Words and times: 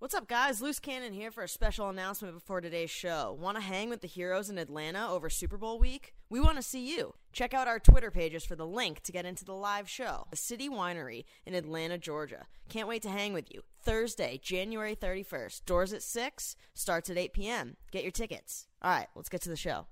What's 0.00 0.14
up, 0.14 0.28
guys? 0.28 0.62
Loose 0.62 0.78
Cannon 0.78 1.12
here 1.12 1.32
for 1.32 1.42
a 1.42 1.48
special 1.48 1.88
announcement 1.88 2.32
before 2.32 2.60
today's 2.60 2.88
show. 2.88 3.36
Want 3.40 3.56
to 3.56 3.60
hang 3.60 3.90
with 3.90 4.00
the 4.00 4.06
heroes 4.06 4.48
in 4.48 4.56
Atlanta 4.56 5.10
over 5.10 5.28
Super 5.28 5.56
Bowl 5.56 5.80
week? 5.80 6.14
We 6.30 6.38
want 6.38 6.54
to 6.54 6.62
see 6.62 6.96
you. 6.96 7.14
Check 7.32 7.52
out 7.52 7.66
our 7.66 7.80
Twitter 7.80 8.12
pages 8.12 8.44
for 8.44 8.54
the 8.54 8.64
link 8.64 9.02
to 9.02 9.10
get 9.10 9.26
into 9.26 9.44
the 9.44 9.54
live 9.54 9.88
show. 9.88 10.28
The 10.30 10.36
City 10.36 10.68
Winery 10.68 11.24
in 11.44 11.54
Atlanta, 11.54 11.98
Georgia. 11.98 12.46
Can't 12.68 12.86
wait 12.86 13.02
to 13.02 13.10
hang 13.10 13.32
with 13.32 13.52
you. 13.52 13.62
Thursday, 13.82 14.38
January 14.40 14.94
31st. 14.94 15.64
Doors 15.64 15.92
at 15.92 16.04
6, 16.04 16.54
starts 16.74 17.10
at 17.10 17.18
8 17.18 17.32
p.m. 17.32 17.76
Get 17.90 18.04
your 18.04 18.12
tickets. 18.12 18.68
All 18.80 18.92
right, 18.92 19.08
let's 19.16 19.28
get 19.28 19.40
to 19.42 19.48
the 19.48 19.56
show. 19.56 19.88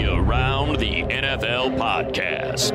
The 0.00 0.14
Around 0.14 0.78
the 0.78 1.02
NFL 1.02 1.76
podcast. 1.76 2.72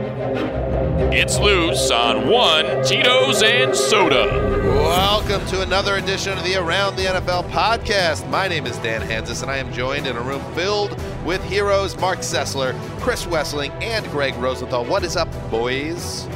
It's 1.11 1.39
loose 1.39 1.89
on 1.89 2.29
one 2.29 2.83
Tito's 2.83 3.41
and 3.41 3.75
Soda. 3.75 4.27
Welcome 4.63 5.43
to 5.47 5.63
another 5.63 5.95
edition 5.95 6.37
of 6.37 6.43
the 6.43 6.55
Around 6.55 6.97
the 6.97 7.05
NFL 7.05 7.49
podcast. 7.49 8.29
My 8.29 8.47
name 8.47 8.67
is 8.67 8.77
Dan 8.77 9.01
Hanzus, 9.01 9.41
and 9.41 9.49
I 9.49 9.57
am 9.57 9.73
joined 9.73 10.05
in 10.05 10.15
a 10.15 10.21
room 10.21 10.39
filled 10.53 11.01
with 11.25 11.43
heroes 11.45 11.97
Marc 11.97 12.19
Sessler, 12.19 12.79
Chris 12.99 13.25
Wesseling, 13.25 13.71
and 13.81 14.05
Gregg 14.11 14.35
Rosenthal. 14.35 14.85
What 14.85 15.03
is 15.03 15.15
up, 15.15 15.29
boys? 15.49 16.27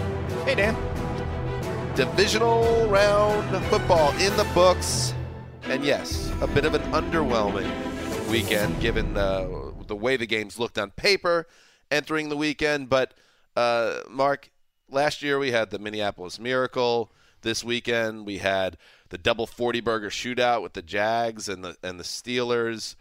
Hey, 0.43 0.55
Dan. 0.55 0.75
Divisional 1.93 2.87
round 2.87 3.63
football 3.65 4.09
in 4.13 4.35
the 4.37 4.47
books. 4.55 5.13
And 5.65 5.85
yes, 5.85 6.31
a 6.41 6.47
bit 6.47 6.65
of 6.65 6.73
an 6.73 6.81
underwhelming 6.93 7.69
weekend 8.27 8.79
given 8.79 9.13
the, 9.13 9.58
the 9.89 9.95
way 9.95 10.15
the 10.15 10.25
games 10.25 10.57
looked 10.57 10.77
on 10.77 10.91
paper 10.91 11.47
entering 11.91 12.29
the 12.29 12.37
weekend. 12.37 12.87
But, 12.87 13.13
uh, 13.55 13.99
Mark, 14.09 14.49
last 14.89 15.21
year 15.21 15.37
we 15.37 15.51
had 15.51 15.69
the 15.69 15.79
Minneapolis 15.79 16.39
Miracle. 16.39 17.11
This 17.41 17.63
weekend 17.63 18.25
we 18.25 18.37
had 18.37 18.77
the 19.09 19.17
double 19.17 19.47
40 19.47 19.81
burger 19.81 20.09
shootout 20.09 20.61
with 20.61 20.73
the 20.73 20.81
Jags 20.81 21.49
and 21.49 21.63
the 21.63 21.77
and 21.83 21.99
the 21.99 22.03
Steelers. 22.03 22.95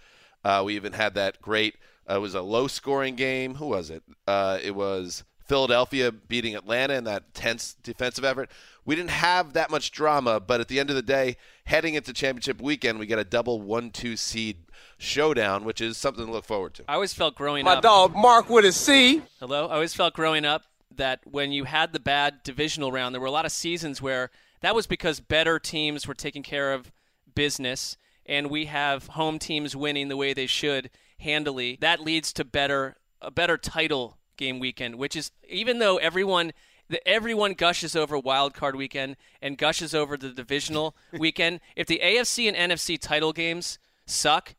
Uh, 0.44 0.62
we 0.64 0.76
even 0.76 0.92
had 0.92 1.14
that 1.14 1.42
great. 1.42 1.76
Uh, 2.08 2.16
it 2.16 2.20
was 2.20 2.34
a 2.34 2.42
low 2.42 2.68
scoring 2.68 3.16
game. 3.16 3.56
Who 3.56 3.66
was 3.66 3.90
it? 3.90 4.02
Uh, 4.26 4.58
it 4.62 4.74
was 4.74 5.24
Philadelphia 5.48 6.12
beating 6.12 6.54
Atlanta 6.54 6.94
in 6.94 7.04
that 7.04 7.34
tense 7.34 7.74
defensive 7.82 8.24
effort. 8.24 8.50
We 8.84 8.94
didn't 8.94 9.10
have 9.10 9.54
that 9.54 9.70
much 9.70 9.90
drama, 9.90 10.40
but 10.40 10.60
at 10.60 10.68
the 10.68 10.78
end 10.78 10.90
of 10.90 10.96
the 10.96 11.02
day, 11.02 11.36
heading 11.64 11.94
into 11.94 12.12
championship 12.12 12.60
weekend, 12.60 12.98
we 12.98 13.06
get 13.06 13.18
a 13.18 13.24
double 13.24 13.60
one-two 13.60 14.16
seed 14.16 14.58
showdown, 14.98 15.64
which 15.64 15.80
is 15.80 15.96
something 15.96 16.26
to 16.26 16.32
look 16.32 16.44
forward 16.44 16.74
to. 16.74 16.84
I 16.88 16.94
always 16.94 17.14
felt 17.14 17.34
growing 17.34 17.64
My 17.64 17.72
up. 17.72 17.76
My 17.78 17.88
dog 17.88 18.14
Mark 18.14 18.50
with 18.50 18.64
a 18.64 18.72
C. 18.72 19.22
Hello. 19.40 19.68
I 19.68 19.74
always 19.74 19.94
felt 19.94 20.12
growing 20.14 20.44
up 20.44 20.64
that 20.94 21.20
when 21.24 21.52
you 21.52 21.64
had 21.64 21.92
the 21.92 22.00
bad 22.00 22.42
divisional 22.42 22.92
round, 22.92 23.14
there 23.14 23.20
were 23.20 23.26
a 23.26 23.32
lot 23.32 23.46
of 23.46 23.52
seasons 23.52 24.02
where 24.02 24.30
that 24.60 24.74
was 24.74 24.86
because 24.86 25.20
better 25.20 25.58
teams 25.58 26.06
were 26.06 26.14
taking 26.14 26.42
care 26.42 26.72
of 26.72 26.90
business, 27.34 27.96
and 28.26 28.50
we 28.50 28.66
have 28.66 29.08
home 29.08 29.38
teams 29.38 29.76
winning 29.76 30.08
the 30.08 30.16
way 30.16 30.34
they 30.34 30.46
should 30.46 30.90
handily. 31.20 31.78
That 31.80 32.00
leads 32.00 32.32
to 32.34 32.44
better 32.44 32.96
a 33.20 33.30
better 33.30 33.56
title 33.56 34.18
game 34.36 34.58
weekend, 34.58 34.96
which 34.96 35.16
is 35.16 35.30
even 35.48 35.78
though 35.78 35.96
everyone 35.98 36.52
the, 36.88 37.06
everyone 37.06 37.54
gushes 37.54 37.94
over 37.94 38.18
wild 38.18 38.54
card 38.54 38.74
weekend 38.74 39.16
and 39.42 39.58
gushes 39.58 39.94
over 39.94 40.16
the 40.16 40.30
divisional 40.30 40.96
weekend. 41.18 41.60
If 41.76 41.86
the 41.86 42.00
AFC 42.02 42.50
and 42.52 42.72
NFC 42.72 42.98
title 42.98 43.32
games 43.32 43.78
suck, 44.06 44.54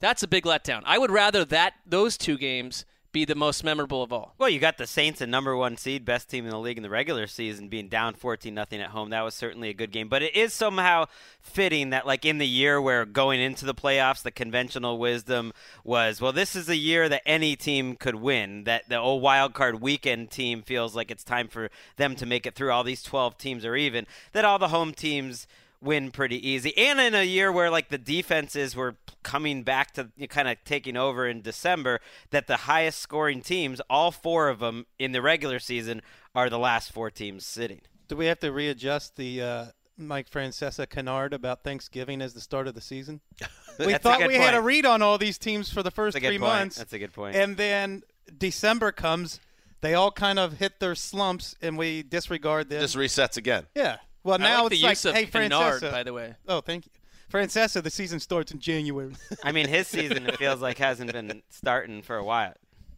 that's 0.00 0.22
a 0.22 0.28
big 0.28 0.44
letdown. 0.44 0.82
I 0.84 0.98
would 0.98 1.10
rather 1.10 1.44
that 1.46 1.74
those 1.86 2.16
two 2.16 2.38
games 2.38 2.84
be 3.16 3.24
the 3.24 3.34
most 3.34 3.64
memorable 3.64 4.02
of 4.02 4.12
all. 4.12 4.34
Well, 4.36 4.50
you 4.50 4.58
got 4.58 4.76
the 4.76 4.86
Saints, 4.86 5.22
a 5.22 5.26
number 5.26 5.56
one 5.56 5.78
seed, 5.78 6.04
best 6.04 6.28
team 6.28 6.44
in 6.44 6.50
the 6.50 6.58
league 6.58 6.76
in 6.76 6.82
the 6.82 6.90
regular 6.90 7.26
season, 7.26 7.68
being 7.68 7.88
down 7.88 8.12
14 8.12 8.52
nothing 8.52 8.78
at 8.82 8.90
home. 8.90 9.08
That 9.08 9.22
was 9.22 9.34
certainly 9.34 9.70
a 9.70 9.74
good 9.74 9.90
game. 9.90 10.10
But 10.10 10.22
it 10.22 10.36
is 10.36 10.52
somehow 10.52 11.06
fitting 11.40 11.88
that, 11.90 12.06
like 12.06 12.26
in 12.26 12.36
the 12.36 12.46
year 12.46 12.78
where 12.78 13.06
going 13.06 13.40
into 13.40 13.64
the 13.64 13.74
playoffs, 13.74 14.20
the 14.20 14.30
conventional 14.30 14.98
wisdom 14.98 15.54
was, 15.82 16.20
well, 16.20 16.32
this 16.32 16.54
is 16.54 16.68
a 16.68 16.76
year 16.76 17.08
that 17.08 17.22
any 17.24 17.56
team 17.56 17.96
could 17.96 18.16
win. 18.16 18.64
That 18.64 18.86
the 18.90 18.98
old 18.98 19.22
wild 19.22 19.54
card 19.54 19.80
weekend 19.80 20.30
team 20.30 20.60
feels 20.60 20.94
like 20.94 21.10
it's 21.10 21.24
time 21.24 21.48
for 21.48 21.70
them 21.96 22.16
to 22.16 22.26
make 22.26 22.44
it 22.44 22.54
through. 22.54 22.70
All 22.70 22.84
these 22.84 23.02
12 23.02 23.38
teams 23.38 23.64
are 23.64 23.76
even. 23.76 24.06
That 24.32 24.44
all 24.44 24.58
the 24.58 24.68
home 24.68 24.92
teams 24.92 25.46
win 25.80 26.10
pretty 26.10 26.48
easy. 26.48 26.76
And 26.76 27.00
in 27.00 27.14
a 27.14 27.22
year 27.22 27.50
where 27.52 27.70
like 27.70 27.88
the 27.88 27.98
defenses 27.98 28.74
were 28.76 28.96
coming 29.22 29.62
back 29.62 29.92
to 29.94 30.10
you 30.16 30.22
know, 30.22 30.26
kind 30.28 30.48
of 30.48 30.56
taking 30.64 30.96
over 30.96 31.26
in 31.26 31.42
December, 31.42 32.00
that 32.30 32.46
the 32.46 32.56
highest 32.56 32.98
scoring 33.00 33.40
teams, 33.42 33.80
all 33.90 34.10
four 34.10 34.48
of 34.48 34.58
them 34.60 34.86
in 34.98 35.12
the 35.12 35.22
regular 35.22 35.58
season, 35.58 36.02
are 36.34 36.48
the 36.50 36.58
last 36.58 36.92
four 36.92 37.10
teams 37.10 37.44
sitting. 37.46 37.80
Do 38.08 38.16
we 38.16 38.26
have 38.26 38.38
to 38.40 38.52
readjust 38.52 39.16
the 39.16 39.42
uh, 39.42 39.64
Mike 39.98 40.30
Francesa 40.30 40.88
canard 40.88 41.32
about 41.32 41.64
Thanksgiving 41.64 42.20
as 42.22 42.34
the 42.34 42.40
start 42.40 42.68
of 42.68 42.74
the 42.74 42.80
season? 42.80 43.20
We 43.78 43.92
thought 43.92 44.20
good 44.20 44.28
we 44.28 44.36
had 44.36 44.54
a 44.54 44.62
read 44.62 44.86
on 44.86 45.02
all 45.02 45.18
these 45.18 45.36
teams 45.36 45.70
for 45.70 45.82
the 45.82 45.90
first 45.90 46.14
That's 46.14 46.22
a 46.24 46.26
good 46.26 46.28
three 46.28 46.38
point. 46.38 46.48
months. 46.60 46.78
That's 46.78 46.94
a 46.94 46.98
good 46.98 47.12
point. 47.12 47.36
And 47.36 47.58
then 47.58 48.04
December 48.38 48.90
comes, 48.90 49.38
they 49.82 49.92
all 49.92 50.10
kind 50.10 50.38
of 50.38 50.54
hit 50.54 50.80
their 50.80 50.94
slumps, 50.94 51.54
and 51.60 51.76
we 51.76 52.02
disregard 52.02 52.70
them. 52.70 52.80
Just 52.80 52.96
resets 52.96 53.36
again. 53.36 53.66
yeah. 53.74 53.98
Well, 54.26 54.40
I 54.40 54.44
now 54.44 54.62
like 54.64 54.72
it's 54.72 54.80
the 54.80 54.86
like, 54.86 54.92
use 54.92 55.04
of 55.06 55.14
hey, 55.14 55.26
canard, 55.26 55.82
Francesa. 55.82 55.90
by 55.90 56.02
the 56.02 56.12
way. 56.12 56.34
Oh, 56.48 56.60
thank 56.60 56.86
you. 56.86 56.92
Francesa, 57.32 57.82
the 57.82 57.90
season 57.90 58.20
starts 58.20 58.52
in 58.52 58.58
January. 58.60 59.12
I 59.42 59.52
mean, 59.52 59.66
his 59.68 59.88
season 59.88 60.26
it 60.26 60.36
feels 60.36 60.60
like 60.60 60.78
hasn't 60.78 61.12
been 61.12 61.42
starting 61.50 62.02
for 62.02 62.16
a 62.16 62.24
while. 62.24 62.54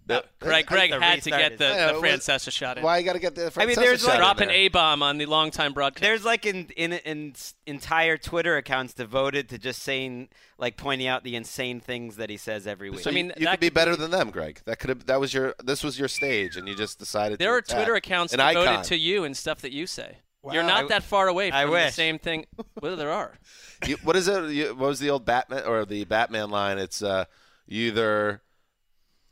No, 0.09 0.23
Greg, 0.41 0.65
Greg 0.65 0.91
had 0.91 1.21
to 1.23 1.31
get 1.31 1.59
the, 1.59 1.65
Yeah, 1.65 1.87
the 1.93 1.99
it 1.99 2.01
was- 2.01 2.03
Francesa 2.27 2.51
shot 2.51 2.79
in. 2.79 2.83
Why 2.83 2.97
you 2.97 3.05
got 3.05 3.13
to 3.13 3.19
get 3.19 3.35
the? 3.35 3.53
I 3.59 3.67
mean, 3.67 3.77
there's 3.77 4.01
shot 4.01 4.07
like- 4.09 4.15
in 4.15 4.21
Drop 4.21 4.41
an? 4.41 4.51
A 4.51 4.69
bomb 4.69 5.03
on 5.03 5.19
the 5.19 5.27
longtime 5.27 5.75
broadcast. 5.75 6.03
There's 6.03 6.25
like 6.25 6.47
in, 6.47 6.69
in 6.77 6.95
in 6.95 7.35
entire 7.67 8.17
Twitter 8.17 8.57
accounts 8.57 8.95
devoted 8.95 9.51
to 9.51 9.59
just 9.59 9.83
saying 9.83 10.31
like 10.57 10.79
pointing 10.79 11.07
out 11.09 11.25
the 11.25 11.37
insane 11.37 11.79
things 11.81 12.17
that 12.17 12.31
he 12.31 12.39
says 12.39 12.67
every 12.67 12.89
week. 12.89 13.01
So 13.01 13.11
I 13.11 13.13
mean, 13.13 13.33
you, 13.37 13.45
you 13.45 13.49
could 13.49 13.61
be 13.61 13.69
better 13.69 13.91
be- 13.93 13.99
than 13.99 14.11
them, 14.11 14.31
Greg. 14.31 14.63
That 14.65 14.79
could 14.79 14.89
have. 14.89 15.05
That 15.05 15.21
was 15.21 15.35
your. 15.35 15.55
This 15.63 15.85
was 15.85 15.99
your 15.99 16.09
stage, 16.09 16.57
and 16.57 16.67
you 16.67 16.75
just 16.75 16.99
decided. 16.99 17.39
there 17.39 17.49
to 17.49 17.55
are 17.55 17.59
attack 17.59 17.77
Twitter 17.77 17.95
accounts 17.95 18.33
an 18.33 18.39
devoted 18.39 18.67
icon. 18.71 18.85
to 18.85 18.97
you 18.97 19.25
and 19.25 19.37
stuff 19.37 19.61
that 19.61 19.73
you 19.73 19.87
say. 19.87 20.17
You're 20.55 20.63
not 20.63 20.85
I- 20.85 20.89
that 20.89 21.03
far 21.03 21.29
away 21.29 21.51
I 21.53 21.63
from 21.63 21.71
the 21.71 21.77
wish. 21.77 21.95
same 21.95 22.19
thing. 22.19 22.47
Well, 22.81 22.97
there 22.97 23.11
are. 23.13 23.39
You, 23.87 23.97
what 24.03 24.17
is 24.17 24.27
it? 24.27 24.51
You, 24.51 24.67
what 24.75 24.89
was 24.89 24.99
the 24.99 25.09
old 25.11 25.25
Batman 25.25 25.63
or 25.65 25.85
the 25.85 26.03
Batman 26.05 26.51
line? 26.51 26.79
It's 26.79 27.01
uh, 27.01 27.27
you 27.69 27.87
either 27.89 28.43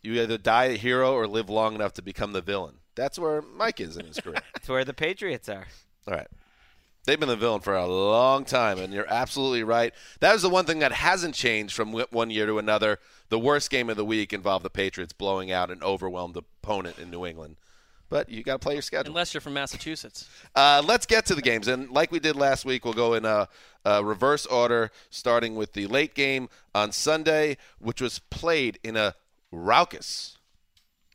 you 0.02 0.22
either 0.22 0.38
die 0.38 0.66
a 0.66 0.76
hero 0.76 1.12
or 1.14 1.26
live 1.26 1.50
long 1.50 1.74
enough 1.74 1.94
to 1.94 2.02
become 2.02 2.32
the 2.32 2.40
villain. 2.40 2.76
That's 2.94 3.18
where 3.18 3.42
Mike 3.42 3.80
is 3.80 3.96
in 3.96 4.06
his 4.06 4.20
career. 4.20 4.36
That's 4.54 4.68
where 4.68 4.84
the 4.84 4.94
Patriots 4.94 5.48
are. 5.48 5.66
All 6.06 6.14
right. 6.14 6.28
They've 7.06 7.18
been 7.18 7.28
the 7.28 7.34
villain 7.36 7.60
for 7.60 7.74
a 7.74 7.86
long 7.86 8.44
time, 8.44 8.78
and 8.78 8.92
you're 8.94 9.12
absolutely 9.12 9.64
right. 9.64 9.92
That 10.20 10.34
is 10.36 10.42
the 10.42 10.48
one 10.48 10.64
thing 10.64 10.78
that 10.78 10.92
hasn't 10.92 11.34
changed 11.34 11.74
from 11.74 11.92
one 11.92 12.30
year 12.30 12.46
to 12.46 12.58
another. 12.58 12.98
The 13.28 13.38
worst 13.40 13.68
game 13.70 13.90
of 13.90 13.96
the 13.96 14.04
week 14.04 14.32
involved 14.32 14.64
the 14.64 14.70
Patriots 14.70 15.12
blowing 15.12 15.50
out 15.50 15.70
an 15.72 15.82
overwhelmed 15.82 16.36
opponent 16.36 16.98
in 17.00 17.10
New 17.10 17.26
England. 17.26 17.56
But 18.08 18.28
you 18.28 18.42
got 18.42 18.54
to 18.54 18.58
play 18.60 18.74
your 18.74 18.82
schedule. 18.82 19.10
Unless 19.10 19.34
you're 19.34 19.40
from 19.40 19.54
Massachusetts. 19.54 20.28
Uh, 20.54 20.82
let's 20.84 21.06
get 21.06 21.26
to 21.26 21.34
the 21.34 21.42
games. 21.42 21.66
And 21.66 21.90
like 21.90 22.12
we 22.12 22.20
did 22.20 22.36
last 22.36 22.64
week, 22.64 22.84
we'll 22.84 22.94
go 22.94 23.14
in 23.14 23.24
a, 23.24 23.48
a 23.84 24.04
reverse 24.04 24.46
order, 24.46 24.92
starting 25.10 25.56
with 25.56 25.72
the 25.72 25.86
late 25.86 26.14
game 26.14 26.48
on 26.74 26.92
Sunday, 26.92 27.56
which 27.80 28.00
was 28.00 28.20
played 28.20 28.78
in 28.84 28.96
a 28.96 29.14
raucous, 29.50 30.36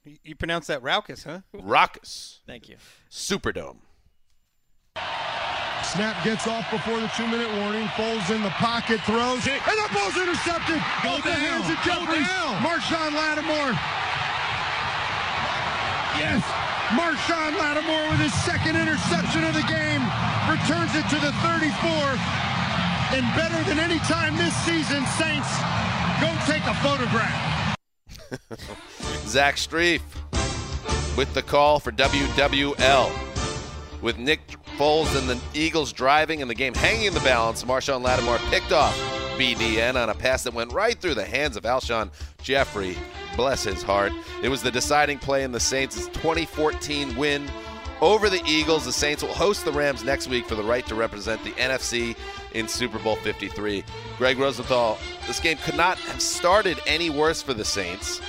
you, 0.04 0.18
you 0.24 0.36
pronounce 0.36 0.68
that 0.68 0.82
raucous, 0.82 1.24
huh? 1.24 1.42
raucous 1.54 2.40
Thank 2.48 2.70
you. 2.70 2.78
Superdome. 3.12 3.78
Snap 5.84 6.24
gets 6.24 6.48
off 6.48 6.70
before 6.72 7.00
the 7.00 7.08
two-minute 7.18 7.52
warning. 7.60 7.86
Foles 7.98 8.34
in 8.34 8.42
the 8.44 8.50
pocket, 8.62 9.02
throws, 9.02 9.46
it, 9.46 9.60
and 9.68 9.78
the 9.78 9.90
ball's 9.94 10.16
intercepted. 10.16 10.80
Go 11.04 11.20
the 11.22 11.34
hands 11.34 11.70
of 11.70 11.78
Jeffery. 11.84 12.24
Marshon 12.62 13.14
Lattimore. 13.14 13.74
Yes, 16.18 16.44
Marshon 16.92 17.58
Lattimore 17.58 18.10
with 18.12 18.20
his 18.20 18.34
second 18.44 18.76
interception 18.76 19.44
of 19.46 19.54
the 19.54 19.64
game 19.64 20.04
returns 20.50 20.94
it 20.94 21.08
to 21.08 21.16
the 21.24 21.32
34. 21.40 21.88
And 23.16 23.24
better 23.36 23.64
than 23.70 23.80
any 23.80 24.00
time 24.00 24.36
this 24.36 24.54
season, 24.66 25.06
Saints, 25.16 25.48
go 26.20 26.28
take 26.46 26.64
a 26.66 26.74
photograph. 26.84 27.78
Zach 29.28 29.56
Strief 29.56 30.02
with 31.16 31.34
the 31.34 31.42
call 31.42 31.80
for 31.80 31.92
WWL 31.92 33.12
with 34.02 34.18
Nick 34.18 34.46
Foles 34.78 35.18
and 35.18 35.30
the 35.30 35.40
Eagles 35.54 35.94
driving 35.94 36.42
and 36.42 36.50
the 36.50 36.56
game 36.56 36.74
hanging 36.74 37.06
in 37.06 37.14
the 37.14 37.20
balance. 37.22 37.64
Marshon 37.64 38.02
Lattimore 38.02 38.40
picked 38.50 38.72
off 38.72 39.21
BDN 39.42 39.96
on 39.96 40.08
a 40.08 40.14
pass 40.14 40.44
that 40.44 40.54
went 40.54 40.72
right 40.72 41.02
through 41.02 41.16
the 41.16 41.26
hands 41.26 41.58
of 41.58 41.64
Alshon 41.64 42.12
Jeffery. 42.44 42.96
Bless 43.36 43.64
his 43.64 43.82
heart. 43.82 44.12
It 44.44 44.50
was 44.50 44.62
the 44.62 44.70
deciding 44.70 45.18
play 45.18 45.44
in 45.44 45.52
the 45.52 45.60
Saints' 45.60 46.06
2014 46.10 47.16
win 47.16 47.50
over 48.02 48.30
the 48.30 48.44
Eagles. 48.46 48.86
The 48.86 48.92
Saints 48.92 49.24
will 49.24 49.34
host 49.34 49.66
the 49.66 49.72
Rams 49.72 50.04
next 50.04 50.28
week 50.28 50.46
for 50.46 50.54
the 50.54 50.62
right 50.62 50.86
to 50.86 50.94
represent 50.94 51.44
the 51.44 51.54
NFC 51.54 52.16
in 52.54 52.68
Super 52.68 53.00
Bowl 53.00 53.16
53. 53.16 53.84
Gregg 54.20 54.38
Rosenthal, 54.38 55.00
this 55.26 55.40
game 55.40 55.58
could 55.58 55.76
not 55.76 55.98
have 55.98 56.22
started 56.22 56.80
any 56.86 57.10
worse 57.10 57.42
for 57.42 57.56
the 57.56 57.66
Saints, 57.66 58.22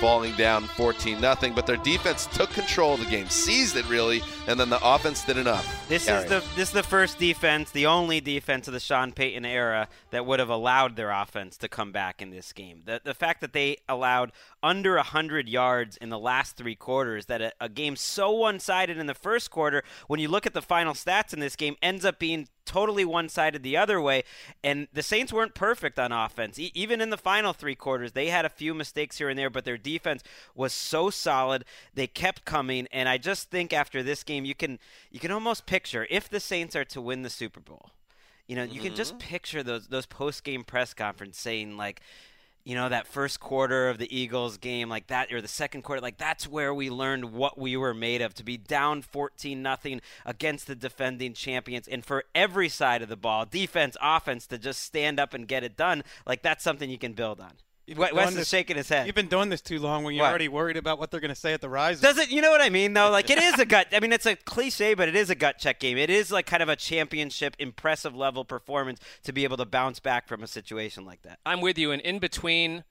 falling 0.00 0.34
down 0.34 0.64
14 0.64 1.20
0, 1.20 1.34
but 1.54 1.66
their 1.66 1.76
defense 1.76 2.26
took 2.26 2.50
control 2.50 2.94
of 2.94 3.00
the 3.00 3.06
game, 3.06 3.28
seized 3.28 3.76
it 3.76 3.86
really, 3.88 4.22
and 4.46 4.58
then 4.58 4.70
the 4.70 4.80
offense 4.82 5.22
did 5.24 5.36
enough. 5.36 5.88
This 5.88 6.06
Carry 6.06 6.24
is 6.24 6.28
the 6.28 6.42
this 6.56 6.68
is 6.68 6.72
the 6.72 6.82
first 6.82 7.18
defense, 7.18 7.70
the 7.70 7.86
only 7.86 8.20
defense 8.20 8.66
of 8.66 8.72
the 8.72 8.80
Sean 8.80 9.12
Payton 9.12 9.44
era 9.44 9.88
that 10.10 10.24
would 10.24 10.38
have 10.38 10.48
allowed 10.48 10.96
their 10.96 11.10
offense 11.10 11.58
to 11.58 11.68
come 11.68 11.92
back 11.92 12.22
in 12.22 12.30
this 12.30 12.52
game. 12.52 12.82
The 12.86 13.02
the 13.04 13.14
fact 13.14 13.42
that 13.42 13.52
they 13.52 13.76
allowed 13.88 14.32
under 14.62 14.96
100 14.96 15.48
yards 15.48 15.96
in 15.98 16.08
the 16.08 16.18
last 16.18 16.56
three 16.56 16.74
quarters, 16.74 17.26
that 17.26 17.42
a, 17.42 17.52
a 17.60 17.68
game 17.68 17.96
so 17.96 18.30
one-sided 18.30 18.96
in 18.96 19.06
the 19.06 19.14
first 19.14 19.50
quarter, 19.50 19.82
when 20.06 20.20
you 20.20 20.28
look 20.28 20.46
at 20.46 20.54
the 20.54 20.62
final 20.62 20.94
stats 20.94 21.32
in 21.34 21.40
this 21.40 21.56
game, 21.56 21.76
ends 21.82 22.04
up 22.04 22.18
being 22.18 22.48
totally 22.66 23.04
one-sided 23.04 23.62
the 23.62 23.76
other 23.76 24.00
way. 24.00 24.22
And 24.62 24.86
the 24.92 25.02
Saints 25.02 25.32
weren't 25.32 25.54
perfect 25.54 25.98
on 25.98 26.12
offense. 26.12 26.58
E- 26.58 26.70
even 26.74 27.00
in 27.00 27.10
the 27.10 27.16
final 27.16 27.52
three 27.52 27.74
quarters, 27.74 28.12
they 28.12 28.28
had 28.28 28.44
a 28.44 28.50
few 28.50 28.74
mistakes 28.74 29.18
here 29.18 29.28
and 29.28 29.38
there, 29.38 29.50
but 29.50 29.64
their 29.64 29.76
defense 29.76 29.89
was 30.54 30.72
so 30.72 31.10
solid. 31.10 31.64
They 31.94 32.06
kept 32.06 32.44
coming, 32.44 32.86
and 32.92 33.08
I 33.08 33.18
just 33.18 33.50
think 33.50 33.72
after 33.72 34.02
this 34.02 34.22
game, 34.22 34.44
you 34.44 34.54
can 34.54 34.78
you 35.10 35.20
can 35.20 35.30
almost 35.30 35.66
picture 35.66 36.06
if 36.10 36.28
the 36.28 36.40
Saints 36.40 36.76
are 36.76 36.84
to 36.86 37.00
win 37.00 37.22
the 37.22 37.30
Super 37.30 37.60
Bowl. 37.60 37.90
You 38.50 38.56
know, 38.56 38.64
you 38.64 38.80
can 38.80 38.96
just 38.96 39.12
mm-hmm. 39.12 39.28
picture 39.28 39.62
those 39.62 39.86
those 39.86 40.06
post 40.06 40.42
game 40.42 40.64
press 40.64 40.92
conference 40.92 41.38
saying 41.38 41.76
like, 41.76 42.00
you 42.64 42.74
know, 42.74 42.88
that 42.88 43.06
first 43.06 43.38
quarter 43.38 43.88
of 43.88 43.98
the 43.98 44.12
Eagles 44.12 44.56
game 44.56 44.88
like 44.88 45.06
that 45.06 45.32
or 45.32 45.40
the 45.40 45.46
second 45.46 45.82
quarter 45.82 46.02
like 46.02 46.18
that's 46.18 46.48
where 46.48 46.74
we 46.74 46.90
learned 46.90 47.32
what 47.32 47.56
we 47.56 47.76
were 47.76 47.94
made 47.94 48.20
of 48.20 48.34
to 48.34 48.42
be 48.42 48.56
down 48.56 49.02
14 49.02 49.62
nothing 49.62 50.00
against 50.26 50.66
the 50.66 50.74
defending 50.74 51.32
champions 51.32 51.86
and 51.86 52.04
for 52.04 52.24
every 52.34 52.68
side 52.68 53.02
of 53.02 53.08
the 53.08 53.16
ball, 53.16 53.46
defense, 53.46 53.96
offense 54.02 54.48
to 54.48 54.58
just 54.58 54.82
stand 54.82 55.20
up 55.20 55.32
and 55.32 55.46
get 55.46 55.62
it 55.62 55.76
done, 55.76 56.02
like 56.26 56.42
that's 56.42 56.64
something 56.64 56.90
you 56.90 56.98
can 56.98 57.12
build 57.12 57.38
on. 57.38 57.52
You've 57.90 57.98
Wes 57.98 58.10
been 58.10 58.16
Wes 58.16 58.24
doing 58.26 58.32
is 58.32 58.34
this- 58.36 58.48
shaking 58.48 58.76
his 58.76 58.88
head. 58.88 59.06
You've 59.06 59.14
been 59.16 59.26
doing 59.28 59.48
this 59.48 59.60
too 59.60 59.78
long 59.80 60.04
when 60.04 60.14
you're 60.14 60.22
What? 60.22 60.30
already 60.30 60.48
worried 60.48 60.76
about 60.76 60.98
what 61.00 61.10
they're 61.10 61.20
going 61.20 61.34
to 61.34 61.34
say 61.34 61.52
at 61.52 61.60
the 61.60 61.68
rise. 61.68 62.00
Does 62.00 62.18
it? 62.18 62.30
You 62.30 62.40
know 62.40 62.50
what 62.50 62.60
I 62.60 62.70
mean, 62.70 62.94
though. 62.94 63.10
Like 63.10 63.28
it 63.30 63.38
is 63.38 63.58
a 63.58 63.64
gut. 63.66 63.88
I 63.92 63.98
mean, 64.00 64.12
it's 64.12 64.26
a 64.26 64.36
cliche, 64.36 64.94
but 64.94 65.08
it 65.08 65.16
is 65.16 65.28
a 65.28 65.34
gut 65.34 65.58
check 65.58 65.80
game. 65.80 65.98
It 65.98 66.08
is 66.08 66.30
like 66.30 66.46
kind 66.46 66.62
of 66.62 66.68
a 66.68 66.76
championship, 66.76 67.56
impressive 67.58 68.14
level 68.14 68.44
performance 68.44 69.00
to 69.24 69.32
be 69.32 69.42
able 69.44 69.56
to 69.56 69.64
bounce 69.66 69.98
back 69.98 70.28
from 70.28 70.42
a 70.42 70.46
situation 70.46 71.04
like 71.04 71.22
that. 71.22 71.40
I'm 71.44 71.60
with 71.60 71.76
you. 71.78 71.90
And 71.90 72.00
in 72.02 72.20
between 72.20 72.84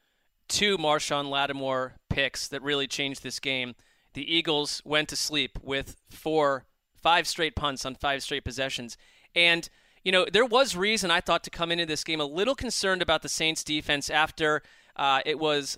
two 0.50 0.78
Marshon 0.78 1.30
Lattimore 1.30 1.94
picks 2.10 2.48
that 2.50 2.62
really 2.62 2.88
changed 2.88 3.24
this 3.24 3.40
game, 3.40 3.76
the 4.14 4.36
Eagles 4.36 4.82
went 4.84 5.08
to 5.10 5.16
sleep 5.16 5.60
with 5.64 5.96
four, 6.10 6.66
five 7.02 7.28
straight 7.28 7.56
punts 7.56 7.86
on 7.86 7.96
five 7.96 8.22
straight 8.24 8.44
possessions. 8.44 8.98
And, 9.36 9.70
you 10.04 10.12
know, 10.12 10.26
there 10.32 10.46
was 10.46 10.76
reason 10.76 11.12
I 11.12 11.22
thought 11.22 11.44
to 11.44 11.50
come 11.50 11.72
into 11.72 11.86
this 11.86 12.04
game 12.04 12.20
a 12.20 12.26
little 12.26 12.56
concerned 12.56 13.02
about 13.02 13.22
the 13.22 13.30
Saints 13.30 13.64
defense 13.64 14.10
after 14.10 14.62
uh, 15.00 15.22
it 15.26 15.40
was 15.40 15.78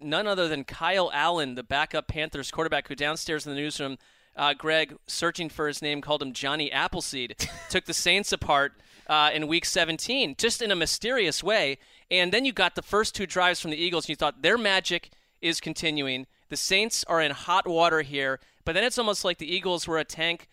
none 0.00 0.28
other 0.28 0.46
than 0.46 0.62
Kyle 0.62 1.10
Allen, 1.12 1.56
the 1.56 1.64
backup 1.64 2.06
Panthers 2.06 2.52
quarterback, 2.52 2.86
who 2.86 2.94
downstairs 2.94 3.44
in 3.44 3.52
the 3.52 3.60
newsroom, 3.60 3.98
uh, 4.36 4.54
Greg, 4.54 4.96
searching 5.08 5.48
for 5.48 5.66
his 5.66 5.82
name, 5.82 6.00
called 6.00 6.22
him 6.22 6.32
Johnny 6.32 6.70
Appleseed, 6.70 7.36
took 7.68 7.86
the 7.86 7.92
Saints 7.92 8.30
apart 8.30 8.74
uh, 9.08 9.30
in 9.34 9.48
Week 9.48 9.64
17, 9.64 10.36
just 10.38 10.62
in 10.62 10.70
a 10.70 10.76
mysterious 10.76 11.42
way. 11.42 11.76
And 12.08 12.32
then 12.32 12.44
you 12.44 12.52
got 12.52 12.76
the 12.76 12.82
first 12.82 13.16
two 13.16 13.26
drives 13.26 13.60
from 13.60 13.72
the 13.72 13.76
Eagles, 13.76 14.04
and 14.04 14.10
you 14.10 14.16
thought 14.16 14.42
their 14.42 14.56
magic 14.56 15.10
is 15.40 15.60
continuing. 15.60 16.28
The 16.48 16.56
Saints 16.56 17.04
are 17.08 17.20
in 17.20 17.32
hot 17.32 17.66
water 17.66 18.02
here, 18.02 18.38
but 18.64 18.74
then 18.74 18.84
it's 18.84 18.98
almost 18.98 19.24
like 19.24 19.38
the 19.38 19.52
Eagles 19.52 19.88
were 19.88 19.98
a 19.98 20.04
tank 20.04 20.46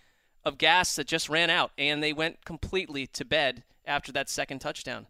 of 0.43 0.57
gas 0.57 0.95
that 0.95 1.05
just 1.05 1.29
ran 1.29 1.51
out, 1.51 1.71
and 1.77 2.01
they 2.01 2.11
went 2.11 2.43
completely 2.43 3.05
to 3.05 3.23
bed 3.23 3.63
after 3.85 4.11
that 4.13 4.29
second 4.29 4.59
touchdown. 4.59 5.05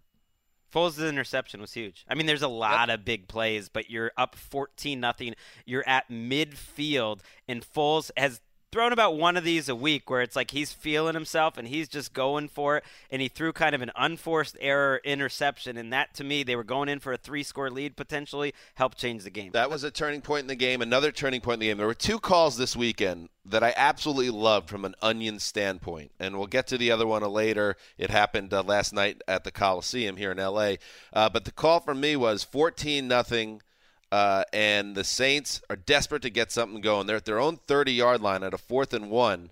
Foles' 0.74 1.08
interception 1.08 1.62
was 1.62 1.74
huge. 1.74 2.06
I 2.08 2.16
mean, 2.16 2.26
there's 2.26 2.42
a 2.42 2.48
lot 2.48 2.90
of 2.90 3.04
big 3.06 3.28
plays, 3.28 3.70
but 3.70 3.90
you're 3.90 4.12
up 4.18 4.36
14 4.36 5.00
nothing. 5.00 5.36
You're 5.66 5.88
at 5.88 6.10
midfield, 6.10 7.22
and 7.48 7.64
Foles 7.64 8.12
has 8.16 8.42
thrown 8.72 8.94
about 8.94 9.18
one 9.18 9.36
of 9.38 9.44
these 9.44 9.68
a 9.70 9.76
week 9.76 10.10
where 10.10 10.22
it's 10.22 10.36
like 10.36 10.52
he's 10.52 10.72
feeling 10.72 11.16
himself 11.16 11.58
and 11.58 11.68
he's 11.68 11.88
just 11.88 12.14
going 12.14 12.48
for 12.48 12.78
it. 12.78 12.84
And 13.10 13.22
he 13.22 13.28
threw 13.28 13.52
kind 13.52 13.74
of 13.74 13.82
an 13.82 13.92
unforced 13.96 14.58
error 14.60 15.02
interception, 15.04 15.78
and 15.78 15.92
that 15.94 16.14
to 16.16 16.24
me, 16.24 16.44
they 16.44 16.56
were 16.56 16.64
going 16.64 16.90
in 16.90 17.00
for 17.00 17.14
a 17.14 17.18
three-score 17.18 17.70
lead 17.70 17.96
potentially, 17.96 18.54
helped 18.76 18.98
change 18.98 19.24
the 19.24 19.30
game. 19.30 19.52
That 19.54 19.70
was 19.70 19.84
a 19.84 19.92
turning 19.92 20.22
point 20.22 20.42
in 20.42 20.48
the 20.48 20.56
game. 20.56 20.82
Another 20.82 21.12
turning 21.12 21.42
point 21.42 21.56
in 21.56 21.60
the 21.62 21.68
game. 21.68 21.78
There 21.78 21.88
were 21.88 21.94
two 21.94 22.20
calls 22.20 22.58
this 22.58 22.76
weekend 22.76 23.30
that 23.46 23.64
I 23.64 23.74
absolutely 23.76 24.30
loved 24.30 24.70
from 24.70 24.86
an 24.86 24.96
onion 25.02 25.40
standpoint, 25.40 26.12
and 26.20 26.38
we'll 26.38 26.48
get 26.48 26.68
to 26.68 26.78
the 26.78 26.92
other 26.92 27.08
one 27.08 27.24
later. 27.24 27.76
It 27.98 28.10
happened 28.10 28.54
uh, 28.54 28.64
last 28.64 28.94
night 28.94 29.22
at 29.28 29.44
the 29.44 29.52
Coliseum 29.52 30.18
here 30.18 30.32
in 30.32 30.40
L.A. 30.40 30.78
Uh, 31.12 31.30
but 31.30 31.46
the 31.46 31.52
call 31.52 31.80
from 31.80 32.00
me 32.00 32.16
was 32.16 32.44
14 32.44 33.08
nothing. 33.08 33.62
Uh, 34.12 34.44
and 34.52 34.96
the 34.96 35.04
Saints 35.04 35.62
are 35.70 35.76
desperate 35.76 36.22
to 36.24 36.30
get 36.30 36.52
something 36.52 36.82
going. 36.82 37.08
They're 37.08 37.18
at 37.18 37.26
their 37.26 37.40
own 37.40 37.58
30 37.58 37.92
yard 37.92 38.22
line 38.22 38.44
at 38.44 38.54
a 38.54 38.58
fourth 38.58 38.94
and 38.94 39.10
one. 39.10 39.52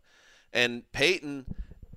And 0.52 0.92
Peyton, 0.92 1.46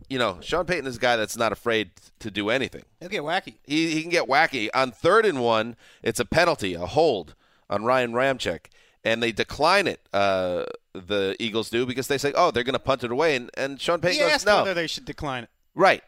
you 0.09 0.19
know, 0.19 0.39
Sean 0.43 0.67
Payton 0.67 0.87
is 0.87 0.97
a 0.97 1.01
guy 1.01 1.17
that's 1.17 1.37
not 1.37 1.53
afraid 1.53 1.91
to 2.19 2.31
do 2.31 2.51
anything. 2.51 2.83
He'll 3.01 3.09
get 3.09 3.23
wacky. 3.23 3.55
He, 3.65 3.93
he 3.93 4.03
can 4.03 4.11
get 4.11 4.29
wacky. 4.29 4.69
On 4.75 4.91
third 4.91 5.25
and 5.25 5.41
one, 5.41 5.77
it's 6.03 6.21
a 6.21 6.25
penalty, 6.25 6.75
a 6.75 6.87
hold 6.87 7.35
on 7.71 7.85
Ryan 7.85 8.13
Ramczyk. 8.13 8.67
And 9.03 9.23
they 9.23 9.33
decline 9.33 9.87
it, 9.87 10.01
uh, 10.13 10.65
the 10.93 11.35
Eagles 11.39 11.71
do, 11.71 11.87
because 11.87 12.09
they 12.09 12.19
say, 12.19 12.35
oh, 12.37 12.51
they're 12.51 12.65
going 12.65 12.75
to 12.75 12.79
punt 12.79 13.03
it 13.03 13.11
away. 13.11 13.35
And, 13.37 13.51
and 13.57 13.81
Sean 13.81 14.01
Payton 14.01 14.19
He 14.19 14.21
goes, 14.21 14.33
asked 14.33 14.47
no. 14.47 14.57
whether 14.59 14.75
they 14.75 14.87
should 14.87 15.07
decline 15.07 15.45
it. 15.45 15.51
Right. 15.75 16.03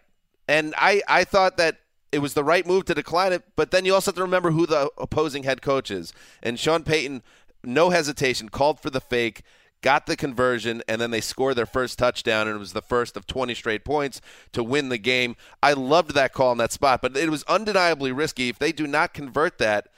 And 0.47 0.75
I, 0.77 1.01
I 1.09 1.25
thought 1.25 1.57
that 1.57 1.79
it 2.13 2.19
was 2.21 2.35
the 2.35 2.45
right 2.45 2.67
move 2.67 2.85
to 2.85 2.95
decline 2.95 3.33
it, 3.33 3.43
but 3.57 3.71
then 3.71 3.85
you 3.85 3.95
also 3.95 4.11
have 4.11 4.17
to 4.17 4.23
remember 4.23 4.51
who 4.51 4.67
the 4.67 4.91
opposing 4.99 5.43
head 5.45 5.63
coach 5.63 5.91
is. 5.91 6.13
And 6.43 6.59
Sean 6.59 6.85
Payton, 6.85 7.23
no 7.65 7.91
hesitation, 7.91 8.51
called 8.51 8.81
for 8.81 8.91
the 8.91 9.01
fake, 9.01 9.43
got 9.81 10.07
the 10.07 10.17
conversion, 10.17 10.83
and 10.87 11.01
then 11.01 11.11
they 11.11 11.21
scored 11.21 11.57
their 11.57 11.67
first 11.67 11.99
touchdown, 11.99 12.47
and 12.47 12.57
it 12.57 12.61
was 12.61 12.75
the 12.75 12.83
first 12.83 13.17
of 13.17 13.27
20 13.27 13.55
straight 13.55 13.85
points 13.85 14.21
to 14.53 14.63
win 14.63 14.91
the 14.91 14.99
game. 14.99 15.37
I 15.63 15.73
loved 15.73 16.15
that 16.15 16.33
call 16.33 16.53
in 16.53 16.59
that 16.59 16.73
spot, 16.73 17.03
but 17.03 17.17
it 17.17 17.31
was 17.31 17.43
undeniably 17.45 18.13
risky. 18.13 18.51
If 18.51 18.59
they 18.59 18.73
do 18.73 18.87
not 18.87 19.15
convert 19.15 19.59
that, 19.59 19.89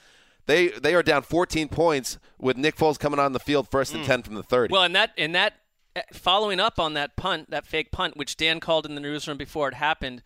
they 0.47 0.69
they 0.69 0.95
are 0.95 1.03
down 1.03 1.23
14 1.23 1.69
points 1.69 2.19
with 2.39 2.57
Nick 2.57 2.77
Foles 2.77 2.99
coming 2.99 3.19
on 3.19 3.33
the 3.33 3.41
field 3.41 3.69
first 3.71 3.95
and 3.95 4.05
10 4.05 4.23
from 4.23 4.35
the 4.35 4.43
30. 4.43 4.73
Well, 4.73 4.83
and 4.83 4.95
that 4.95 5.13
and 5.17 5.35
that 5.35 5.55
uh, 5.97 6.03
following 6.13 6.61
up 6.61 6.79
on 6.79 6.95
that 6.95 7.17
punt, 7.17 7.51
that 7.51 7.67
fake 7.67 7.91
punt, 7.91 8.17
which 8.17 8.37
Dan 8.37 8.61
called 8.61 8.85
in 8.85 8.95
the 8.95 9.01
newsroom 9.01 9.39
before 9.39 9.69
it 9.69 9.75
happened, 9.75 10.23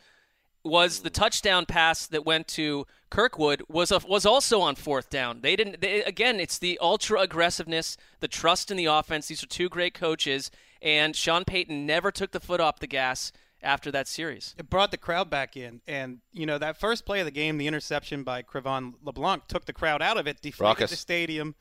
was 0.65 1.01
the 1.01 1.11
touchdown 1.11 1.67
pass 1.67 2.07
that 2.07 2.27
went 2.27 2.49
to 2.49 2.87
Kirkwood 3.11 3.63
was 3.69 3.91
a, 3.91 4.01
was 4.07 4.27
also 4.27 4.61
on 4.61 4.75
fourth 4.75 5.09
down. 5.09 5.41
They 5.41 5.57
didn't. 5.57 5.81
They, 5.81 6.03
again, 6.03 6.41
it's 6.41 6.59
the 6.59 6.79
ultra 6.81 7.21
aggressiveness, 7.21 7.97
the 8.21 8.29
trust 8.29 8.71
in 8.71 8.77
the 8.77 8.87
offense. 8.87 9.29
These 9.29 9.43
are 9.43 9.47
two 9.47 9.69
great 9.69 9.95
coaches, 9.95 10.51
and 10.83 11.17
Sean 11.17 11.45
Payton 11.45 11.87
never 11.87 12.11
took 12.11 12.33
the 12.33 12.41
foot 12.41 12.61
off 12.61 12.81
the 12.81 12.87
gas 12.87 13.33
after 13.63 13.91
that 13.91 14.07
series. 14.07 14.55
It 14.59 14.71
brought 14.71 14.91
the 14.91 14.97
crowd 14.97 15.31
back 15.31 15.57
in, 15.57 15.81
and 15.87 16.19
you 16.33 16.47
know 16.47 16.59
that 16.59 16.79
first 16.79 17.07
play 17.07 17.21
of 17.21 17.25
the 17.25 17.33
game, 17.33 17.59
the 17.59 17.67
interception 17.67 18.23
by 18.23 18.43
Cre'Von 18.43 18.95
LeBlanc 19.03 19.47
took 19.49 19.65
the 19.65 19.73
crowd 19.73 20.03
out 20.03 20.19
of 20.19 20.27
it, 20.27 20.41
deflated 20.43 20.61
Raucous. 20.61 20.91
the 20.91 20.97
stadium, 20.97 21.55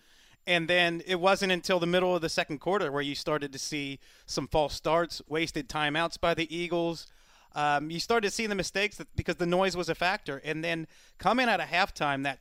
and 0.45 0.67
then 0.67 1.01
it 1.05 1.19
wasn't 1.19 1.51
until 1.51 1.79
the 1.79 1.87
middle 1.87 2.15
of 2.15 2.21
the 2.21 2.29
second 2.29 2.59
quarter 2.59 2.91
where 2.91 3.01
you 3.01 3.15
started 3.15 3.53
to 3.53 3.59
see 3.59 3.99
some 4.25 4.47
false 4.47 4.73
starts, 4.73 5.21
wasted 5.27 5.69
timeouts 5.69 6.19
by 6.19 6.33
the 6.33 6.53
Eagles. 6.55 7.07
Um, 7.57 7.89
you 7.89 7.99
started 7.99 8.29
to 8.29 8.33
see 8.33 8.45
the 8.45 8.55
mistakes 8.55 8.97
that, 8.97 9.07
because 9.15 9.37
the 9.37 9.47
noise 9.47 9.75
was 9.75 9.89
a 9.89 9.95
factor, 9.95 10.39
and 10.45 10.63
then 10.63 10.85
coming 11.17 11.49
out 11.49 11.59
of 11.59 11.67
halftime, 11.67 12.23
that 12.23 12.39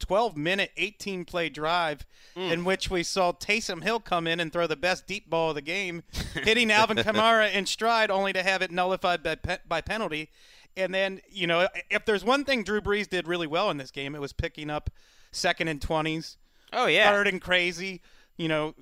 12 0.00 0.36
minute, 0.36 0.70
18 0.76 1.24
play 1.24 1.48
drive 1.48 2.04
in 2.36 2.64
which 2.64 2.90
we 2.90 3.02
saw 3.02 3.32
Taysom 3.32 3.82
Hill 3.82 4.00
come 4.00 4.26
in 4.26 4.38
and 4.40 4.52
throw 4.52 4.66
the 4.66 4.76
best 4.76 5.06
deep 5.06 5.28
ball 5.30 5.50
of 5.50 5.54
the 5.56 5.60
game, 5.62 6.02
hitting 6.44 6.70
Alvin 6.70 6.98
Kamara 6.98 7.52
in 7.52 7.64
stride, 7.66 8.10
only 8.10 8.32
to 8.34 8.42
have 8.42 8.62
it 8.62 8.70
nullified 8.70 9.22
by, 9.22 9.34
pe- 9.34 9.58
by 9.66 9.80
penalty. 9.80 10.28
And 10.76 10.94
then, 10.94 11.20
you 11.30 11.46
know, 11.46 11.66
if 11.90 12.04
there's 12.04 12.24
one 12.24 12.44
thing 12.44 12.62
Drew 12.62 12.80
Brees 12.80 13.08
did 13.08 13.26
really 13.28 13.46
well 13.46 13.70
in 13.70 13.76
this 13.78 13.90
game, 13.90 14.14
it 14.14 14.20
was 14.20 14.32
picking 14.32 14.70
up 14.70 14.88
second 15.32 15.68
and 15.68 15.80
20s, 15.80 16.36
Oh 16.72 16.86
yeah. 16.86 17.10
third 17.10 17.26
and 17.28 17.40
crazy. 17.40 18.00
You 18.36 18.48
know, 18.48 18.74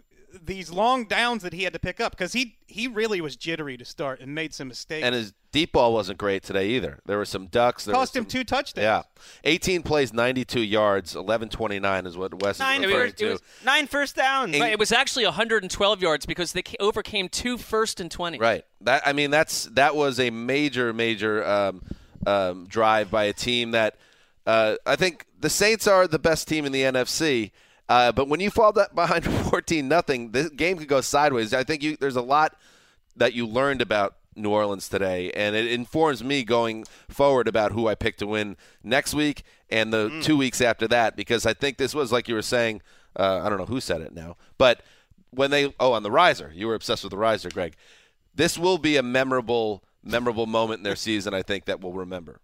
these 0.43 0.71
long 0.71 1.05
downs 1.05 1.43
that 1.43 1.53
he 1.53 1.65
had 1.65 1.73
to 1.73 1.79
pick 1.79 2.01
up 2.01 2.13
because 2.13 2.33
he 2.33 2.57
he 2.67 2.87
really 2.87 3.21
was 3.21 3.37
jittery 3.37 3.77
to 3.77 3.85
start 3.85 4.21
and 4.21 4.35
made 4.35 4.53
some 4.55 4.69
mistakes. 4.69 5.05
And 5.05 5.15
his 5.15 5.33
deep 5.53 5.73
ball 5.73 5.93
wasn't 5.93 6.19
great 6.19 6.43
today 6.43 6.69
either. 6.71 7.01
There 7.07 7.17
were 7.17 7.25
some 7.25 7.47
ducks. 7.47 7.85
There 7.85 7.95
cost 7.95 8.15
were 8.15 8.21
him 8.21 8.27
two 8.27 8.45
touchdowns. 8.45 8.83
Yeah, 8.83 9.03
18 9.45 9.83
plays, 9.83 10.13
92 10.13 10.61
yards, 10.61 11.15
11:29 11.15 12.07
is 12.07 12.17
what 12.17 12.43
Wes 12.43 12.59
Nine, 12.59 12.83
is 12.83 12.87
referring 12.89 13.13
first, 13.13 13.19
to. 13.43 13.65
nine 13.65 13.87
first 13.87 14.17
downs. 14.17 14.59
Right, 14.59 14.73
it 14.73 14.79
was 14.79 14.93
actually 14.93 15.25
112 15.25 16.03
yards 16.03 16.27
because 16.27 16.53
they 16.53 16.63
overcame 16.81 17.29
two 17.29 17.57
first 17.59 18.01
and 18.01 18.11
20. 18.11 18.39
Right. 18.39 18.65
That 18.83 19.03
I 19.07 19.13
mean, 19.13 19.31
that's 19.31 19.65
that 19.73 19.97
was 19.97 20.21
a 20.21 20.31
major, 20.31 20.93
major 20.93 21.47
um, 21.47 21.83
um, 22.27 22.67
drive 22.67 23.11
by 23.11 23.25
a 23.25 23.33
team 23.33 23.73
that 23.73 23.97
uh, 24.47 24.77
I 24.87 24.97
think 24.97 25.27
the 25.39 25.51
Saints 25.51 25.87
are 25.87 26.07
the 26.07 26.19
best 26.19 26.49
team 26.49 26.65
in 26.65 26.73
the 26.73 26.83
NFC. 26.83 27.53
Uh, 27.89 28.13
but 28.13 28.29
when 28.29 28.41
you 28.41 28.51
fall 28.51 28.73
that 28.73 28.95
behind 28.95 29.25
14 29.25 29.89
nothing, 29.89 30.33
the 30.33 30.51
game 30.51 30.79
could 30.79 30.89
go 30.89 31.01
sideways. 31.01 31.55
I 31.55 31.65
think 31.65 31.83
you, 31.83 31.97
there's 31.97 32.17
a 32.17 32.23
lot 32.23 32.57
that 33.17 33.33
you 33.33 33.47
learned 33.47 33.81
about 33.83 34.17
New 34.37 34.51
Orleans 34.51 34.89
today, 34.89 35.31
and 35.33 35.57
it 35.57 35.67
informs 35.73 36.23
me 36.23 36.45
going 36.45 36.85
forward 37.09 37.49
about 37.49 37.73
who 37.73 37.89
I 37.89 37.95
pick 37.95 38.17
to 38.19 38.27
win 38.27 38.57
next 38.85 39.15
week 39.15 39.43
and 39.69 39.93
the 39.93 40.21
two 40.23 40.37
weeks 40.37 40.61
after 40.61 40.87
that. 40.89 41.17
Because 41.17 41.45
I 41.47 41.55
think 41.55 41.77
this 41.79 41.95
was 41.95 42.13
like 42.13 42.29
you 42.29 42.35
were 42.35 42.43
saying. 42.43 42.83
Uh, 43.17 43.41
I 43.43 43.49
don't 43.49 43.59
know 43.59 43.65
who 43.67 43.81
said 43.81 44.01
it 44.01 44.15
now, 44.15 44.37
but 44.59 44.81
when 45.31 45.51
they 45.51 45.75
oh 45.81 45.93
on 45.93 46.05
the 46.05 46.11
riser, 46.11 46.53
you 46.55 46.69
were 46.69 46.75
obsessed 46.75 47.03
with 47.03 47.11
the 47.11 47.17
riser, 47.17 47.49
Greg. 47.49 47.75
This 48.33 48.57
will 48.57 48.79
be 48.79 48.97
a 48.97 49.03
memorable, 49.03 49.83
memorable 50.05 50.47
moment 50.47 50.79
in 50.79 50.85
their 50.85 50.95
season. 50.95 51.35
I 51.35 51.43
think 51.43 51.65
that 51.65 51.81
we'll 51.81 51.95
remember. 51.95 52.39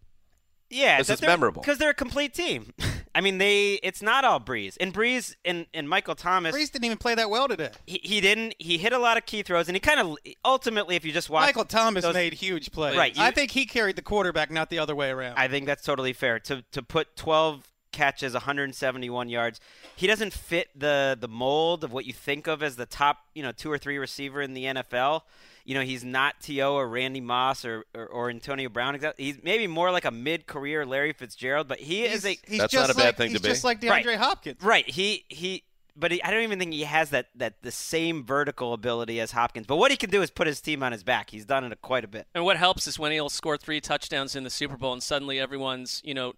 Yeah, 0.71 0.99
This 0.99 1.11
is 1.11 1.23
memorable. 1.23 1.63
because 1.63 1.79
they're 1.79 1.91
a 1.91 1.95
complete 1.95 2.35
team. 2.35 2.73
I 3.15 3.21
mean, 3.21 3.39
they 3.39 3.75
it's 3.83 4.03
not 4.03 4.25
all 4.25 4.41
Brees 4.41 4.77
and 4.81 4.93
Brees 4.93 5.37
and, 5.45 5.67
and 5.73 5.89
Michael 5.89 6.15
Thomas. 6.15 6.55
Brees 6.55 6.73
didn't 6.73 6.87
even 6.87 6.99
play 6.99 7.15
that 7.15 7.31
well 7.31 7.47
today. 7.47 7.71
He, 7.87 8.01
he 8.03 8.21
didn't. 8.21 8.55
He 8.59 8.77
hit 8.77 8.93
a 8.93 8.99
lot 8.99 9.17
of 9.17 9.25
key 9.25 9.43
throws, 9.43 9.69
and 9.69 9.77
he 9.77 9.81
kind 9.81 10.01
of 10.01 10.17
ultimately, 10.45 10.97
if 10.97 11.05
you 11.05 11.13
just 11.13 11.31
watch 11.31 11.47
Michael 11.47 11.65
Thomas 11.65 12.03
those- 12.03 12.15
made 12.15 12.35
huge 12.35 12.73
plays. 12.73 12.97
Right, 12.97 13.17
I 13.19 13.31
think 13.31 13.53
he 13.53 13.67
carried 13.67 13.97
the 13.97 14.03
quarterback, 14.03 14.51
not 14.51 14.69
the 14.69 14.79
other 14.81 14.95
way 14.97 15.11
around. 15.11 15.37
I 15.37 15.49
think 15.49 15.67
that's 15.67 15.85
totally 15.85 16.13
fair. 16.13 16.41
To 16.41 16.63
to 16.73 16.83
put 16.83 17.17
12 17.17 17.71
catches, 17.93 18.33
171 18.35 19.29
yards. 19.29 19.61
He 19.95 20.07
doesn't 20.07 20.33
fit 20.33 20.69
the 20.75 21.17
the 21.19 21.29
mold 21.29 21.85
of 21.85 21.93
what 21.93 22.05
you 22.05 22.13
think 22.13 22.47
of 22.47 22.63
as 22.63 22.77
the 22.77 22.87
top, 22.87 23.19
you 23.35 23.43
know, 23.43 23.53
two 23.53 23.71
or 23.71 23.79
three 23.79 23.99
receiver 23.99 24.43
in 24.43 24.55
the 24.55 24.65
NFL. 24.65 25.23
You 25.65 25.75
know, 25.75 25.81
he's 25.81 26.05
not 26.05 26.41
T.O. 26.41 26.75
or 26.75 26.87
Randy 26.89 27.21
Moss 27.23 27.65
or, 27.65 27.85
or, 27.95 28.07
or 28.07 28.31
Antonio 28.31 28.69
Brown. 28.69 28.99
Exa- 28.99 29.15
He's 29.17 29.39
maybe 29.43 29.67
more 29.67 29.91
like 29.91 30.05
a 30.05 30.11
mid-career 30.11 30.85
Larry 30.85 31.13
Fitzgerald, 31.15 31.69
but 31.69 31.79
he 31.79 32.03
he's, 32.07 32.17
is 32.19 32.27
a 32.27 32.39
he's 32.47 32.59
That's 32.61 32.73
just 32.73 32.89
not 32.89 32.95
a 32.95 32.99
bad 32.99 33.05
like, 33.07 33.17
thing 33.17 33.27
to 33.29 33.33
he's 33.33 33.41
be. 33.43 33.49
just 33.49 33.65
like 33.65 33.83
Right. 33.83 34.05
DeAndre 34.05 34.17
Hopkins. 34.17 34.63
Right. 34.63 34.89
He 34.89 35.25
he 35.29 35.65
but 35.97 36.11
he, 36.11 36.21
I 36.25 36.31
don't 36.33 36.43
even 36.43 36.59
think 36.59 36.73
he 36.73 36.83
has 36.83 37.11
that 37.11 37.29
that 37.37 37.63
the 37.63 37.71
same 37.71 38.25
vertical 38.27 38.73
ability 38.73 39.21
as 39.21 39.31
Hopkins. 39.33 39.67
But 39.67 39.77
what 39.77 39.91
he 39.91 39.97
can 39.97 40.11
do 40.11 40.23
is 40.23 40.31
put 40.31 40.47
his 40.47 40.61
team 40.61 40.83
on 40.83 40.93
his 40.93 41.03
back. 41.05 41.31
He's 41.31 41.45
done 41.45 41.65
it 41.71 41.81
quite 41.83 42.05
a 42.05 42.09
bit. 42.09 42.27
And 42.35 42.45
what 42.45 42.57
helps 42.57 42.87
is 42.87 42.99
when 42.99 43.13
he'll 43.13 43.31
score 43.31 43.57
three 43.57 43.81
touchdowns 43.81 44.35
in 44.37 44.43
the 44.45 44.51
Super 44.51 44.77
Bowl, 44.77 44.93
and 44.93 45.03
suddenly 45.03 45.39
everyone's, 45.39 46.03
you 46.05 46.13
know, 46.13 46.35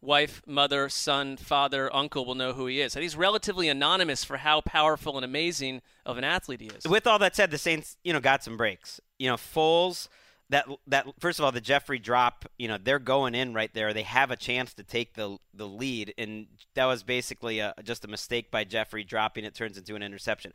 wife, 0.00 0.42
mother, 0.46 0.88
son, 0.88 1.36
father, 1.36 1.94
uncle 1.94 2.24
will 2.24 2.34
know 2.34 2.52
who 2.52 2.66
he 2.66 2.80
is. 2.80 2.94
And 2.94 3.02
he's 3.02 3.16
relatively 3.16 3.68
anonymous 3.68 4.24
for 4.24 4.38
how 4.38 4.60
powerful 4.60 5.16
and 5.16 5.24
amazing 5.24 5.82
of 6.06 6.18
an 6.18 6.24
athlete 6.24 6.60
he 6.60 6.68
is. 6.68 6.86
With 6.86 7.06
all 7.06 7.18
that 7.18 7.34
said, 7.34 7.50
the 7.50 7.58
Saints, 7.58 7.96
you 8.04 8.12
know, 8.12 8.20
got 8.20 8.44
some 8.44 8.56
breaks. 8.56 9.00
You 9.18 9.28
know, 9.28 9.36
Foles, 9.36 10.08
that 10.50 10.66
that 10.86 11.06
first 11.18 11.38
of 11.38 11.44
all, 11.44 11.52
the 11.52 11.60
Jeffery 11.60 11.98
drop, 11.98 12.46
you 12.58 12.68
know, 12.68 12.78
they're 12.82 12.98
going 12.98 13.34
in 13.34 13.52
right 13.52 13.72
there. 13.74 13.92
They 13.92 14.02
have 14.02 14.30
a 14.30 14.36
chance 14.36 14.72
to 14.74 14.82
take 14.82 15.14
the 15.14 15.36
the 15.52 15.66
lead, 15.66 16.14
and 16.16 16.46
that 16.74 16.86
was 16.86 17.02
basically 17.02 17.58
a, 17.58 17.74
just 17.82 18.04
a 18.04 18.08
mistake 18.08 18.50
by 18.50 18.64
Jeffery 18.64 19.04
dropping. 19.04 19.44
It 19.44 19.54
turns 19.54 19.76
into 19.76 19.94
an 19.94 20.02
interception. 20.02 20.52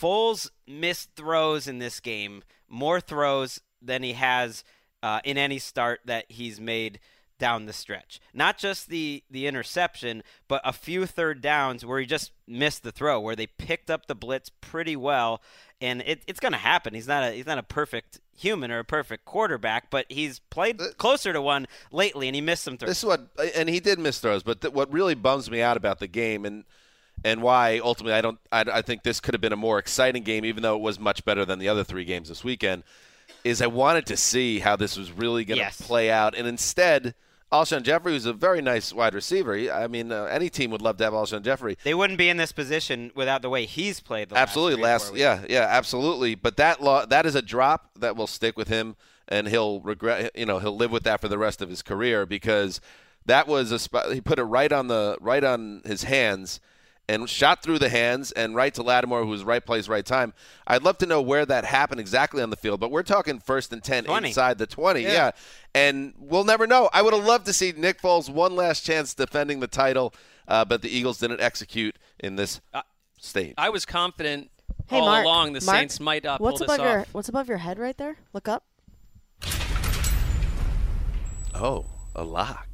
Foles 0.00 0.50
missed 0.68 1.10
throws 1.16 1.66
in 1.66 1.78
this 1.78 1.98
game, 1.98 2.44
more 2.68 3.00
throws 3.00 3.60
than 3.82 4.02
he 4.02 4.12
has 4.12 4.62
uh, 5.02 5.20
in 5.24 5.36
any 5.36 5.58
start 5.58 6.00
that 6.04 6.26
he's 6.28 6.60
made 6.60 7.00
down 7.44 7.66
the 7.66 7.72
stretch. 7.74 8.20
Not 8.32 8.56
just 8.56 8.88
the 8.88 9.22
the 9.30 9.46
interception, 9.46 10.22
but 10.48 10.62
a 10.64 10.72
few 10.72 11.04
third 11.04 11.42
downs 11.42 11.84
where 11.84 12.00
he 12.00 12.06
just 12.06 12.32
missed 12.48 12.82
the 12.82 12.90
throw, 12.92 13.20
where 13.20 13.36
they 13.36 13.46
picked 13.46 13.90
up 13.90 14.06
the 14.06 14.14
blitz 14.14 14.48
pretty 14.62 14.96
well, 14.96 15.42
and 15.80 16.00
it, 16.06 16.22
it's 16.26 16.40
going 16.40 16.52
to 16.52 16.58
happen. 16.58 16.94
He's 16.94 17.06
not 17.06 17.22
a 17.22 17.32
he's 17.32 17.44
not 17.46 17.58
a 17.58 17.62
perfect 17.62 18.20
human 18.36 18.70
or 18.70 18.78
a 18.78 18.84
perfect 18.84 19.26
quarterback, 19.26 19.90
but 19.90 20.06
he's 20.08 20.38
played 20.38 20.80
uh, 20.80 20.86
closer 20.96 21.32
to 21.34 21.42
one 21.42 21.66
lately, 21.92 22.28
and 22.28 22.34
he 22.34 22.40
missed 22.40 22.62
some 22.64 22.78
throws. 22.78 22.88
This 22.88 22.98
is 22.98 23.04
what, 23.04 23.28
and 23.54 23.68
he 23.68 23.78
did 23.78 23.98
miss 23.98 24.18
throws. 24.20 24.42
But 24.42 24.62
th- 24.62 24.72
what 24.72 24.90
really 24.90 25.14
bums 25.14 25.50
me 25.50 25.60
out 25.60 25.76
about 25.76 25.98
the 25.98 26.08
game, 26.08 26.46
and 26.46 26.64
and 27.24 27.42
why 27.42 27.78
ultimately 27.84 28.14
I 28.14 28.22
don't, 28.22 28.38
I, 28.50 28.64
I 28.78 28.82
think 28.82 29.02
this 29.02 29.20
could 29.20 29.34
have 29.34 29.40
been 29.42 29.52
a 29.52 29.56
more 29.68 29.78
exciting 29.78 30.22
game, 30.22 30.44
even 30.46 30.62
though 30.62 30.76
it 30.76 30.82
was 30.82 30.98
much 30.98 31.24
better 31.26 31.44
than 31.44 31.58
the 31.58 31.68
other 31.68 31.84
three 31.84 32.04
games 32.06 32.28
this 32.30 32.42
weekend. 32.42 32.84
Is 33.44 33.60
I 33.60 33.66
wanted 33.66 34.06
to 34.06 34.16
see 34.16 34.58
how 34.60 34.74
this 34.76 34.96
was 34.96 35.12
really 35.12 35.44
going 35.44 35.58
to 35.58 35.64
Yes. 35.64 35.78
play 35.80 36.10
out, 36.10 36.34
and 36.34 36.46
instead, 36.48 37.14
Alshon 37.54 37.82
Jeffery 37.84 38.12
was 38.12 38.26
a 38.26 38.32
very 38.32 38.60
nice 38.60 38.92
wide 38.92 39.14
receiver. 39.14 39.54
He- 39.54 39.70
I 39.70 39.86
mean, 39.86 40.10
uh, 40.10 40.24
any 40.24 40.50
team 40.50 40.70
would 40.72 40.82
love 40.82 40.96
to 40.96 41.04
have 41.04 41.12
Alshon 41.12 41.42
Jeffery. 41.42 41.78
they 41.84 41.94
wouldn't 41.94 42.18
be 42.18 42.28
in 42.28 42.36
this 42.36 42.50
position 42.52 43.12
without 43.14 43.42
the 43.42 43.48
way 43.48 43.64
he's 43.64 44.00
played. 44.00 44.30
The 44.30 44.36
absolutely 44.36 44.82
last, 44.82 44.84
last, 45.04 45.10
three 45.12 45.22
or 45.22 45.34
four 45.36 45.42
weeks. 45.42 45.50
yeah 45.52 45.60
yeah 45.62 45.66
absolutely 45.70 46.34
but 46.34 46.56
that 46.56 46.82
law 46.82 47.06
that 47.06 47.26
is 47.26 47.34
a 47.34 47.42
drop 47.42 47.90
that 48.00 48.16
will 48.16 48.26
stick 48.26 48.56
with 48.56 48.68
him 48.68 48.96
and 49.28 49.46
he'll 49.48 49.80
regret 49.80 50.32
you 50.34 50.44
know 50.46 50.58
he'll 50.58 50.76
live 50.76 50.90
with 50.90 51.04
that 51.04 51.20
for 51.20 51.28
the 51.28 51.38
rest 51.38 51.62
of 51.62 51.68
his 51.70 51.80
career 51.82 52.26
because 52.26 52.80
that 53.24 53.46
was 53.46 53.70
a 53.70 53.78
spot 53.78 54.12
he 54.12 54.20
put 54.20 54.38
it 54.38 54.42
right 54.44 54.72
on 54.72 54.88
the 54.88 55.16
right 55.20 55.44
on 55.44 55.80
his 55.86 56.02
hands 56.04 56.60
and 57.08 57.28
shot 57.28 57.62
through 57.62 57.78
the 57.78 57.88
hands 57.88 58.32
and 58.32 58.54
right 58.54 58.72
to 58.74 58.82
Lattimore 58.82 59.22
who 59.24 59.30
was 59.30 59.44
right 59.44 59.64
place 59.64 59.88
right 59.88 60.04
time 60.04 60.32
I'd 60.66 60.82
love 60.82 60.98
to 60.98 61.06
know 61.06 61.20
where 61.20 61.44
that 61.46 61.64
happened 61.64 62.00
exactly 62.00 62.42
on 62.42 62.50
the 62.50 62.56
field 62.56 62.80
but 62.80 62.90
we're 62.90 63.02
talking 63.02 63.38
first 63.38 63.72
and 63.72 63.82
10 63.82 64.04
20. 64.04 64.28
inside 64.28 64.58
the 64.58 64.66
20 64.66 65.02
yeah. 65.02 65.32
and 65.74 66.14
we'll 66.18 66.44
never 66.44 66.66
know 66.66 66.88
I 66.92 67.02
would 67.02 67.12
have 67.12 67.24
loved 67.24 67.46
to 67.46 67.52
see 67.52 67.72
Nick 67.76 68.00
Foles 68.00 68.30
one 68.30 68.56
last 68.56 68.86
chance 68.86 69.14
defending 69.14 69.60
the 69.60 69.68
title 69.68 70.14
uh, 70.48 70.64
but 70.64 70.82
the 70.82 70.88
Eagles 70.88 71.18
didn't 71.18 71.40
execute 71.40 71.96
in 72.20 72.36
this 72.36 72.60
state. 73.18 73.54
I 73.56 73.70
was 73.70 73.86
confident 73.86 74.50
Hey, 74.86 74.98
all 74.98 75.06
Mark, 75.06 75.24
along 75.24 75.52
the 75.54 75.64
Mark, 75.64 75.78
Saints 75.78 76.00
might 76.00 76.26
uh, 76.26 76.36
pull 76.36 76.44
What's 76.46 76.60
this 76.60 76.66
above 76.66 76.80
off. 76.80 76.86
your 76.86 77.06
What's 77.12 77.28
above 77.28 77.48
your 77.48 77.58
head 77.58 77.78
right 77.78 77.96
there? 77.96 78.16
Look 78.32 78.48
up. 78.48 78.64
Oh, 81.54 81.86
a 82.14 82.24
lock. 82.24 82.73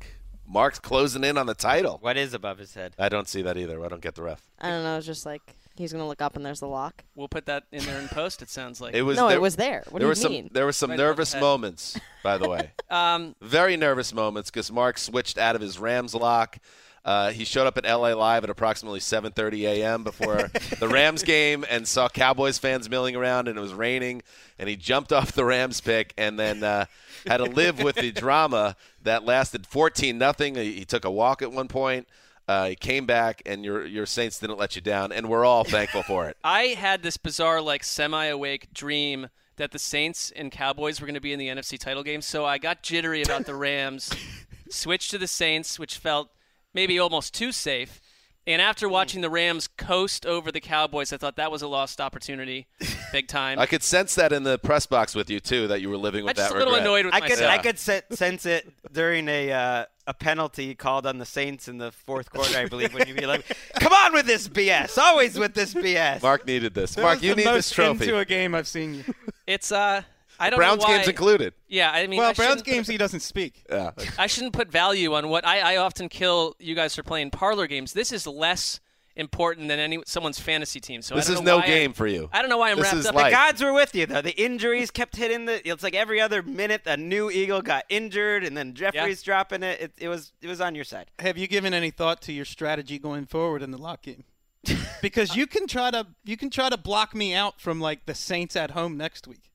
Mark's 0.52 0.80
closing 0.80 1.22
in 1.22 1.38
on 1.38 1.46
the 1.46 1.54
title. 1.54 1.98
What 2.00 2.16
is 2.16 2.34
above 2.34 2.58
his 2.58 2.74
head? 2.74 2.94
I 2.98 3.08
don't 3.08 3.28
see 3.28 3.40
that 3.42 3.56
either. 3.56 3.84
I 3.84 3.88
don't 3.88 4.02
get 4.02 4.16
the 4.16 4.22
ref. 4.22 4.42
I 4.60 4.68
don't 4.70 4.82
know. 4.82 4.96
It's 4.96 5.06
just 5.06 5.24
like 5.24 5.42
he's 5.76 5.92
gonna 5.92 6.08
look 6.08 6.20
up 6.20 6.34
and 6.34 6.44
there's 6.44 6.58
the 6.58 6.66
lock. 6.66 7.04
We'll 7.14 7.28
put 7.28 7.46
that 7.46 7.64
in 7.70 7.84
there 7.84 8.00
in 8.00 8.08
post. 8.08 8.42
It 8.42 8.50
sounds 8.50 8.80
like 8.80 8.94
It 8.94 9.02
was 9.02 9.16
no, 9.16 9.28
there, 9.28 9.36
it 9.36 9.40
was 9.40 9.54
there. 9.54 9.84
What 9.90 10.00
there 10.00 10.08
do 10.08 10.08
you 10.08 10.14
some 10.22 10.32
mean? 10.32 10.50
there 10.52 10.64
were 10.64 10.72
some 10.72 10.90
Right 10.90 10.98
nervous 10.98 11.34
moments, 11.36 11.98
by 12.24 12.36
the 12.36 12.48
way. 12.48 12.72
Um, 12.90 13.36
Very 13.40 13.76
nervous 13.76 14.12
moments 14.12 14.50
because 14.50 14.72
Mark 14.72 14.98
switched 14.98 15.38
out 15.38 15.54
of 15.54 15.62
his 15.62 15.78
Rams 15.78 16.12
lock. 16.12 16.58
Uh, 17.04 17.30
he 17.30 17.44
showed 17.44 17.66
up 17.66 17.78
at 17.78 17.84
LA 17.84 18.12
Live 18.12 18.44
at 18.44 18.50
approximately 18.50 19.00
7:30 19.00 19.62
a.m. 19.62 20.04
before 20.04 20.50
the 20.78 20.88
Rams 20.88 21.22
game 21.22 21.64
and 21.68 21.88
saw 21.88 22.08
Cowboys 22.08 22.58
fans 22.58 22.90
milling 22.90 23.16
around, 23.16 23.48
and 23.48 23.56
it 23.56 23.60
was 23.60 23.72
raining. 23.72 24.22
And 24.58 24.68
he 24.68 24.76
jumped 24.76 25.12
off 25.12 25.32
the 25.32 25.44
Rams 25.44 25.80
pick 25.80 26.12
and 26.18 26.38
then 26.38 26.62
uh, 26.62 26.84
had 27.26 27.38
to 27.38 27.44
live 27.44 27.82
with 27.82 27.96
the 27.96 28.12
drama 28.12 28.76
that 29.02 29.24
lasted 29.24 29.66
14 29.66 30.18
nothing. 30.18 30.56
He, 30.56 30.84
took 30.84 31.06
a 31.06 31.10
walk 31.10 31.40
at 31.40 31.50
one 31.50 31.68
point. 31.68 32.06
Uh, 32.46 32.68
he 32.68 32.76
came 32.76 33.06
back, 33.06 33.40
and 33.46 33.64
your 33.64 33.86
your 33.86 34.04
Saints 34.04 34.38
didn't 34.38 34.58
let 34.58 34.74
you 34.74 34.82
down, 34.82 35.12
and 35.12 35.28
we're 35.28 35.44
all 35.44 35.64
thankful 35.64 36.02
for 36.02 36.28
it. 36.28 36.36
I 36.44 36.62
had 36.78 37.02
this 37.02 37.16
bizarre, 37.16 37.62
like 37.62 37.84
semi-awake 37.84 38.74
dream 38.74 39.28
that 39.56 39.70
the 39.70 39.78
Saints 39.78 40.32
and 40.34 40.50
Cowboys 40.50 41.00
were 41.00 41.06
going 41.06 41.14
to 41.14 41.20
be 41.20 41.32
in 41.32 41.38
the 41.38 41.48
NFC 41.48 41.78
title 41.78 42.02
game. 42.02 42.20
So 42.22 42.44
I 42.44 42.58
got 42.58 42.82
jittery 42.82 43.22
about 43.22 43.46
the 43.46 43.54
Rams, 43.54 44.10
switched 44.68 45.10
to 45.12 45.18
the 45.18 45.28
Saints, 45.28 45.78
which 45.78 45.96
felt 45.96 46.30
maybe 46.74 46.98
almost 46.98 47.34
too 47.34 47.52
safe. 47.52 48.00
And 48.46 48.60
after 48.62 48.88
watching 48.88 49.20
the 49.20 49.28
Rams 49.28 49.68
coast 49.68 50.24
over 50.24 50.50
the 50.50 50.60
Cowboys, 50.60 51.12
I 51.12 51.18
thought 51.18 51.36
that 51.36 51.52
was 51.52 51.60
a 51.60 51.68
lost 51.68 52.00
opportunity, 52.00 52.66
big 53.12 53.28
time. 53.28 53.58
I 53.58 53.66
could 53.66 53.82
sense 53.82 54.14
that 54.14 54.32
in 54.32 54.44
the 54.44 54.58
press 54.58 54.86
box 54.86 55.14
with 55.14 55.28
you 55.28 55.40
too, 55.40 55.68
that 55.68 55.82
you 55.82 55.90
were 55.90 55.98
living 55.98 56.24
with 56.24 56.30
I'm 56.30 56.36
just 56.36 56.48
that 56.48 56.56
a 56.56 56.58
little 56.58 56.72
regret. 56.74 56.86
annoyed 56.86 57.04
with 57.04 57.14
I 57.14 57.20
could 57.20 57.30
myself. 57.30 57.50
I 57.50 57.58
could 57.58 57.78
se- 57.78 58.02
sense 58.12 58.46
it 58.46 58.72
during 58.90 59.28
a 59.28 59.52
uh, 59.52 59.84
a 60.06 60.14
penalty 60.14 60.74
called 60.74 61.06
on 61.06 61.18
the 61.18 61.26
Saints 61.26 61.68
in 61.68 61.76
the 61.76 61.92
fourth 61.92 62.30
quarter, 62.32 62.56
I 62.58 62.64
believe, 62.64 62.94
when 62.94 63.06
you'd 63.06 63.18
be 63.18 63.26
like, 63.26 63.44
"Come 63.78 63.92
on 63.92 64.14
with 64.14 64.26
this 64.26 64.48
BS, 64.48 64.96
always 64.96 65.38
with 65.38 65.52
this 65.54 65.74
BS." 65.74 66.22
Mark 66.22 66.46
needed 66.46 66.72
this. 66.74 66.96
Mark, 66.96 67.22
you 67.22 67.34
the 67.34 67.42
need 67.42 67.44
most 67.44 67.56
this 67.68 67.70
trophy. 67.72 68.04
into 68.04 68.18
a 68.18 68.24
game 68.24 68.54
I've 68.54 68.66
seen 68.66 68.94
you. 68.94 69.04
It's 69.46 69.70
uh, 69.70 70.02
I 70.40 70.50
don't 70.50 70.58
Browns 70.58 70.80
know 70.82 70.88
why. 70.88 70.96
games 70.96 71.08
included. 71.08 71.54
Yeah, 71.68 71.90
I 71.92 72.06
mean, 72.06 72.18
well, 72.18 72.30
I 72.30 72.32
Browns 72.32 72.62
games 72.62 72.88
he 72.88 72.96
doesn't 72.96 73.20
speak. 73.20 73.64
Yeah. 73.70 73.90
I 74.18 74.26
shouldn't 74.26 74.52
put 74.54 74.68
value 74.72 75.14
on 75.14 75.28
what 75.28 75.46
I, 75.46 75.74
I 75.74 75.76
often 75.76 76.08
kill 76.08 76.56
you 76.58 76.74
guys 76.74 76.94
for 76.96 77.02
playing 77.02 77.30
parlor 77.30 77.66
games. 77.66 77.92
This 77.92 78.10
is 78.12 78.26
less 78.26 78.80
important 79.16 79.68
than 79.68 79.78
any 79.78 79.98
someone's 80.06 80.38
fantasy 80.38 80.80
team. 80.80 81.02
So 81.02 81.14
This 81.14 81.28
I 81.28 81.32
is 81.32 81.36
don't 81.38 81.44
know 81.44 81.50
no 81.52 81.56
why 81.58 81.64
I- 81.64 81.66
game 81.66 81.92
for 81.92 82.06
you. 82.06 82.30
I 82.32 82.40
don't 82.40 82.48
know 82.48 82.58
why 82.58 82.70
I'm 82.70 82.78
This 82.78 82.92
wrapped 82.92 83.06
up. 83.06 83.14
life. 83.14 83.26
The 83.26 83.30
gods 83.36 83.62
were 83.62 83.72
with 83.72 83.94
you 83.94 84.06
though. 84.06 84.22
The 84.22 84.40
injuries 84.42 84.90
kept 84.90 85.16
hitting 85.16 85.44
the. 85.46 85.68
It's 85.68 85.82
like 85.82 85.94
every 85.94 86.20
other 86.20 86.42
minute 86.42 86.82
a 86.86 86.96
new 86.96 87.30
Eagle 87.30 87.60
got 87.60 87.84
injured, 87.88 88.44
and 88.44 88.56
then 88.56 88.72
Jeffery's 88.74 89.22
dropping 89.22 89.62
it. 89.62 89.80
it. 89.80 89.92
It 89.98 90.08
was 90.08 90.32
it 90.40 90.46
was 90.48 90.60
on 90.60 90.74
your 90.74 90.84
side. 90.84 91.10
Have 91.18 91.36
you 91.36 91.46
given 91.48 91.74
any 91.74 91.90
thought 91.90 92.22
to 92.22 92.32
your 92.32 92.44
strategy 92.46 92.98
going 92.98 93.26
forward 93.26 93.62
in 93.62 93.72
the 93.72 93.78
lock 93.78 94.02
game? 94.02 94.24
because 95.02 95.34
you 95.36 95.46
can 95.46 95.66
try 95.66 95.90
to 95.90 96.06
you 96.24 96.36
can 96.36 96.48
try 96.50 96.68
to 96.70 96.76
block 96.76 97.14
me 97.14 97.34
out 97.34 97.60
from 97.60 97.80
like 97.80 98.06
the 98.06 98.14
Saints 98.14 98.56
at 98.56 98.70
home 98.72 98.96
next 98.96 99.26
week. 99.26 99.49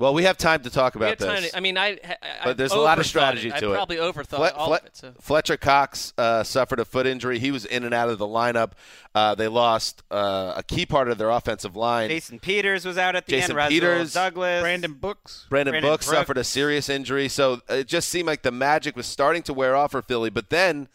Well, 0.00 0.14
we 0.14 0.24
have 0.24 0.38
time 0.38 0.62
to 0.62 0.70
talk 0.70 0.94
We 0.94 1.04
about 1.04 1.18
time 1.18 1.42
this. 1.42 1.50
to- 1.50 1.56
I 1.58 1.60
mean, 1.60 1.76
I, 1.76 1.98
I 2.02 2.16
but 2.44 2.56
there's 2.56 2.72
a 2.72 2.78
lot 2.78 2.98
of 2.98 3.04
strategy 3.04 3.48
it. 3.48 3.56
to 3.58 3.66
I 3.66 3.70
it. 3.70 3.74
probably 3.74 3.96
overthought 3.98 4.36
Fle- 4.50 4.56
all 4.58 4.66
Fle- 4.68 4.74
of 4.74 4.84
it. 4.86 4.96
So. 4.96 5.12
Fletcher 5.20 5.56
Cox 5.58 6.14
uh, 6.16 6.42
suffered 6.42 6.80
a 6.80 6.86
foot 6.86 7.06
injury. 7.06 7.38
He 7.38 7.50
was 7.50 7.66
in 7.66 7.84
and 7.84 7.92
out 7.92 8.08
of 8.08 8.16
the 8.16 8.26
lineup. 8.26 8.72
Uh, 9.14 9.34
they 9.34 9.46
lost 9.46 10.02
uh, 10.10 10.54
a 10.56 10.62
key 10.62 10.86
part 10.86 11.08
of 11.10 11.18
their 11.18 11.28
offensive 11.28 11.76
line. 11.76 12.08
Jason 12.08 12.38
Peters 12.38 12.86
was 12.86 12.96
out 12.96 13.14
at 13.14 13.26
the 13.26 13.32
Jason 13.32 13.50
end. 13.50 13.56
Rasul 13.58 13.70
Peters, 13.70 14.12
Douglas, 14.14 14.62
Brandon 14.62 14.94
Books. 14.94 15.46
Brandon, 15.50 15.72
Brandon 15.72 15.90
Brooks 15.90 16.06
Brooks. 16.06 16.18
suffered 16.18 16.38
a 16.38 16.44
serious 16.44 16.88
injury, 16.88 17.28
so 17.28 17.60
it 17.68 17.86
just 17.86 18.08
seemed 18.08 18.26
like 18.26 18.40
the 18.40 18.50
magic 18.50 18.96
was 18.96 19.04
starting 19.06 19.42
to 19.42 19.52
wear 19.52 19.76
off 19.76 19.90
for 19.90 20.00
Philly. 20.00 20.30
But 20.30 20.48
then 20.48 20.88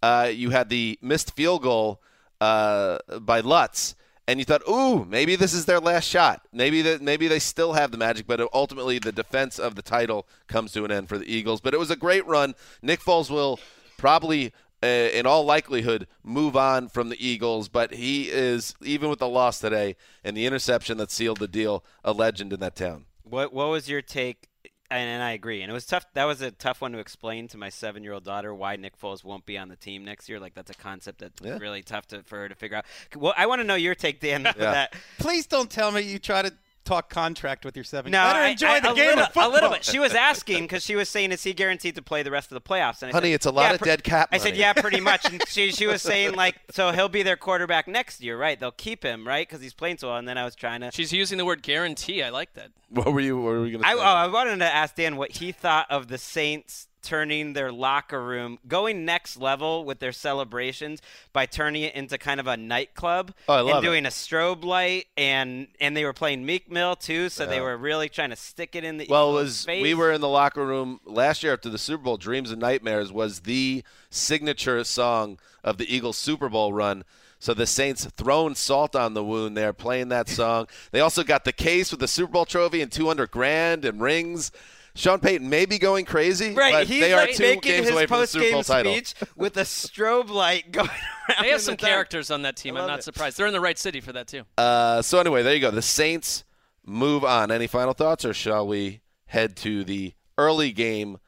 uh, 0.00 0.30
you 0.32 0.50
had 0.50 0.68
the 0.68 0.96
missed 1.02 1.34
field 1.34 1.62
goal 1.62 2.00
uh, 2.40 2.98
by 3.20 3.40
Lutz, 3.40 3.96
and 4.26 4.38
you 4.38 4.44
thought, 4.44 4.62
"Ooh, 4.68 5.04
maybe 5.04 5.36
this 5.36 5.52
is 5.52 5.66
their 5.66 5.80
last 5.80 6.08
shot. 6.08 6.42
Maybe 6.52 6.82
that 6.82 7.02
maybe 7.02 7.28
they 7.28 7.38
still 7.38 7.74
have 7.74 7.90
the 7.90 7.98
magic." 7.98 8.26
But 8.26 8.40
ultimately, 8.52 8.98
the 8.98 9.12
defense 9.12 9.58
of 9.58 9.74
the 9.74 9.82
title 9.82 10.26
comes 10.46 10.72
to 10.72 10.84
an 10.84 10.90
end 10.90 11.08
for 11.08 11.18
the 11.18 11.32
Eagles. 11.32 11.60
But 11.60 11.74
it 11.74 11.78
was 11.78 11.90
a 11.90 11.96
great 11.96 12.26
run. 12.26 12.54
Nick 12.82 13.00
Foles 13.00 13.30
will 13.30 13.60
probably. 13.98 14.52
Uh, 14.82 15.08
in 15.14 15.24
all 15.24 15.46
likelihood, 15.46 16.06
move 16.22 16.54
on 16.58 16.90
from 16.90 17.08
the 17.08 17.26
Eagles, 17.26 17.70
but 17.70 17.94
he 17.94 18.28
is, 18.28 18.74
even 18.82 19.08
with 19.08 19.18
the 19.18 19.28
loss 19.28 19.58
today 19.58 19.96
and 20.22 20.36
the 20.36 20.44
interception 20.44 20.98
that 20.98 21.10
sealed 21.10 21.38
the 21.38 21.48
deal, 21.48 21.82
a 22.04 22.12
legend 22.12 22.52
in 22.52 22.60
that 22.60 22.76
town. 22.76 23.06
What 23.22 23.54
what 23.54 23.68
was 23.68 23.88
your 23.88 24.02
take? 24.02 24.50
And, 24.90 25.08
and 25.08 25.22
I 25.22 25.32
agree. 25.32 25.62
And 25.62 25.70
it 25.70 25.72
was 25.74 25.86
tough. 25.86 26.04
That 26.14 26.24
was 26.24 26.42
a 26.42 26.50
tough 26.50 26.80
one 26.80 26.92
to 26.92 26.98
explain 26.98 27.48
to 27.48 27.58
my 27.58 27.70
seven-year-old 27.70 28.24
daughter 28.24 28.54
why 28.54 28.76
Nick 28.76 29.00
Foles 29.00 29.24
won't 29.24 29.46
be 29.46 29.56
on 29.56 29.68
the 29.68 29.76
team 29.76 30.04
next 30.04 30.28
year. 30.28 30.38
Like 30.38 30.54
that's 30.54 30.70
a 30.70 30.74
concept 30.74 31.20
that's 31.20 31.40
Yeah. 31.42 31.58
really 31.58 31.82
tough 31.82 32.06
to, 32.08 32.22
for 32.22 32.38
her 32.38 32.48
to 32.48 32.54
figure 32.54 32.76
out. 32.76 32.84
Well, 33.16 33.32
I 33.36 33.46
want 33.46 33.60
to 33.60 33.64
know 33.66 33.76
your 33.76 33.94
take, 33.94 34.20
Dan. 34.20 34.46
of 34.46 34.56
Yeah. 34.56 34.70
That 34.72 34.94
Please 35.18 35.46
don't 35.46 35.70
tell 35.70 35.90
me 35.90 36.02
you 36.02 36.18
try 36.18 36.42
to 36.42 36.52
talk 36.84 37.08
contract 37.10 37.64
with 37.64 37.76
your 37.76 37.84
seven. 37.84 38.12
no, 38.12 38.22
Let 38.24 38.36
her 38.36 38.42
enjoy 38.44 38.66
I- 38.68 38.80
the 38.80 38.92
a 38.92 38.94
game 38.94 39.06
little, 39.06 39.20
of 39.22 39.26
football. 39.28 39.50
A 39.50 39.52
little 39.52 39.70
bit. 39.70 39.84
She 39.84 39.98
was 39.98 40.12
asking 40.14 40.64
because 40.64 40.84
she 40.84 40.96
was 40.96 41.08
saying, 41.08 41.32
"Is 41.32 41.42
he 41.42 41.52
guaranteed 41.54 41.94
to 41.96 42.02
play 42.02 42.22
the 42.22 42.30
rest 42.30 42.50
of 42.52 42.54
the 42.54 42.60
playoffs?" 42.60 43.02
And 43.02 43.10
I 43.10 43.12
Honey, 43.12 43.28
said, 43.28 43.34
it's 43.34 43.46
a 43.46 43.50
lot 43.50 43.62
"Yeah, 43.68 43.72
of 43.72 43.78
pr- 43.80 43.84
dead 43.86 44.04
cap 44.04 44.28
I 44.32 44.38
said, 44.38 44.56
"Yeah, 44.56 44.72
pretty 44.72 45.00
much." 45.10 45.24
And 45.24 45.42
she 45.48 45.72
she 45.72 45.86
was 45.86 46.02
saying 46.02 46.34
like, 46.34 46.56
"So 46.70 46.92
he'll 46.92 47.08
be 47.08 47.22
their 47.22 47.36
quarterback 47.36 47.88
next 47.88 48.20
year, 48.20 48.36
right? 48.38 48.58
They'll 48.58 48.70
keep 48.72 49.02
him, 49.02 49.26
right? 49.26 49.46
Because 49.48 49.62
he's 49.62 49.74
playing 49.74 49.98
so 49.98 50.08
well." 50.08 50.16
And 50.18 50.28
then 50.28 50.38
I 50.38 50.44
was 50.44 50.54
trying 50.54 50.80
to. 50.82 50.90
She's 50.92 51.12
using 51.12 51.38
the 51.38 51.44
word 51.44 51.62
guarantee. 51.62 52.22
I 52.22 52.30
like 52.30 52.54
that. 52.54 52.68
What 52.90 53.12
were 53.12 53.20
you? 53.20 53.36
What 53.38 53.44
were 53.52 53.66
you 53.66 53.72
going 53.78 53.82
to 53.82 53.88
I, 53.88 53.94
oh, 53.94 53.98
I 54.00 54.26
wanted 54.28 54.58
to 54.58 54.64
ask 54.72 54.94
Dan 54.94 55.16
what 55.16 55.32
he 55.32 55.50
thought 55.52 55.90
of 55.90 56.08
the 56.08 56.18
Saints 56.18 56.86
turning 57.04 57.52
their 57.52 57.70
locker 57.70 58.24
room, 58.24 58.58
going 58.66 59.04
next 59.04 59.36
level 59.36 59.84
with 59.84 60.00
their 60.00 60.10
celebrations 60.12 61.00
by 61.32 61.46
turning 61.46 61.82
it 61.82 61.94
into 61.94 62.18
kind 62.18 62.40
of 62.40 62.46
a 62.46 62.56
nightclub 62.56 63.32
Oh, 63.48 63.54
I 63.54 63.60
love 63.60 63.76
and 63.76 63.84
it. 63.84 63.88
doing 63.88 64.06
a 64.06 64.10
strobe 64.10 64.64
light, 64.64 65.06
and 65.16 65.68
and 65.80 65.96
they 65.96 66.04
were 66.04 66.12
playing 66.12 66.44
Meek 66.44 66.70
Mill 66.70 66.96
too, 66.96 67.28
so 67.28 67.46
they 67.46 67.60
were 67.60 67.76
really 67.76 68.08
trying 68.08 68.30
to 68.30 68.36
stick 68.36 68.74
it 68.74 68.82
in 68.84 68.96
the 68.96 69.06
well, 69.08 69.30
it 69.38 69.42
was 69.42 69.64
face. 69.64 69.82
we 69.82 69.94
were 69.94 70.10
in 70.10 70.20
the 70.20 70.28
locker 70.28 70.64
room 70.66 71.00
last 71.04 71.42
year 71.42 71.52
after 71.52 71.68
the 71.68 71.78
Super 71.78 72.02
Bowl. 72.04 72.16
Dreams 72.16 72.50
and 72.50 72.60
Nightmares 72.60 73.12
was 73.12 73.40
the 73.40 73.84
signature 74.10 74.82
song 74.84 75.38
of 75.62 75.78
the 75.78 75.94
Eagles 75.94 76.16
Super 76.16 76.48
Bowl 76.48 76.72
run. 76.72 77.04
So 77.40 77.52
the 77.52 77.66
Saints 77.66 78.06
throwing 78.16 78.54
salt 78.54 78.96
on 78.96 79.12
the 79.12 79.22
wound 79.22 79.54
there, 79.54 79.74
playing 79.74 80.08
that 80.08 80.30
song. 80.30 80.66
they 80.92 81.00
also 81.00 81.22
got 81.22 81.44
the 81.44 81.52
case 81.52 81.90
with 81.90 82.00
the 82.00 82.08
Super 82.08 82.32
Bowl 82.32 82.46
trophy 82.46 82.80
and 82.80 82.90
200 82.90 83.30
grand 83.30 83.84
and 83.84 84.00
rings. 84.00 84.50
Sean 84.96 85.18
Payton 85.18 85.48
may 85.48 85.66
be 85.66 85.78
going 85.78 86.04
crazy, 86.04 86.54
Right, 86.54 86.72
but 86.72 86.86
he's 86.86 87.00
they 87.00 87.12
are 87.12 87.26
like 87.26 87.34
two 87.34 87.42
making 87.42 87.60
games 87.62 87.86
his 87.86 87.94
away 87.94 88.06
from 88.06 88.20
the 88.20 88.26
Super 88.28 88.44
Bowl 88.44 88.52
post-game 88.58 88.76
title. 88.76 88.92
speech 88.94 89.14
with 89.36 89.56
a 89.56 89.62
strobe 89.62 90.28
light 90.30 90.70
going 90.70 90.88
around. 91.28 91.42
They 91.42 91.48
have 91.50 91.60
some 91.60 91.74
dark. 91.74 91.90
characters 91.90 92.30
on 92.30 92.42
that 92.42 92.54
team. 92.56 92.76
I 92.76 92.80
I'm 92.82 92.86
not 92.86 93.00
it. 93.00 93.02
surprised. 93.02 93.36
They're 93.36 93.46
in 93.48 93.52
the 93.52 93.60
right 93.60 93.76
city 93.78 94.00
for 94.00 94.12
that 94.12 94.28
too. 94.28 94.42
Uh, 94.56 95.02
so 95.02 95.18
anyway, 95.18 95.42
there 95.42 95.52
you 95.54 95.60
go. 95.60 95.70
The 95.72 95.82
Saints 95.82 96.44
move 96.86 97.24
on. 97.24 97.50
Any 97.50 97.66
final 97.66 97.92
thoughts, 97.92 98.24
or 98.24 98.32
shall 98.32 98.66
we 98.68 99.00
head 99.26 99.56
to 99.58 99.82
the 99.82 100.14
early 100.38 100.70
game 100.70 101.18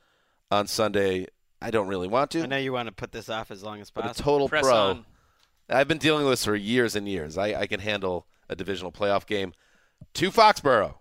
on 0.50 0.68
Sunday? 0.68 1.26
I 1.60 1.72
don't 1.72 1.88
really 1.88 2.06
want 2.06 2.30
to. 2.32 2.42
I 2.42 2.46
know 2.46 2.58
you 2.58 2.72
want 2.72 2.86
to 2.86 2.92
put 2.92 3.10
this 3.10 3.28
off 3.28 3.50
as 3.50 3.64
long 3.64 3.80
as 3.80 3.90
but 3.90 4.04
a 4.04 4.08
possible. 4.08 4.24
total 4.32 4.48
Press 4.48 4.62
pro. 4.64 4.76
on. 4.76 5.06
I've 5.68 5.88
been 5.88 5.98
dealing 5.98 6.24
with 6.24 6.32
this 6.34 6.44
for 6.44 6.54
years 6.54 6.94
and 6.94 7.08
years. 7.08 7.36
I, 7.36 7.54
I 7.62 7.66
can 7.66 7.80
handle 7.80 8.26
a 8.48 8.54
divisional 8.54 8.92
playoff 8.92 9.26
game. 9.26 9.52
To 10.14 10.30
Foxborough. 10.30 10.94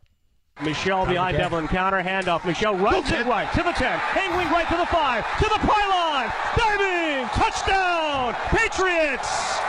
Michel 0.64 1.06
behind 1.06 1.38
Devlin 1.38 1.68
counter 1.68 2.02
handoff. 2.02 2.46
Michel 2.46 2.76
runs 2.76 3.12
it 3.12 3.26
right 3.26 3.52
to 3.54 3.64
the 3.64 3.72
10. 3.72 4.00
Angling 4.16 4.50
right 4.50 4.68
to 4.70 4.78
the 4.78 4.86
5. 4.86 5.38
To 5.40 5.44
the 5.46 5.60
pylon. 5.60 6.32
Diving. 6.56 7.28
Touchdown. 7.30 8.34
Patriots. 8.50 9.60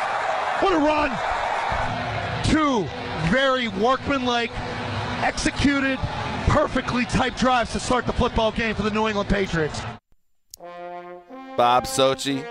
What 0.60 0.72
a 0.72 0.78
run! 0.78 1.10
Two 2.44 2.88
very 3.28 3.68
workmanlike, 3.68 4.50
executed, 5.22 5.98
perfectly 6.48 7.04
typed 7.04 7.38
drives 7.38 7.72
to 7.72 7.80
start 7.80 8.06
the 8.06 8.12
football 8.14 8.52
game 8.52 8.74
for 8.74 8.82
the 8.82 8.90
New 8.90 9.06
England 9.06 9.28
Patriots. 9.28 9.82
Bob 11.58 11.84
Socci, 11.84 12.42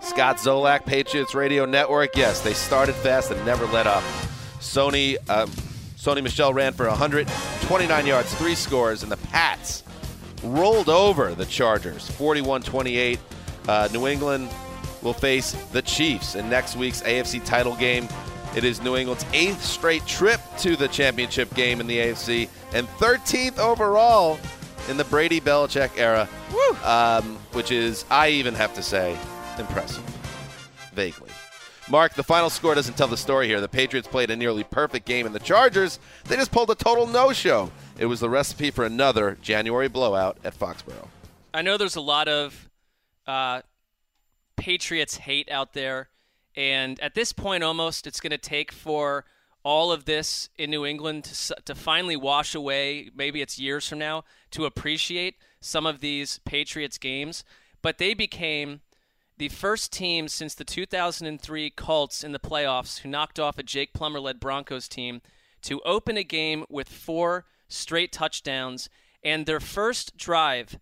Scott 0.00 0.36
Zolak, 0.36 0.86
Patriots 0.86 1.34
Radio 1.34 1.64
Network. 1.64 2.16
Yes, 2.16 2.40
they 2.40 2.52
started 2.52 2.94
fast 2.94 3.32
and 3.32 3.44
never 3.44 3.66
let 3.66 3.88
up. 3.88 4.04
Sony, 4.60 5.16
um, 5.28 5.50
Sony 6.04 6.22
Michel 6.22 6.52
ran 6.52 6.74
for 6.74 6.86
129 6.86 8.06
yards, 8.06 8.34
three 8.34 8.54
scores, 8.54 9.02
and 9.02 9.10
the 9.10 9.16
Pats 9.16 9.84
rolled 10.42 10.90
over 10.90 11.34
the 11.34 11.46
Chargers, 11.46 12.10
41-28. 12.10 13.18
Uh, 13.66 13.88
New 13.90 14.06
England 14.06 14.50
will 15.00 15.14
face 15.14 15.52
the 15.72 15.80
Chiefs 15.80 16.34
in 16.34 16.50
next 16.50 16.76
week's 16.76 17.00
AFC 17.00 17.42
title 17.42 17.74
game. 17.76 18.06
It 18.54 18.64
is 18.64 18.82
New 18.82 18.96
England's 18.96 19.24
eighth 19.32 19.64
straight 19.64 20.04
trip 20.04 20.42
to 20.58 20.76
the 20.76 20.88
championship 20.88 21.52
game 21.54 21.80
in 21.80 21.86
the 21.86 21.96
AFC 21.96 22.50
and 22.74 22.86
13th 22.98 23.58
overall 23.58 24.38
in 24.90 24.98
the 24.98 25.04
Brady 25.04 25.40
Belichick 25.40 25.96
era, 25.96 26.28
um, 26.84 27.38
which 27.52 27.70
is, 27.70 28.04
I 28.10 28.28
even 28.28 28.52
have 28.54 28.74
to 28.74 28.82
say, 28.82 29.16
impressive. 29.58 30.04
Vaguely. 30.92 31.23
Mark, 31.90 32.14
the 32.14 32.22
final 32.22 32.48
score 32.48 32.74
doesn't 32.74 32.96
tell 32.96 33.08
the 33.08 33.16
story 33.16 33.46
here. 33.46 33.60
The 33.60 33.68
Patriots 33.68 34.08
played 34.08 34.30
a 34.30 34.36
nearly 34.36 34.64
perfect 34.64 35.06
game, 35.06 35.26
and 35.26 35.34
the 35.34 35.40
Chargers, 35.40 35.98
they 36.24 36.36
just 36.36 36.50
pulled 36.50 36.70
a 36.70 36.74
total 36.74 37.06
no 37.06 37.32
show. 37.32 37.70
It 37.98 38.06
was 38.06 38.20
the 38.20 38.30
recipe 38.30 38.70
for 38.70 38.84
another 38.86 39.36
January 39.42 39.88
blowout 39.88 40.38
at 40.44 40.58
Foxborough. 40.58 41.08
I 41.52 41.62
know 41.62 41.76
there's 41.76 41.96
a 41.96 42.00
lot 42.00 42.26
of 42.26 42.70
uh, 43.26 43.62
Patriots 44.56 45.18
hate 45.18 45.50
out 45.50 45.74
there, 45.74 46.08
and 46.56 46.98
at 47.00 47.14
this 47.14 47.32
point, 47.32 47.62
almost 47.62 48.06
it's 48.06 48.20
going 48.20 48.30
to 48.30 48.38
take 48.38 48.72
for 48.72 49.26
all 49.62 49.92
of 49.92 50.06
this 50.06 50.48
in 50.56 50.70
New 50.70 50.86
England 50.86 51.24
to, 51.24 51.56
to 51.66 51.74
finally 51.74 52.16
wash 52.16 52.54
away. 52.54 53.10
Maybe 53.14 53.42
it's 53.42 53.58
years 53.58 53.88
from 53.88 53.98
now 53.98 54.24
to 54.52 54.64
appreciate 54.64 55.36
some 55.60 55.86
of 55.86 56.00
these 56.00 56.38
Patriots 56.46 56.98
games, 56.98 57.44
but 57.82 57.98
they 57.98 58.14
became 58.14 58.80
the 59.36 59.48
first 59.48 59.92
team 59.92 60.28
since 60.28 60.54
the 60.54 60.64
2003 60.64 61.70
Colts 61.70 62.22
in 62.22 62.32
the 62.32 62.38
playoffs 62.38 63.00
who 63.00 63.08
knocked 63.08 63.40
off 63.40 63.58
a 63.58 63.62
Jake 63.62 63.92
Plummer 63.92 64.20
led 64.20 64.38
Broncos 64.38 64.88
team 64.88 65.20
to 65.62 65.80
open 65.82 66.16
a 66.16 66.24
game 66.24 66.64
with 66.68 66.88
four 66.88 67.44
straight 67.68 68.12
touchdowns 68.12 68.88
and 69.22 69.46
their 69.46 69.60
first 69.60 70.16
drive. 70.16 70.78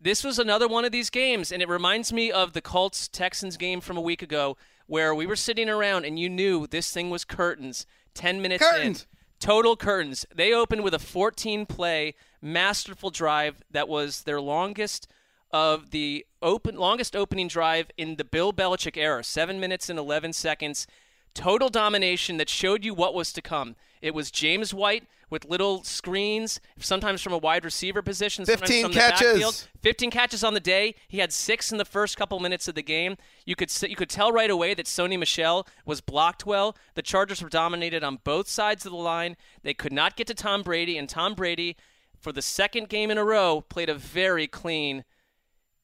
This 0.00 0.22
was 0.22 0.38
another 0.38 0.68
one 0.68 0.84
of 0.84 0.92
these 0.92 1.10
games, 1.10 1.50
and 1.50 1.62
it 1.62 1.68
reminds 1.68 2.12
me 2.12 2.30
of 2.30 2.52
the 2.52 2.60
Colts 2.60 3.08
Texans 3.08 3.56
game 3.56 3.80
from 3.80 3.96
a 3.96 4.02
week 4.02 4.22
ago 4.22 4.56
where 4.86 5.14
we 5.14 5.26
were 5.26 5.36
sitting 5.36 5.68
around 5.68 6.04
and 6.04 6.18
you 6.18 6.28
knew 6.28 6.66
this 6.66 6.92
thing 6.92 7.10
was 7.10 7.24
curtains 7.24 7.86
10 8.14 8.40
minutes 8.40 8.64
Curtains. 8.64 9.02
in. 9.02 9.18
Total 9.38 9.76
curtains. 9.76 10.24
They 10.34 10.52
opened 10.52 10.82
with 10.82 10.94
a 10.94 10.98
14 10.98 11.66
play, 11.66 12.14
masterful 12.40 13.10
drive 13.10 13.62
that 13.70 13.88
was 13.88 14.22
their 14.22 14.40
longest 14.40 15.08
of 15.50 15.90
the 15.90 16.26
open 16.42 16.76
longest 16.76 17.14
opening 17.16 17.48
drive 17.48 17.90
in 17.96 18.16
the 18.16 18.24
Bill 18.24 18.52
Belichick 18.52 18.96
era. 18.96 19.22
Seven 19.24 19.60
minutes 19.60 19.88
and 19.88 19.98
11 19.98 20.32
seconds. 20.32 20.86
Total 21.34 21.68
domination 21.68 22.38
that 22.38 22.48
showed 22.48 22.84
you 22.84 22.94
what 22.94 23.14
was 23.14 23.32
to 23.34 23.42
come. 23.42 23.76
It 24.00 24.14
was 24.14 24.30
James 24.30 24.72
White 24.72 25.04
with 25.28 25.44
little 25.44 25.82
screens, 25.82 26.60
sometimes 26.78 27.20
from 27.20 27.32
a 27.32 27.38
wide 27.38 27.64
receiver 27.64 28.00
position, 28.00 28.46
sometimes 28.46 28.70
15 28.70 28.82
from 28.84 28.92
the 28.92 28.98
catches. 28.98 29.68
15 29.82 30.10
catches 30.10 30.44
on 30.44 30.54
the 30.54 30.60
day. 30.60 30.94
He 31.08 31.18
had 31.18 31.32
six 31.32 31.72
in 31.72 31.78
the 31.78 31.84
first 31.84 32.16
couple 32.16 32.38
minutes 32.38 32.68
of 32.68 32.74
the 32.74 32.82
game. 32.82 33.16
You 33.44 33.56
could 33.56 33.70
you 33.82 33.96
could 33.96 34.08
tell 34.08 34.32
right 34.32 34.50
away 34.50 34.74
that 34.74 34.86
Sony 34.86 35.18
Michel 35.18 35.66
was 35.84 36.00
blocked 36.00 36.46
well. 36.46 36.76
The 36.94 37.02
Chargers 37.02 37.42
were 37.42 37.48
dominated 37.48 38.04
on 38.04 38.20
both 38.22 38.48
sides 38.48 38.86
of 38.86 38.92
the 38.92 38.98
line. 38.98 39.36
They 39.62 39.74
could 39.74 39.92
not 39.92 40.16
get 40.16 40.26
to 40.28 40.34
Tom 40.34 40.62
Brady, 40.62 40.96
and 40.96 41.08
Tom 41.08 41.34
Brady, 41.34 41.76
for 42.20 42.32
the 42.32 42.42
second 42.42 42.88
game 42.88 43.10
in 43.10 43.18
a 43.18 43.24
row, 43.24 43.62
played 43.68 43.88
a 43.88 43.94
very 43.94 44.46
clean, 44.46 45.04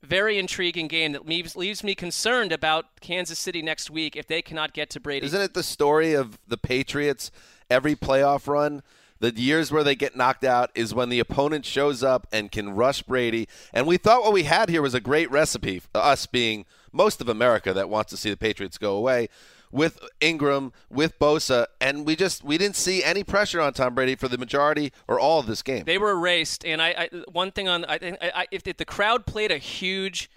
very 0.02 0.38
intriguing 0.38 0.88
game 0.88 1.12
that 1.12 1.26
leaves 1.26 1.56
leaves 1.56 1.84
me 1.84 1.94
concerned 1.94 2.52
about 2.52 3.00
Kansas 3.00 3.38
City 3.38 3.62
next 3.62 3.90
week 3.90 4.16
if 4.16 4.26
they 4.26 4.42
cannot 4.42 4.72
get 4.72 4.90
to 4.90 5.00
Brady. 5.00 5.26
Isn't 5.26 5.40
it 5.40 5.54
the 5.54 5.62
story 5.62 6.14
of 6.14 6.38
the 6.46 6.56
Patriots 6.56 7.30
every 7.70 7.94
playoff 7.94 8.46
run? 8.46 8.82
The 9.20 9.32
years 9.32 9.70
where 9.70 9.84
they 9.84 9.94
get 9.94 10.16
knocked 10.16 10.42
out 10.42 10.70
is 10.74 10.92
when 10.92 11.08
the 11.08 11.20
opponent 11.20 11.64
shows 11.64 12.02
up 12.02 12.26
and 12.32 12.50
can 12.50 12.70
rush 12.70 13.02
Brady. 13.02 13.48
And 13.72 13.86
we 13.86 13.96
thought 13.96 14.22
what 14.22 14.32
we 14.32 14.42
had 14.42 14.68
here 14.68 14.82
was 14.82 14.94
a 14.94 15.00
great 15.00 15.30
recipe, 15.30 15.80
us 15.94 16.26
being 16.26 16.64
most 16.90 17.20
of 17.20 17.28
America 17.28 17.72
that 17.72 17.88
wants 17.88 18.10
to 18.10 18.16
see 18.16 18.30
the 18.30 18.36
Patriots 18.36 18.78
go 18.78 18.96
away. 18.96 19.28
With 19.72 19.98
Ingram, 20.20 20.72
with 20.90 21.18
Bosa, 21.18 21.66
and 21.80 22.06
we 22.06 22.14
just 22.14 22.44
we 22.44 22.58
didn't 22.58 22.76
see 22.76 23.02
any 23.02 23.24
pressure 23.24 23.60
on 23.60 23.72
Tom 23.72 23.94
Brady 23.94 24.14
for 24.14 24.28
the 24.28 24.38
majority 24.38 24.92
or 25.08 25.18
all 25.18 25.40
of 25.40 25.46
this 25.46 25.62
game. 25.62 25.84
They 25.84 25.98
were 25.98 26.10
erased, 26.10 26.64
and 26.64 26.80
I, 26.80 26.88
I 26.90 27.22
one 27.32 27.50
thing 27.50 27.66
on 27.68 27.84
I 27.86 27.98
think 27.98 28.18
I, 28.20 28.46
if, 28.50 28.66
if 28.66 28.76
the 28.76 28.84
crowd 28.84 29.26
played 29.26 29.50
a 29.50 29.58
huge 29.58 30.30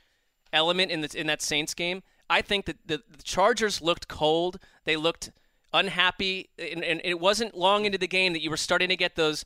element 0.53 0.89
in 0.89 1.01
the, 1.01 1.19
in 1.19 1.27
that 1.27 1.41
Saints 1.41 1.73
game, 1.73 2.01
I 2.29 2.41
think 2.41 2.65
that 2.65 2.77
the, 2.87 3.03
the 3.15 3.23
Chargers 3.23 3.81
looked 3.81 4.07
cold. 4.07 4.57
They 4.85 4.95
looked 4.95 5.31
unhappy, 5.73 6.49
and, 6.57 6.83
and 6.83 7.01
it 7.03 7.19
wasn't 7.19 7.55
long 7.55 7.85
into 7.85 7.97
the 7.97 8.07
game 8.07 8.33
that 8.33 8.41
you 8.41 8.49
were 8.49 8.57
starting 8.57 8.89
to 8.89 8.95
get 8.95 9.15
those 9.15 9.43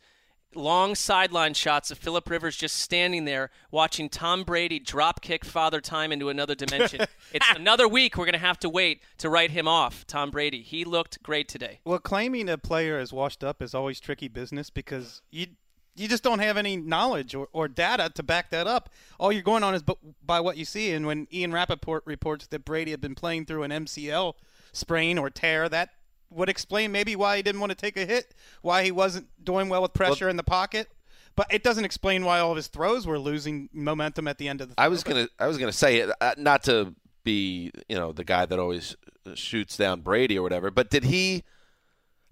long 0.56 0.96
sideline 0.96 1.54
shots 1.54 1.92
of 1.92 1.98
Philip 1.98 2.30
Rivers 2.30 2.56
just 2.56 2.78
standing 2.78 3.26
there 3.26 3.50
watching 3.72 4.10
Tom 4.10 4.44
Brady 4.44 4.80
drop 4.80 5.22
kick 5.22 5.46
Father 5.46 5.82
Time 5.82 6.12
into 6.12 6.30
another 6.30 6.56
dimension. 6.56 7.02
it's 7.34 7.46
another 7.56 7.88
week 7.88 8.18
we're 8.18 8.26
going 8.26 8.34
to 8.34 8.40
have 8.40 8.60
to 8.60 8.70
wait 8.70 9.02
to 9.20 9.30
write 9.30 9.52
him 9.52 9.68
off, 9.68 10.06
Tom 10.08 10.32
Brady. 10.32 10.62
He 10.62 10.86
looked 10.86 11.22
great 11.24 11.48
today. 11.48 11.80
Well, 11.86 12.00
claiming 12.00 12.50
a 12.50 12.58
player 12.58 13.00
is 13.00 13.14
washed 13.14 13.44
up 13.44 13.62
is 13.62 13.74
always 13.74 14.00
tricky 14.00 14.28
business 14.28 14.70
because 14.70 15.22
you 15.32 15.48
you 15.96 16.08
just 16.08 16.24
don't 16.24 16.40
have 16.40 16.56
any 16.56 16.78
knowledge 16.78 17.36
or, 17.36 17.50
or 17.52 17.68
data 17.68 18.10
to 18.16 18.24
back 18.24 18.52
that 18.52 18.68
up. 18.68 18.90
All 19.20 19.34
you're 19.34 19.42
going 19.42 19.64
on 19.64 19.76
is 19.76 19.84
by 20.26 20.40
what 20.40 20.56
you 20.56 20.64
see. 20.64 20.92
And 20.92 21.06
when 21.06 21.28
Ian 21.34 21.52
Rapoport 21.52 22.04
reports 22.06 22.48
that 22.48 22.64
Brady 22.64 22.92
had 22.92 23.02
been 23.02 23.16
playing 23.16 23.46
through 23.46 23.64
an 23.64 23.72
MCL 23.72 24.34
sprain 24.72 25.18
or 25.18 25.30
tear, 25.30 25.68
that 25.68 25.90
would 26.30 26.50
explain 26.50 26.92
maybe 26.92 27.16
why 27.16 27.38
he 27.38 27.44
didn't 27.44 27.62
want 27.62 27.72
to 27.72 27.76
take 27.76 27.98
a 27.98 28.06
hit, 28.06 28.36
why 28.62 28.84
he 28.84 28.92
wasn't 28.92 29.28
doing 29.44 29.70
well 29.70 29.82
with 29.82 29.94
pressure 29.94 30.26
well, 30.26 30.32
in 30.32 30.38
the 30.38 30.44
pocket. 30.44 30.88
But 31.36 31.48
it 31.52 31.64
doesn't 31.64 31.86
explain 31.86 32.26
why 32.26 32.40
all 32.40 32.52
of 32.52 32.58
his 32.58 32.68
throws 32.68 33.08
were 33.08 33.18
losing 33.18 33.70
momentum 33.72 34.28
at 34.28 34.38
the 34.38 34.48
end 34.48 34.62
of 34.62 34.70
the. 34.70 34.76
I 34.78 34.90
was 34.90 35.04
gonna, 35.04 35.30
I 35.40 35.48
was 35.48 35.58
gonna 35.58 35.72
say 35.72 35.98
it, 35.98 36.10
uh, 36.20 36.34
not 36.38 36.64
to 36.64 36.94
be, 37.24 37.72
you 37.88 37.96
know, 37.96 38.12
the 38.12 38.24
guy 38.24 38.46
that 38.46 38.60
always 38.60 38.96
shoots 39.36 39.78
down 39.78 40.02
Brady 40.02 40.38
or 40.38 40.42
whatever. 40.42 40.72
But 40.72 40.90
did 40.90 41.06
he? 41.06 41.44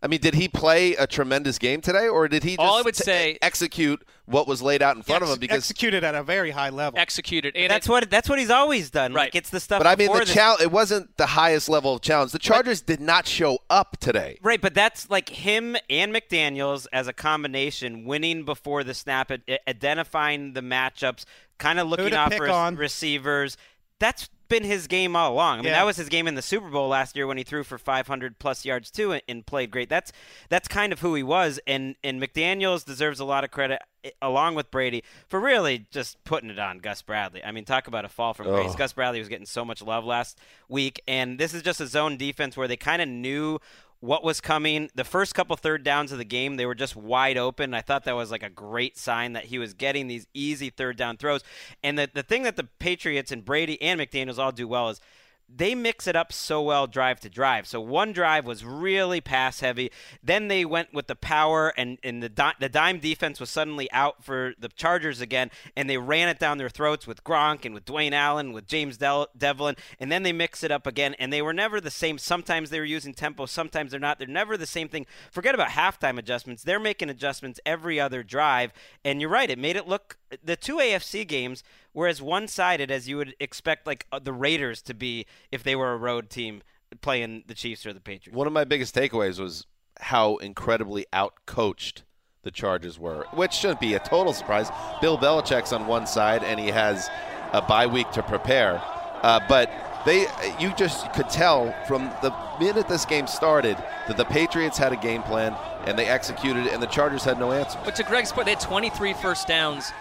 I 0.02 0.08
mean, 0.08 0.20
did 0.20 0.36
he 0.36 0.48
play 0.48 0.94
a 0.96 1.08
tremendous 1.08 1.58
game 1.58 1.82
today, 1.82 2.08
or 2.08 2.28
did 2.28 2.44
he 2.44 2.52
just 2.52 2.60
All 2.60 2.78
I 2.78 2.82
would 2.82 2.96
t- 2.96 3.04
say, 3.04 3.38
execute 3.42 4.06
what 4.28 4.48
was 4.48 4.62
laid 4.62 4.82
out 4.82 4.96
in 4.96 5.04
front 5.04 5.24
ex- 5.24 5.32
of 5.32 5.36
him? 5.36 5.40
Because 5.40 5.58
executed 5.58 6.04
at 6.04 6.14
a 6.14 6.22
very 6.22 6.52
high 6.52 6.70
level. 6.70 7.00
Executed, 7.00 7.56
and 7.56 7.72
that's 7.72 7.88
it, 7.88 7.92
what 7.92 8.10
that's 8.10 8.30
what 8.30 8.38
he's 8.38 8.50
always 8.50 8.90
done. 8.90 9.14
Right. 9.14 9.28
Like 9.28 9.36
it's 9.36 9.50
the 9.50 9.60
stuff. 9.60 9.80
But 9.80 9.88
I 9.88 9.96
mean, 9.96 10.12
the 10.12 10.20
this- 10.20 10.34
challenge 10.34 10.62
it 10.62 10.72
wasn't 10.72 11.16
the 11.18 11.26
highest 11.26 11.70
level 11.70 11.94
of 11.96 12.02
challenge. 12.02 12.34
The 12.34 12.40
Chargers 12.40 12.82
did 12.82 13.00
not 13.00 13.26
show 13.26 13.60
up 13.70 13.98
today. 14.00 14.38
Right, 14.42 14.62
but 14.62 14.74
that's 14.74 15.10
like 15.10 15.30
him 15.30 15.78
and 15.90 16.14
McDaniels 16.14 16.88
as 16.92 17.08
a 17.08 17.14
combination, 17.14 18.06
winning 18.06 18.44
before 18.44 18.84
the 18.84 18.94
snap, 18.94 19.32
identifying 19.68 20.54
the 20.54 20.62
matchups, 20.62 21.26
kind 21.58 21.80
of 21.80 21.88
looking 21.88 22.14
out 22.14 22.34
for 22.34 22.50
on. 22.50 22.76
receivers. 22.76 23.58
That's 24.00 24.30
been 24.48 24.64
his 24.64 24.88
game 24.88 25.16
all 25.16 25.34
along. 25.34 25.56
I 25.56 25.62
mean, 25.62 25.66
Yeah. 25.66 25.80
that 25.80 25.86
was 25.86 25.98
his 25.98 26.10
game 26.10 26.28
in 26.28 26.36
the 26.36 26.42
Super 26.42 26.70
Bowl 26.70 26.88
last 26.88 27.16
year 27.16 27.28
when 27.28 27.38
he 27.38 27.44
threw 27.44 27.64
for 27.64 27.78
500 27.78 28.40
plus 28.40 28.66
yards 28.66 28.90
too 28.92 29.12
and, 29.12 29.22
and 29.28 29.46
played 29.46 29.72
great. 29.72 29.90
That's 29.90 30.12
that's 30.50 30.68
kind 30.68 30.94
of 30.94 31.00
who 31.02 31.16
he 31.16 31.24
was, 31.24 31.60
and 31.68 31.96
and 32.04 32.22
McDaniel's 32.22 32.84
deserves 32.84 33.20
a 33.20 33.26
lot 33.26 33.44
of 33.44 33.52
credit 33.52 33.82
eh, 34.04 34.12
along 34.22 34.56
with 34.56 34.72
Brady 34.72 35.04
for 35.28 35.40
really 35.40 35.86
just 35.92 36.24
putting 36.24 36.50
it 36.50 36.60
on 36.60 36.80
Gus 36.80 37.02
Bradley. 37.02 37.44
I 37.44 37.52
mean, 37.52 37.66
talk 37.66 37.88
about 37.88 38.06
a 38.06 38.10
fall 38.10 38.34
from 38.34 38.48
grace. 38.48 38.76
Gus 38.76 38.94
Bradley 38.94 39.20
was 39.20 39.30
getting 39.30 39.46
so 39.46 39.64
much 39.66 39.82
love 39.82 40.06
last 40.06 40.40
week, 40.70 41.02
and 41.08 41.40
this 41.40 41.54
is 41.54 41.62
just 41.64 41.82
a 41.82 41.88
zone 41.88 42.18
defense 42.18 42.56
where 42.58 42.68
they 42.68 42.78
kind 42.78 43.02
of 43.02 43.08
knew 43.08 43.60
what 44.00 44.24
was 44.24 44.42
coming. 44.42 44.90
The 44.96 45.04
first 45.04 45.34
couple 45.34 45.56
third 45.56 45.84
downs 45.84 46.12
of 46.12 46.18
the 46.18 46.26
game, 46.26 46.56
they 46.56 46.66
were 46.66 46.76
just 46.76 46.96
wide 46.96 47.38
open. 47.38 47.74
I 47.74 47.82
thought 47.82 48.04
that 48.06 48.16
was 48.16 48.32
like 48.32 48.44
a 48.44 48.50
great 48.50 48.98
sign 48.98 49.34
that 49.34 49.46
he 49.46 49.58
was 49.58 49.74
getting 49.74 50.08
these 50.08 50.28
easy 50.34 50.70
third 50.70 50.98
down 50.98 51.18
throws. 51.18 51.44
And 51.84 51.98
the, 51.98 52.10
the 52.14 52.24
thing 52.24 52.44
that 52.44 52.56
the 52.56 52.66
Patriots 52.66 53.32
and 53.32 53.44
Brady 53.44 53.82
and 53.82 54.00
McDaniels 54.00 54.38
all 54.38 54.52
do 54.52 54.68
well 54.68 54.90
is 54.90 55.02
they 55.50 55.74
mix 55.74 56.08
it 56.08 56.16
up 56.16 56.34
so 56.34 56.62
well 56.62 56.88
drive 56.88 57.20
to 57.22 57.30
drive. 57.30 57.68
So 57.68 57.80
one 57.80 58.12
drive 58.12 58.46
was 58.46 58.66
really 58.66 59.22
pass 59.22 59.62
heavy. 59.62 59.92
Then 60.22 60.48
they 60.50 60.66
went 60.66 60.94
with 60.94 61.08
the 61.08 61.16
power, 61.16 61.74
and, 61.78 61.98
and 62.04 62.22
the, 62.22 62.30
di- 62.30 62.56
the 62.60 62.70
dime 62.70 63.00
defense 63.00 63.40
was 63.40 63.50
suddenly 63.50 63.90
out 63.92 64.24
for 64.24 64.54
the 64.60 64.68
Chargers 64.70 65.22
again, 65.22 65.50
and 65.76 65.90
they 65.90 65.98
ran 65.98 66.28
it 66.28 66.40
down 66.40 66.58
their 66.58 66.70
throats 66.70 67.08
with 67.08 67.24
Gronk 67.24 67.66
and 67.66 67.74
with 67.74 67.86
Dwayne 67.86 68.12
Allen, 68.12 68.52
with 68.52 68.68
James 68.68 68.98
Del- 68.98 69.30
Devlin, 69.38 69.76
and 70.00 70.12
then 70.12 70.24
they 70.24 70.34
mix 70.34 70.64
it 70.64 70.72
up 70.72 70.86
again, 70.86 71.16
and 71.18 71.32
they 71.32 71.42
were 71.42 71.54
never 71.54 71.80
the 71.80 71.92
same. 71.92 72.18
Sometimes 72.18 72.70
they 72.70 72.80
were 72.80 72.86
using 72.86 73.14
tempo, 73.14 73.46
sometimes 73.46 73.92
they're 73.92 74.00
not. 74.00 74.20
They're 74.20 74.28
never 74.28 74.58
the 74.58 74.66
same 74.66 74.90
thing. 74.90 75.06
Forget 75.32 75.56
about 75.56 75.70
halftime 75.70 76.18
adjustments. 76.18 76.64
They're 76.64 76.80
making 76.80 77.10
adjustments 77.10 77.60
every 77.66 78.00
other 78.00 78.22
drive, 78.24 78.74
and 79.06 79.22
you're 79.22 79.30
right. 79.30 79.50
It 79.50 79.60
made 79.60 79.76
it 79.76 79.88
look 79.88 80.18
the 80.44 80.56
two 80.56 80.78
AFC 80.78 81.28
games 81.28 81.64
were 81.94 82.08
as 82.08 82.22
one-sided 82.22 82.92
as 82.92 83.08
you 83.08 83.18
would 83.18 83.36
expect, 83.40 83.88
like 83.88 84.06
uh, 84.12 84.20
the 84.20 84.34
Raiders 84.34 84.82
to 84.84 84.94
be 84.94 85.26
if 85.52 85.64
they 85.64 85.76
were 85.76 85.94
a 85.94 85.98
road 85.98 86.30
team 86.30 86.62
playing 87.02 87.44
the 87.48 87.54
Chiefs 87.54 87.86
or 87.86 87.94
the 87.94 88.00
Patriots. 88.00 88.36
One 88.36 88.48
of 88.48 88.54
my 88.54 88.64
biggest 88.64 88.96
takeaways 88.96 89.40
was 89.40 89.66
how 90.00 90.38
incredibly 90.38 91.06
outcoached 91.14 92.04
the 92.44 92.52
Chargers 92.52 92.98
were, 92.98 93.26
which 93.34 93.54
shouldn't 93.54 93.80
be 93.80 93.96
a 93.96 94.00
total 94.00 94.32
surprise. 94.34 94.70
Bill 95.02 95.18
Belichick's 95.18 95.74
on 95.74 95.88
one 95.88 96.08
side, 96.08 96.44
and 96.44 96.60
he 96.60 96.68
has 96.68 97.10
a 97.52 97.62
bye 97.62 97.88
week 97.88 98.10
to 98.12 98.24
prepare. 98.24 98.82
Uh, 99.22 99.40
but 99.50 99.70
they, 100.06 100.28
you 100.60 100.74
just 100.78 101.12
could 101.14 101.30
tell 101.30 101.74
from 101.88 102.10
the 102.22 102.34
minute 102.60 102.88
this 102.88 103.06
game 103.06 103.28
started 103.28 103.76
that 104.08 104.16
the 104.16 104.26
Patriots 104.26 104.78
had 104.78 104.94
a 104.94 104.96
game 104.96 105.24
plan 105.24 105.56
and 105.86 105.98
they 105.98 106.06
executed 106.06 106.68
it, 106.68 106.74
and 106.74 106.82
the 106.82 106.88
Chargers 106.88 107.24
had 107.24 107.40
no 107.40 107.52
answer. 107.52 107.80
But 107.84 107.96
to 107.96 108.04
Greg's 108.04 108.32
point, 108.32 108.46
they 108.46 108.52
had 108.52 108.60
23 108.60 109.14
first 109.14 109.48
downs 109.48 109.92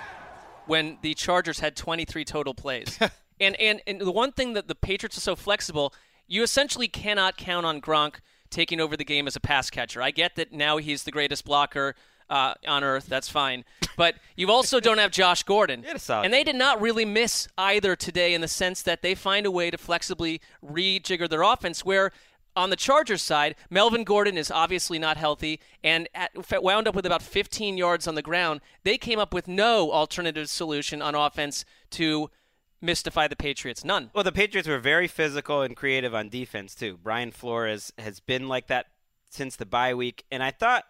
when 0.66 0.98
the 1.02 1.14
Chargers 1.14 1.60
had 1.60 1.76
23 1.76 2.24
total 2.24 2.54
plays. 2.54 2.98
and, 3.40 3.56
and 3.56 3.80
and 3.86 4.00
the 4.00 4.12
one 4.12 4.32
thing 4.32 4.52
that 4.54 4.68
the 4.68 4.74
Patriots 4.74 5.16
are 5.16 5.22
so 5.22 5.36
flexible, 5.36 5.92
you 6.26 6.42
essentially 6.42 6.88
cannot 6.88 7.36
count 7.36 7.66
on 7.66 7.80
Gronk 7.80 8.16
taking 8.50 8.80
over 8.80 8.96
the 8.96 9.04
game 9.04 9.26
as 9.26 9.36
a 9.36 9.40
pass 9.40 9.70
catcher. 9.70 10.02
I 10.02 10.10
get 10.10 10.36
that 10.36 10.52
now 10.52 10.76
he's 10.76 11.04
the 11.04 11.10
greatest 11.10 11.44
blocker 11.44 11.94
uh, 12.28 12.54
on 12.66 12.84
earth. 12.84 13.06
That's 13.06 13.28
fine. 13.28 13.64
But 13.96 14.16
you 14.36 14.50
also 14.50 14.80
don't 14.80 14.98
have 14.98 15.10
Josh 15.10 15.42
Gordon. 15.42 15.84
and 16.24 16.32
they 16.32 16.44
did 16.44 16.56
not 16.56 16.80
really 16.80 17.04
miss 17.04 17.48
either 17.56 17.96
today 17.96 18.34
in 18.34 18.40
the 18.40 18.48
sense 18.48 18.82
that 18.82 19.02
they 19.02 19.14
find 19.14 19.46
a 19.46 19.50
way 19.50 19.70
to 19.70 19.78
flexibly 19.78 20.40
rejigger 20.64 21.28
their 21.28 21.42
offense 21.42 21.84
where 21.84 22.12
on 22.56 22.70
the 22.70 22.76
Chargers 22.76 23.22
side, 23.22 23.54
Melvin 23.70 24.02
Gordon 24.02 24.36
is 24.38 24.50
obviously 24.50 24.98
not 24.98 25.16
healthy 25.16 25.60
and 25.84 26.08
at, 26.14 26.30
wound 26.62 26.88
up 26.88 26.94
with 26.94 27.06
about 27.06 27.22
15 27.22 27.76
yards 27.76 28.08
on 28.08 28.14
the 28.14 28.22
ground. 28.22 28.60
They 28.82 28.98
came 28.98 29.18
up 29.18 29.34
with 29.34 29.46
no 29.46 29.92
alternative 29.92 30.48
solution 30.48 31.02
on 31.02 31.14
offense 31.14 31.64
to 31.90 32.30
mystify 32.80 33.28
the 33.28 33.36
Patriots. 33.36 33.84
None. 33.84 34.10
Well, 34.14 34.24
the 34.24 34.32
Patriots 34.32 34.68
were 34.68 34.78
very 34.78 35.06
physical 35.06 35.62
and 35.62 35.76
creative 35.76 36.14
on 36.14 36.28
defense 36.28 36.74
too. 36.74 36.98
Brian 37.02 37.30
Flores 37.30 37.92
has 37.98 38.20
been 38.20 38.48
like 38.48 38.66
that 38.68 38.86
since 39.28 39.56
the 39.56 39.66
bye 39.66 39.94
week, 39.94 40.24
and 40.30 40.42
I 40.42 40.50
thought 40.50 40.84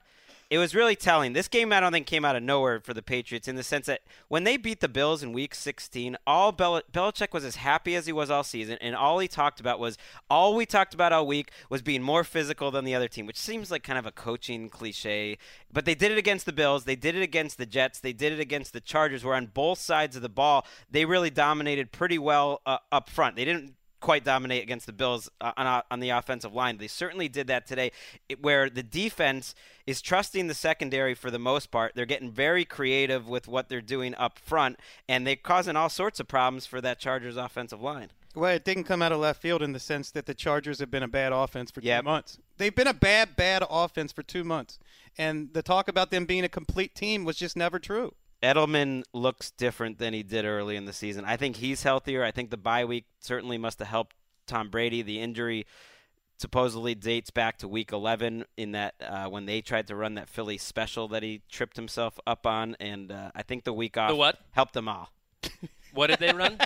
it 0.49 0.59
was 0.59 0.75
really 0.75 0.95
telling. 0.95 1.33
This 1.33 1.49
game, 1.49 1.73
I 1.73 1.81
don't 1.81 1.91
think, 1.91 2.07
came 2.07 2.25
out 2.25 2.37
of 2.37 2.43
nowhere 2.43 2.81
for 2.81 2.95
the 2.95 3.03
Patriots 3.03 3.49
in 3.49 3.57
the 3.57 3.65
sense 3.65 3.87
that 3.87 4.03
when 4.29 4.45
they 4.45 4.57
beat 4.57 4.81
the 4.81 4.89
Bills 4.89 5.23
in 5.23 5.33
Week 5.33 5.55
16, 5.55 6.17
all 6.25 6.53
Bel- 6.53 6.83
Belichick 6.93 7.33
was 7.33 7.45
as 7.45 7.57
happy 7.57 7.97
as 7.97 8.07
he 8.07 8.13
was 8.13 8.31
all 8.31 8.45
season, 8.45 8.79
and 8.81 8.95
all 8.95 9.19
he 9.19 9.27
talked 9.27 9.59
about 9.59 9.81
was 9.81 9.99
all 10.31 10.55
we 10.55 10.65
talked 10.65 10.95
about 10.95 11.13
all 11.13 11.27
week 11.27 11.51
was 11.69 11.83
being 11.83 12.03
more 12.03 12.23
physical 12.23 12.71
than 12.71 12.85
the 12.85 12.95
other 12.95 13.09
team, 13.09 13.27
which 13.27 13.39
seems 13.39 13.71
like 13.73 13.83
kind 13.83 13.99
of 13.99 14.07
a 14.07 14.13
coaching 14.13 14.69
cliche. 14.69 15.37
But 15.73 15.85
they 15.85 15.97
did 15.97 16.13
it 16.13 16.19
against 16.19 16.47
the 16.47 16.53
Bills, 16.53 16.85
they 16.85 16.97
did 16.97 17.17
it 17.17 17.23
against 17.23 17.59
the 17.59 17.67
Jets, 17.67 17.99
they 17.99 18.13
did 18.13 18.33
it 18.33 18.41
against 18.41 18.73
the 18.73 18.81
Chargers, 18.81 19.25
where 19.25 19.35
on 19.35 19.47
both 19.47 19.81
sides 19.81 20.15
of 20.15 20.23
the 20.23 20.29
ball 20.29 20.65
they 20.89 21.05
really 21.05 21.31
dominated 21.31 21.91
pretty 21.91 22.19
well 22.19 22.63
uh, 22.65 22.79
up 22.93 23.11
front. 23.11 23.35
They 23.35 23.45
didn't 23.45 23.75
quite 24.07 24.23
dominate 24.23 24.63
against 24.63 24.87
the 24.87 24.93
Bills 24.93 25.29
uh, 25.41 25.51
on, 25.57 25.67
uh, 25.67 25.83
on 25.91 25.99
the 25.99 26.11
offensive 26.11 26.55
line. 26.55 26.79
They 26.79 26.87
certainly 26.87 27.27
did 27.29 27.49
that 27.49 27.67
today, 27.67 27.91
where 28.41 28.71
the 28.71 28.85
defense 28.85 29.53
is 29.85 30.01
trusting 30.01 30.47
the 30.47 30.55
secondary 30.55 31.13
for 31.13 31.29
the 31.29 31.41
most 31.41 31.73
part. 31.73 31.97
They're 31.97 32.07
getting 32.07 32.31
very 32.31 32.65
creative 32.65 33.27
with 33.29 33.49
what 33.49 33.69
they're 33.69 33.81
doing 33.81 34.15
up 34.15 34.39
front, 34.39 34.79
and 35.09 35.27
they're 35.27 35.35
causing 35.35 35.75
all 35.75 35.89
sorts 35.89 36.21
of 36.21 36.29
problems 36.29 36.67
for 36.67 36.81
that 36.83 37.01
Chargers 37.01 37.37
offensive 37.37 37.83
line. 37.83 38.13
Well, 38.37 38.55
it 38.55 38.65
didn't 38.65 38.85
come 38.85 39.03
out 39.03 39.11
of 39.11 39.19
left 39.19 39.43
field 39.43 39.61
in 39.61 39.73
the 39.73 39.81
sense 39.81 40.13
that 40.13 40.27
the 40.27 40.35
Chargers 40.35 40.79
have 40.79 40.91
been 40.91 41.03
a 41.03 41.09
bad 41.09 41.33
offense 41.33 41.73
for 41.73 41.81
Yep. 41.81 42.03
two 42.03 42.05
months. 42.05 42.39
They've 42.59 42.75
been 42.75 42.87
a 42.87 42.95
bad, 42.95 43.35
bad 43.35 43.65
offense 43.69 44.13
for 44.13 44.23
two 44.23 44.45
months. 44.45 44.79
And 45.19 45.53
the 45.53 45.63
talk 45.63 45.89
about 45.89 46.13
them 46.13 46.27
being 46.27 46.45
a 46.45 46.49
complete 46.49 46.95
team 46.95 47.25
was 47.25 47.37
just 47.37 47.57
never 47.57 47.81
true. 47.81 48.15
Edelman 48.43 49.03
looks 49.13 49.51
different 49.51 49.99
than 49.99 50.13
he 50.13 50.23
did 50.23 50.45
early 50.45 50.77
in 50.77 50.85
the 50.85 50.93
season. 50.93 51.25
I 51.25 51.37
think 51.37 51.57
he's 51.57 51.83
healthier. 51.83 52.23
I 52.23 52.31
think 52.31 52.51
the 52.51 52.57
bye 52.57 52.85
week 52.85 53.07
certainly 53.21 53.59
must 53.59 53.79
have 53.79 53.89
helped 53.89 54.15
Tom 54.47 54.69
Brady. 54.69 55.03
The 55.03 55.21
injury 55.21 55.67
supposedly 56.39 56.95
dates 56.95 57.31
back 57.31 57.59
to 57.59 57.69
week 57.69 57.93
11 57.93 58.45
in 58.57 58.73
that 58.73 58.95
uh, 59.01 59.27
when 59.27 59.47
they 59.47 59.61
tried 59.61 59.87
to 59.87 59.97
run 59.97 60.15
that 60.15 60.29
Philly 60.29 60.59
special 60.59 61.09
that 61.09 61.23
he 61.23 61.43
tripped 61.51 61.77
himself 61.77 62.19
up 62.27 62.47
on, 62.47 62.77
and 62.79 63.11
uh, 63.11 63.31
I 63.35 63.43
think 63.43 63.65
the 63.65 63.73
week 63.73 63.97
off 63.97 64.17
what? 64.17 64.39
helped 64.53 64.75
them 64.75 64.89
all. 64.89 65.11
What 65.95 66.09
did 66.09 66.19
they 66.19 66.33
run? 66.33 66.59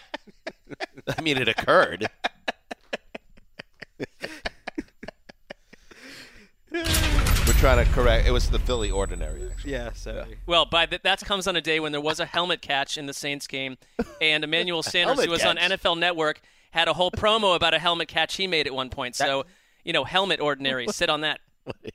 I 1.17 1.21
mean, 1.21 1.39
it 1.39 1.49
occurred. 1.49 2.09
Trying 7.61 7.85
to 7.85 7.93
correct. 7.93 8.27
It 8.27 8.31
was 8.31 8.49
the 8.49 8.59
Philly 8.59 8.91
Ordinary, 8.91 9.47
actually. 9.51 9.73
Yeah, 9.73 9.91
so 9.93 10.25
well, 10.47 10.65
by 10.65 10.87
th- 10.87 11.03
that 11.03 11.21
comes 11.21 11.47
on 11.47 11.57
a 11.57 11.61
day 11.61 11.79
when 11.79 11.93
there 11.93 12.01
was 12.01 12.19
a 12.19 12.25
helmet 12.25 12.63
catch 12.63 12.97
in 12.97 13.05
the 13.05 13.13
Saints 13.13 13.47
game, 13.47 13.77
and 14.21 14.43
Emmanuel 14.43 14.83
Sanders, 14.83 15.23
who 15.23 15.31
was 15.31 15.45
on. 15.45 15.57
NFL 15.59 15.99
Network, 15.99 16.41
had 16.71 16.89
a 16.89 16.95
whole 16.95 17.11
promo 17.11 17.55
about 17.55 17.75
a 17.75 17.79
helmet 17.79 18.09
catch 18.09 18.37
he 18.37 18.47
made 18.47 18.67
at 18.67 18.75
one 18.75 18.89
point. 18.89 19.15
So 19.15 19.45
you 19.85 19.93
know, 19.93 20.05
helmet 20.05 20.41
ordinary. 20.41 20.87
Sit 20.91 21.11
on 21.11 21.21
that. 21.21 21.41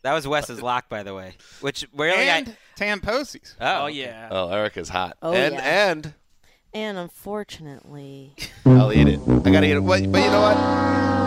That 0.03 0.13
was 0.13 0.27
Wes's 0.27 0.61
lock, 0.61 0.87
by 0.87 1.01
the 1.01 1.15
way. 1.15 1.33
Which 1.61 1.85
really 1.95 2.29
and 2.29 2.49
I, 2.49 2.55
Tamposi's. 2.79 3.55
oh, 3.59 3.83
Oh 3.83 3.87
yeah. 3.87 4.29
Oh, 4.31 4.49
Erica's 4.49 4.89
hot. 4.89 5.17
Oh, 5.23 5.33
and 5.33 5.55
yeah. 5.55 5.91
and 5.91 6.13
And 6.73 6.97
unfortunately, 6.99 8.35
I'll 8.65 8.93
eat 8.93 9.07
it. 9.07 9.19
I 9.19 9.49
gotta 9.49 9.65
eat 9.65 9.71
it. 9.77 9.81
But, 9.81 10.11
but 10.11 10.23
you 10.23 10.29
know 10.29 10.41
what? 10.41 11.24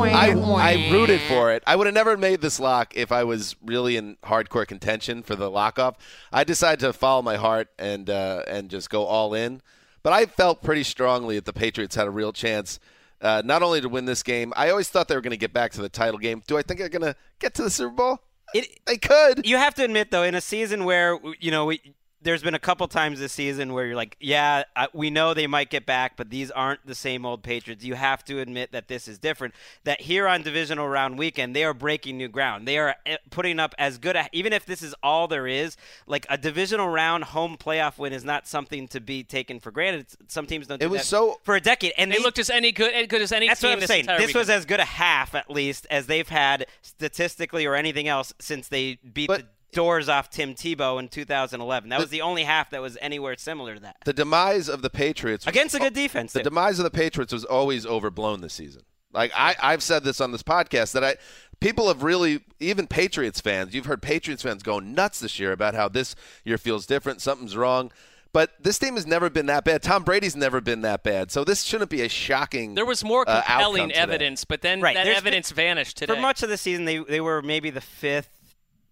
I, 0.00 0.30
I 0.32 0.90
rooted 0.92 1.20
for 1.22 1.52
it. 1.52 1.62
I 1.66 1.76
would 1.76 1.86
have 1.86 1.94
never 1.94 2.16
made 2.16 2.40
this 2.40 2.58
lock 2.60 2.96
if 2.96 3.12
I 3.12 3.24
was 3.24 3.56
really 3.64 3.96
in 3.96 4.16
hardcore 4.22 4.66
contention 4.66 5.22
for 5.22 5.36
the 5.36 5.50
lock 5.50 5.78
off. 5.78 5.96
I 6.32 6.44
decided 6.44 6.80
to 6.80 6.92
follow 6.92 7.22
my 7.22 7.36
heart 7.36 7.68
and 7.78 8.08
uh, 8.08 8.42
and 8.46 8.68
just 8.70 8.90
go 8.90 9.04
all 9.04 9.34
in. 9.34 9.60
But 10.02 10.12
I 10.12 10.26
felt 10.26 10.62
pretty 10.62 10.84
strongly 10.84 11.36
that 11.36 11.44
the 11.44 11.52
Patriots 11.52 11.96
had 11.96 12.06
a 12.06 12.10
real 12.10 12.32
chance. 12.32 12.78
Uh, 13.20 13.42
not 13.44 13.62
only 13.62 13.80
to 13.80 13.88
win 13.88 14.04
this 14.04 14.22
game, 14.22 14.52
I 14.56 14.70
always 14.70 14.88
thought 14.88 15.08
they 15.08 15.16
were 15.16 15.20
going 15.20 15.32
to 15.32 15.36
get 15.36 15.52
back 15.52 15.72
to 15.72 15.82
the 15.82 15.88
title 15.88 16.18
game. 16.18 16.42
Do 16.46 16.56
I 16.56 16.62
think 16.62 16.78
they're 16.78 16.88
going 16.88 17.02
to 17.02 17.16
get 17.40 17.52
to 17.54 17.62
the 17.62 17.70
Super 17.70 17.90
Bowl? 17.94 18.20
It, 18.54 18.78
They 18.86 18.96
could. 18.96 19.44
you 19.44 19.56
have 19.56 19.74
to 19.74 19.84
admit 19.84 20.10
though 20.10 20.22
in 20.22 20.34
a 20.34 20.40
season 20.40 20.84
where 20.84 21.18
you 21.40 21.50
know 21.50 21.66
we 21.66 21.80
there's 22.22 22.42
been 22.42 22.54
a 22.54 22.58
couple 22.58 22.86
times 22.88 23.20
this 23.20 23.32
season 23.32 23.72
where 23.72 23.86
you're 23.86 23.96
like 23.96 24.16
yeah 24.20 24.64
I, 24.74 24.88
we 24.92 25.08
know 25.10 25.34
they 25.34 25.46
might 25.46 25.70
get 25.70 25.86
back 25.86 26.16
but 26.16 26.30
these 26.30 26.50
aren't 26.50 26.84
the 26.86 26.94
same 26.94 27.24
old 27.24 27.42
patriots. 27.42 27.84
You 27.84 27.94
have 27.94 28.24
to 28.24 28.40
admit 28.40 28.72
that 28.72 28.88
this 28.88 29.06
is 29.08 29.18
different. 29.18 29.54
That 29.84 30.00
here 30.00 30.26
on 30.26 30.42
divisional 30.42 30.88
round 30.88 31.18
weekend 31.18 31.54
they 31.54 31.64
are 31.64 31.74
breaking 31.74 32.16
new 32.18 32.28
ground. 32.28 32.66
They 32.66 32.78
are 32.78 32.96
eh, 33.06 33.16
putting 33.30 33.58
up 33.60 33.74
as 33.78 33.98
good 33.98 34.16
a 34.16 34.28
even 34.32 34.52
if 34.52 34.66
this 34.66 34.82
is 34.82 34.94
all 35.02 35.28
there 35.28 35.46
is 35.46 35.76
like 36.06 36.26
a 36.28 36.36
divisional 36.36 36.88
round 36.88 37.24
home 37.24 37.56
playoff 37.56 37.98
win 37.98 38.12
is 38.12 38.24
not 38.24 38.46
something 38.48 38.88
to 38.88 39.00
be 39.00 39.22
taken 39.22 39.60
for 39.60 39.70
granted. 39.70 40.00
It's- 40.00 40.16
some 40.26 40.46
teams 40.46 40.66
don't 40.66 40.82
It 40.82 40.90
was 40.90 41.02
that 41.02 41.06
so- 41.06 41.40
for 41.44 41.54
a 41.54 41.60
decade 41.60 41.92
and 41.96 42.10
They 42.10 42.16
they 42.16 42.22
looked 42.22 42.38
as 42.38 42.50
any 42.50 42.72
good, 42.72 42.92
as 42.92 43.06
good 43.06 43.22
as 43.22 43.32
any 43.32 43.46
that's 43.46 43.60
team 43.60 43.68
what 43.70 43.74
I'm 43.74 43.80
this 43.80 43.88
saying. 43.88 44.00
entire 44.02 44.18
This 44.18 44.34
was 44.34 44.50
as 44.50 44.64
good 44.64 44.80
a 44.80 44.84
half, 44.84 45.34
at 45.34 45.50
least, 45.50 45.86
as 45.90 46.06
they've 46.06 46.28
had 46.28 46.66
statistically 46.82 47.64
or 47.64 47.74
anything 47.74 48.08
else 48.08 48.34
since 48.40 48.68
they 48.68 48.96
beat 48.96 49.28
But- 49.28 49.40
the 49.42 49.46
doors 49.72 50.08
off 50.08 50.30
Tim 50.30 50.54
Tebow 50.54 50.98
in 50.98 51.08
2011. 51.08 51.88
That 51.90 52.00
was 52.00 52.10
the 52.10 52.22
only 52.22 52.44
half 52.44 52.70
that 52.70 52.80
was 52.80 52.96
anywhere 53.00 53.36
similar 53.36 53.74
to 53.74 53.80
that. 53.80 53.96
The 54.04 54.12
demise 54.12 54.68
of 54.68 54.82
the 54.82 54.90
Patriots 54.90 55.44
was- 55.46 55.52
Against 55.54 55.74
a 55.74 55.78
good 55.78 55.94
defense, 55.94 56.32
The 56.32 56.40
too. 56.40 56.44
demise 56.44 56.78
of 56.78 56.84
the 56.84 56.90
Patriots 56.90 57.32
was 57.32 57.44
always 57.44 57.84
overblown 57.86 58.40
this 58.40 58.54
season. 58.54 58.82
Like 59.12 59.32
I, 59.34 59.56
I've 59.62 59.82
said 59.82 60.04
this 60.04 60.20
on 60.20 60.32
this 60.32 60.42
podcast 60.42 60.92
that 60.92 61.02
I 61.02 61.16
people 61.60 61.88
have 61.88 62.02
really 62.02 62.40
even 62.60 62.86
Patriots 62.86 63.40
fans, 63.40 63.74
you've 63.74 63.86
heard 63.86 64.02
Patriots 64.02 64.42
fans 64.42 64.62
go 64.62 64.78
nuts 64.80 65.18
this 65.20 65.38
year 65.40 65.52
about 65.52 65.74
how 65.74 65.88
this 65.88 66.14
year 66.44 66.58
feels 66.58 66.84
different, 66.86 67.20
something's 67.22 67.56
wrong. 67.56 67.90
But 68.34 68.62
this 68.62 68.78
team 68.78 68.94
has 68.96 69.06
never 69.06 69.30
been 69.30 69.46
that 69.46 69.64
bad. 69.64 69.82
Tom 69.82 70.04
Brady's 70.04 70.36
never 70.36 70.60
been 70.60 70.82
that 70.82 71.02
bad. 71.02 71.30
So 71.30 71.44
this 71.44 71.62
shouldn't 71.62 71.88
be 71.88 72.02
a 72.02 72.08
shocking 72.10 72.74
There 72.74 72.84
was 72.84 73.02
more 73.02 73.24
uh, 73.26 73.40
compelling 73.40 73.80
outcome 73.84 73.88
today. 73.88 74.00
evidence, 74.00 74.44
but 74.44 74.60
then 74.60 74.82
Right, 74.82 74.94
that 74.94 75.04
there's 75.04 75.16
evidence 75.16 75.50
vanished 75.50 75.96
today. 75.96 76.14
For 76.14 76.20
much 76.20 76.42
of 76.42 76.50
the 76.50 76.58
season, 76.58 76.84
they 76.84 76.98
they 76.98 77.22
were 77.22 77.40
maybe 77.40 77.70
the 77.70 77.80
fifth 77.80 78.28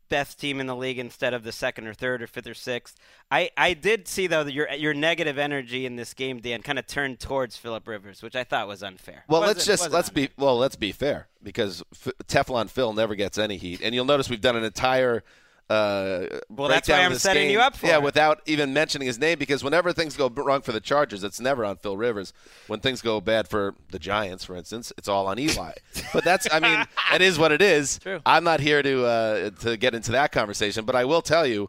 best 0.09 0.38
team 0.40 0.61
in 0.61 0.66
the 0.66 0.77
league 0.77 0.99
instead 0.99 1.35
of 1.35 1.42
the 1.42 1.53
second 1.53 1.87
or 1.87 1.95
third 1.95 2.23
or 2.23 2.27
fifth 2.27 2.47
or 2.47 2.55
sixth. 2.55 2.97
I, 3.31 3.51
I 3.57 3.75
did 3.75 4.07
see 4.09 4.27
though 4.27 4.45
that 4.45 4.53
your 4.53 4.71
your 4.73 4.95
negative 4.95 5.38
energy 5.38 5.87
in 5.87 5.97
this 5.97 6.14
game, 6.14 6.38
Dan, 6.40 6.62
kind 6.62 6.79
of 6.79 6.87
turned 6.87 7.21
towards 7.21 7.57
Philip 7.57 7.87
Rivers, 7.88 8.23
which 8.23 8.37
I 8.37 8.45
thought 8.45 8.69
was 8.69 8.83
unfair. 8.83 9.25
Well, 9.29 9.40
Wasn't- 9.40 9.57
let's 9.59 9.66
just 9.66 9.90
let's 9.90 10.09
unfair. 10.09 10.29
be 10.29 10.33
well, 10.37 10.57
let's 10.57 10.77
be 10.77 10.92
fair 10.92 11.29
because 11.42 11.83
F- 11.92 12.12
Teflon 12.27 12.69
Phil 12.71 12.92
never 12.92 13.14
gets 13.14 13.38
any 13.38 13.57
heat, 13.57 13.81
and 13.83 13.95
you'll 13.95 14.05
notice 14.05 14.29
we've 14.31 14.40
done 14.40 14.57
an 14.57 14.64
entire. 14.64 15.25
Uh, 15.68 16.26
Well, 16.48 16.68
that's 16.68 16.88
why 16.88 17.00
I'm 17.02 17.14
setting 17.16 17.44
game, 17.44 17.50
you 17.52 17.61
up 17.61 17.76
for 17.76 17.87
Yeah, 17.87 17.96
it. 17.96 18.02
without 18.02 18.40
even 18.46 18.72
mentioning 18.72 19.07
his 19.07 19.18
name, 19.18 19.38
because 19.38 19.64
whenever 19.64 19.92
things 19.92 20.16
go 20.16 20.29
wrong 20.29 20.62
for 20.62 20.72
the 20.72 20.81
Chargers, 20.81 21.24
it's 21.24 21.40
never 21.40 21.64
on 21.64 21.76
Phil 21.76 21.96
Rivers. 21.96 22.33
When 22.68 22.81
things 22.81 23.02
go 23.02 23.20
bad 23.20 23.48
for 23.48 23.74
the 23.90 23.98
Giants, 23.98 24.44
for 24.44 24.55
instance, 24.57 24.92
it's 24.96 25.09
all 25.09 25.26
on 25.26 25.38
Eli. 25.38 25.72
but 26.12 26.22
that's, 26.24 26.46
I 26.52 26.61
mean, 26.61 26.85
it 27.14 27.20
is 27.22 27.38
what 27.38 27.50
it 27.52 27.61
is. 27.62 27.98
True. 27.98 28.20
I'm 28.24 28.44
not 28.44 28.61
here 28.61 28.83
to 28.83 29.05
uh, 29.05 29.50
to 29.62 29.76
get 29.76 29.94
into 29.94 30.12
that 30.12 30.31
conversation, 30.33 30.85
but 30.85 30.94
I 30.94 31.05
will 31.05 31.22
tell 31.22 31.46
you, 31.46 31.68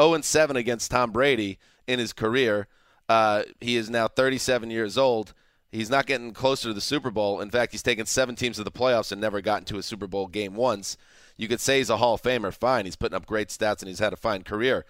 0 0.00 0.14
and 0.14 0.24
7 0.24 0.56
against 0.56 0.90
Tom 0.90 1.12
Brady 1.12 1.58
in 1.86 1.98
his 1.98 2.12
career. 2.12 2.66
Uh, 3.08 3.44
he 3.60 3.76
is 3.76 3.88
now 3.88 4.08
37 4.08 4.70
years 4.70 4.98
old. 4.98 5.32
He's 5.70 5.90
not 5.90 6.06
getting 6.06 6.32
closer 6.32 6.68
to 6.68 6.74
the 6.74 6.80
Super 6.80 7.10
Bowl. 7.10 7.40
In 7.40 7.50
fact, 7.50 7.70
he's 7.72 7.82
taken 7.82 8.06
seven 8.06 8.34
teams 8.34 8.56
to 8.56 8.64
the 8.64 8.70
playoffs 8.72 9.12
and 9.12 9.20
never 9.20 9.40
gotten 9.40 9.64
to 9.66 9.78
a 9.78 9.82
Super 9.82 10.06
Bowl 10.08 10.26
game 10.26 10.54
once. 10.54 10.96
You 11.36 11.48
could 11.48 11.60
say 11.60 11.78
he's 11.78 11.90
a 11.90 11.98
Hall 11.98 12.14
of 12.14 12.22
Famer. 12.22 12.52
Fine. 12.52 12.84
He's 12.84 12.96
putting 12.96 13.16
up 13.16 13.26
great 13.26 13.48
stats 13.48 13.80
and 13.80 13.88
he's 13.88 13.98
had 13.98 14.12
a 14.12 14.16
fine 14.16 14.42
career. 14.42 14.84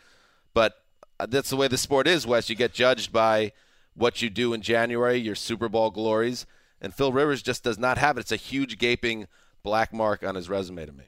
But 0.54 0.74
uh, 1.18 1.26
that's 1.26 1.50
the 1.50 1.56
way 1.56 1.68
the 1.68 1.78
sport 1.78 2.06
is, 2.06 2.26
Wes. 2.26 2.48
You 2.48 2.56
get 2.56 2.72
judged 2.72 3.12
by 3.12 3.52
what 3.94 4.22
you 4.22 4.30
do 4.30 4.52
in 4.52 4.62
January, 4.62 5.16
your 5.16 5.34
Super 5.34 5.68
Bowl 5.68 5.90
glories. 5.90 6.46
And 6.80 6.94
Phil 6.94 7.12
Rivers 7.12 7.42
just 7.42 7.64
does 7.64 7.78
not 7.78 7.98
have 7.98 8.16
it. 8.16 8.20
It's 8.20 8.32
a 8.32 8.36
huge 8.36 8.78
gaping 8.78 9.26
black 9.62 9.92
mark 9.92 10.22
on 10.22 10.34
his 10.34 10.48
resume 10.48 10.86
to 10.86 10.92
me. 10.92 11.04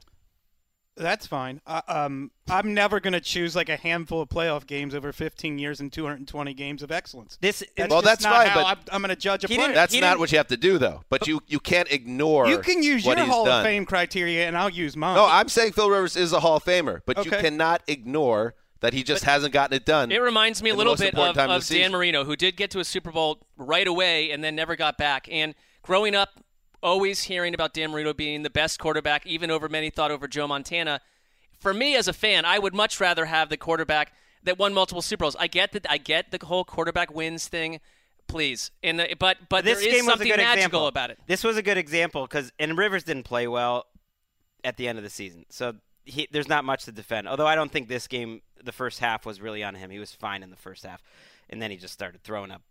That's 0.99 1.27
fine. 1.27 1.61
Uh, 1.67 1.81
um, 1.87 2.31
I'm 2.51 2.75
never 2.75 3.01
going 3.01 3.13
to 3.13 3.21
choose 3.21 3.55
like 3.55 3.69
a 3.69 3.77
handful 3.77 4.21
of 4.21 4.29
playoff 4.29 4.67
games 4.67 4.95
over 4.95 5.13
15 5.13 5.59
years 5.59 5.81
and 5.81 5.93
220 5.93 6.55
games 6.55 6.83
of 6.83 6.91
excellence. 6.91 7.39
This 7.41 7.63
That's 7.77 7.91
Well, 7.91 8.03
that's 8.03 8.25
not 8.25 8.35
fine, 8.37 8.47
how 8.49 8.63
but 8.63 8.67
I'm, 8.67 8.79
I'm 8.93 9.03
going 9.03 9.15
to 9.15 9.21
judge 9.21 9.45
a 9.45 9.49
player. 9.49 9.61
didn't- 9.61 9.75
That's 9.75 9.95
not 9.95 10.01
didn't- 10.01 10.21
what 10.21 10.33
you 10.33 10.39
have 10.39 10.49
to 10.49 10.57
do, 10.57 10.79
though. 10.79 11.03
But 11.09 11.27
you, 11.27 11.41
you 11.47 11.61
can't 11.61 11.91
ignore 11.91 12.49
you 12.49 12.59
can 12.59 12.83
use 12.83 13.05
what 13.05 13.19
your 13.19 13.27
Hall 13.27 13.45
done. 13.45 13.61
of 13.61 13.67
Fame 13.67 13.87
criteria, 13.87 14.47
and 14.47 14.57
I'll 14.57 14.69
use 14.69 14.97
mine. 14.97 15.17
No, 15.17 15.27
I'm 15.27 15.49
saying 15.49 15.73
Phil 15.73 15.89
Rivers 15.89 16.17
is 16.17 16.33
a 16.33 16.41
Hall 16.41 16.57
of 16.57 16.65
Famer, 16.65 17.01
but 17.07 17.25
you 17.25 17.31
cannot 17.31 17.83
ignore 17.87 18.55
that 18.81 18.93
he 18.93 19.03
just 19.03 19.25
hasn't 19.25 19.53
gotten 19.53 19.77
it 19.77 19.85
done. 19.85 20.13
It 20.13 20.21
reminds 20.23 20.63
me 20.63 20.71
a 20.71 20.75
little 20.75 20.97
bit 20.97 21.15
of, 21.15 21.37
of 21.37 21.51
of 21.51 21.67
Dan. 21.67 21.93
Marino, 21.93 22.25
who 22.25 22.37
did 22.37 22.57
get 22.57 22.71
to 22.73 22.81
a 22.81 22.85
Super 22.85 23.11
Bowl 23.11 23.41
right 23.57 23.87
away 23.87 24.31
and 24.31 24.43
then 24.43 24.55
never 24.55 24.77
got 24.77 24.97
back. 24.99 25.29
And 25.31 25.55
growing 25.83 26.15
up, 26.15 26.41
always 26.83 27.25
hearing 27.25 27.55
about 27.55 27.75
Dan 27.75 27.91
Marino 27.91 28.13
being 28.13 28.43
the 28.43 28.51
best 28.51 28.79
quarterback, 28.79 29.27
even 29.27 29.51
over 29.51 29.69
many 29.69 29.91
thought 29.91 30.11
over 30.11 30.29
Joe 30.29 30.47
Montana. 30.47 31.01
For 31.59 31.75
me 31.75 31.97
as 31.97 32.09
a 32.09 32.13
fan, 32.13 32.45
I 32.45 32.59
would 32.59 32.75
much 32.75 33.01
rather 33.01 33.27
have 33.27 33.49
the 33.49 33.57
quarterback 33.57 34.13
that 34.45 34.59
won 34.59 34.73
multiple 34.75 35.03
Super 35.03 35.25
Bowls. 35.25 35.37
I 35.39 35.47
get 35.49 35.73
that. 35.73 35.87
I 35.91 35.99
get 35.99 36.31
the 36.31 36.45
whole 36.47 36.65
quarterback 36.65 37.13
wins 37.13 37.49
thing. 37.49 37.81
Please, 38.27 38.71
and 38.83 39.01
the, 39.01 39.17
but 39.19 39.39
but 39.49 39.65
this 39.65 39.79
there 39.79 39.89
is 39.89 39.95
game 39.95 40.07
was 40.07 40.21
a 40.21 40.25
good 40.25 40.37
magical 40.37 40.53
example 40.53 40.87
about 40.87 41.11
it. 41.11 41.19
This 41.27 41.43
was 41.43 41.57
a 41.57 41.63
good 41.63 41.79
example 41.79 42.23
because 42.23 42.53
and 42.59 42.77
Rivers 42.77 43.03
didn't 43.03 43.25
play 43.25 43.49
well 43.49 43.87
at 44.63 44.77
the 44.77 44.87
end 44.87 44.99
of 44.99 45.05
the 45.05 45.11
season, 45.11 45.47
so 45.49 45.75
he, 46.05 46.29
there's 46.31 46.49
not 46.49 46.65
much 46.65 46.85
to 46.85 46.93
defend. 46.93 47.27
Although 47.27 47.47
I 47.47 47.55
don't 47.55 47.73
think 47.73 47.89
this 47.89 48.07
game, 48.07 48.43
the 48.63 48.73
first 48.73 48.99
half 48.99 49.25
was 49.25 49.41
really 49.41 49.65
on 49.65 49.75
him. 49.75 49.91
He 49.91 49.99
was 49.99 50.13
fine 50.13 50.43
in 50.43 50.51
the 50.51 50.57
first 50.57 50.85
half, 50.85 51.03
and 51.49 51.63
then 51.63 51.71
he 51.71 51.79
just 51.79 51.95
started 51.95 52.23
throwing 52.23 52.51
up 52.51 52.63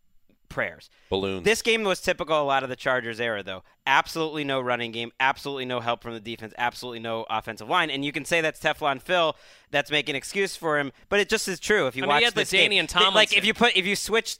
prayers. 0.50 0.90
Balloons. 1.10 1.44
This 1.44 1.62
game 1.62 1.84
was 1.84 2.02
typical 2.02 2.42
a 2.42 2.44
lot 2.44 2.64
of 2.64 2.70
the 2.70 2.76
Chargers 2.76 3.20
era, 3.20 3.44
though. 3.44 3.64
Absolutely 3.86 4.44
no 4.44 4.60
running 4.60 4.92
game, 4.92 5.12
absolutely 5.20 5.66
no 5.66 5.80
help 5.80 6.02
from 6.02 6.14
the 6.14 6.20
defense, 6.20 6.54
absolutely 6.58 7.00
no 7.00 7.26
offensive 7.30 7.70
line. 7.70 7.90
And 7.90 8.04
you 8.04 8.12
can 8.12 8.26
say 8.26 8.42
that's 8.42 8.60
Teflon 8.60 9.02
Phil 9.02 9.36
that's 9.72 9.92
making 9.92 10.16
excuse 10.16 10.56
for 10.56 10.80
him, 10.80 10.92
but 11.10 11.20
it 11.20 11.30
just 11.30 11.48
is 11.48 11.60
true. 11.60 11.88
If 11.88 11.96
you 11.96 12.04
I 12.04 12.06
mean, 12.06 12.10
watch 12.10 12.20
he 12.20 12.26
had 12.26 12.34
the 12.34 12.42
this 12.42 12.52
game, 12.52 12.72
Danian 12.72 12.88
Th- 12.88 13.14
like 13.14 13.36
if 13.36 13.46
you 13.46 13.54
put 13.54 13.76
if 13.76 13.86
you 13.86 13.96
switch 13.96 14.38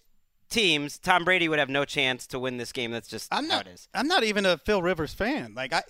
teams, 0.50 0.98
Tom 0.98 1.24
Brady 1.26 1.50
would 1.50 1.60
have 1.60 1.70
no 1.70 1.86
chance 1.86 2.28
to 2.28 2.40
win 2.40 2.58
this 2.58 2.72
game. 2.72 2.92
That's 2.92 3.08
just 3.08 3.34
I'm 3.34 3.50
how 3.50 3.60
it 3.60 3.68
is. 3.68 3.88
I'm 3.94 4.08
not 4.08 4.24
even 4.24 4.46
a 4.46 4.58
Phil 4.58 4.82
Rivers 4.82 5.14
fan. 5.14 5.54
Like 5.56 5.74
I, 5.74 5.84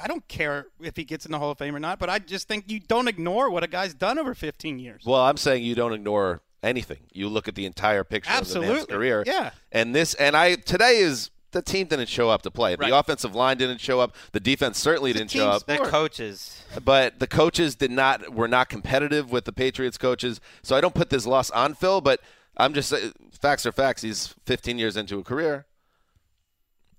I 0.00 0.06
don't 0.06 0.26
care 0.28 0.66
if 0.80 0.96
he 0.96 1.04
gets 1.04 1.26
in 1.26 1.32
the 1.32 1.38
Hall 1.38 1.50
of 1.50 1.58
Fame 1.58 1.74
or 1.74 1.80
not. 1.80 1.98
But 1.98 2.10
I 2.10 2.18
just 2.18 2.48
think 2.48 2.70
you 2.70 2.80
don't 2.80 3.08
ignore 3.08 3.50
what 3.50 3.62
a 3.64 3.66
guy's 3.66 3.94
done 3.94 4.18
over 4.18 4.34
15 4.34 4.78
years. 4.78 5.02
Well, 5.04 5.20
I'm 5.20 5.36
saying 5.36 5.64
you 5.64 5.74
don't 5.74 5.92
ignore 5.92 6.42
anything. 6.62 6.98
You 7.12 7.28
look 7.28 7.48
at 7.48 7.54
the 7.54 7.66
entire 7.66 8.04
picture 8.04 8.32
of 8.32 8.48
the 8.48 8.60
man's 8.60 8.86
career. 8.86 9.22
Yeah. 9.26 9.50
And 9.72 9.94
this, 9.94 10.14
and 10.14 10.36
I 10.36 10.56
today 10.56 10.98
is 10.98 11.30
the 11.52 11.62
team 11.62 11.86
didn't 11.86 12.08
show 12.08 12.28
up 12.28 12.42
to 12.42 12.50
play. 12.50 12.76
Right. 12.76 12.90
The 12.90 12.98
offensive 12.98 13.34
line 13.34 13.56
didn't 13.56 13.80
show 13.80 14.00
up. 14.00 14.14
The 14.32 14.40
defense 14.40 14.78
certainly 14.78 15.10
It's 15.10 15.18
didn't 15.18 15.30
show 15.30 15.48
up. 15.48 15.66
The 15.66 15.78
coaches. 15.78 16.62
But 16.84 17.18
the 17.20 17.26
coaches 17.26 17.74
did 17.74 17.90
not 17.90 18.34
were 18.34 18.48
not 18.48 18.68
competitive 18.68 19.30
with 19.30 19.44
the 19.44 19.52
Patriots 19.52 19.98
coaches. 19.98 20.40
So 20.62 20.76
I 20.76 20.80
don't 20.80 20.94
put 20.94 21.10
this 21.10 21.26
loss 21.26 21.50
on 21.50 21.74
Phil, 21.74 22.00
but 22.00 22.20
I'm 22.56 22.74
just 22.74 22.92
uh, 22.92 22.98
facts 23.32 23.64
are 23.66 23.72
facts. 23.72 24.02
He's 24.02 24.34
15 24.46 24.78
years 24.78 24.96
into 24.96 25.18
a 25.18 25.24
career, 25.24 25.66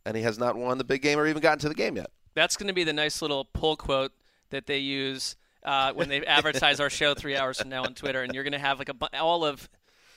and 0.05 0.15
he 0.15 0.23
has 0.23 0.39
not 0.39 0.55
won 0.55 0.77
the 0.77 0.83
big 0.83 1.01
game 1.01 1.19
or 1.19 1.27
even 1.27 1.41
gotten 1.41 1.59
to 1.59 1.69
the 1.69 1.75
game 1.75 1.95
yet. 1.95 2.09
That's 2.33 2.55
going 2.57 2.67
to 2.67 2.73
be 2.73 2.83
the 2.83 2.93
nice 2.93 3.21
little 3.21 3.45
pull 3.45 3.75
quote 3.75 4.13
that 4.49 4.65
they 4.65 4.77
use 4.77 5.35
uh, 5.63 5.93
when 5.93 6.09
they 6.09 6.25
advertise 6.25 6.79
our 6.79 6.89
show 6.89 7.13
three 7.13 7.35
hours 7.35 7.59
from 7.59 7.69
now 7.69 7.83
on 7.83 7.93
Twitter, 7.93 8.21
and 8.23 8.33
you're 8.33 8.43
going 8.43 8.53
to 8.53 8.59
have 8.59 8.79
like 8.79 8.89
a 8.89 8.93
bu- 8.93 9.07
all 9.13 9.43
of 9.45 9.69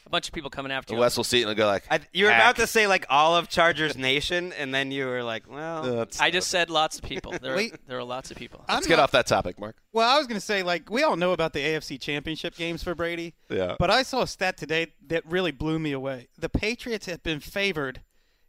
a 0.04 0.10
bunch 0.10 0.26
of 0.26 0.34
people 0.34 0.50
coming 0.50 0.72
after 0.72 0.94
you. 0.94 1.00
Wes 1.00 1.16
will 1.16 1.22
see 1.22 1.38
it 1.38 1.42
and 1.42 1.50
he'll 1.50 1.56
go 1.64 1.66
like, 1.66 1.84
I, 1.88 2.00
you 2.12 2.24
were 2.24 2.32
"Hack." 2.32 2.42
about 2.42 2.56
to 2.56 2.66
say 2.66 2.88
like 2.88 3.06
all 3.08 3.36
of 3.36 3.48
Chargers 3.48 3.96
Nation, 3.96 4.52
and 4.54 4.74
then 4.74 4.90
you 4.90 5.06
were 5.06 5.22
like, 5.22 5.48
well, 5.48 5.84
Uh, 5.84 6.02
it's- 6.02 6.20
I 6.20 6.30
just 6.32 6.48
said 6.48 6.70
lots 6.70 6.96
of 6.98 7.04
people. 7.04 7.32
There, 7.40 7.54
Wait. 7.54 7.74
there 7.86 7.98
are 7.98 8.04
lots 8.04 8.30
of 8.32 8.36
people. 8.36 8.64
I'm 8.68 8.76
Let's 8.76 8.88
get 8.88 8.96
not- 8.96 9.04
off 9.04 9.10
that 9.12 9.26
topic, 9.28 9.60
Mark. 9.60 9.76
Well, 9.92 10.08
I 10.08 10.18
was 10.18 10.26
going 10.26 10.40
to 10.40 10.44
say, 10.44 10.62
like, 10.64 10.90
we 10.90 11.04
all 11.04 11.14
know 11.16 11.30
about 11.32 11.52
the 11.52 11.60
AFC 11.60 12.00
Championship 12.00 12.56
games 12.56 12.82
for 12.82 12.94
Brady. 12.96 13.34
Yeah. 13.48 13.76
But 13.78 13.90
I 13.90 14.02
saw 14.02 14.22
a 14.22 14.26
stat 14.26 14.56
today 14.56 14.88
that 15.06 15.24
really 15.24 15.52
blew 15.52 15.78
me 15.78 15.92
away. 15.92 16.28
The 16.36 16.48
Patriots 16.48 17.06
have 17.06 17.22
been 17.22 17.38
favored 17.40 18.00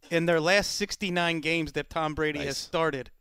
in 0.10 0.26
their 0.26 0.40
last 0.42 0.72
69 0.76 1.40
games 1.40 1.74
that 1.74 1.90
Tom 1.90 2.14
Brady 2.16 2.40
has 2.46 2.58
started. 2.58 3.12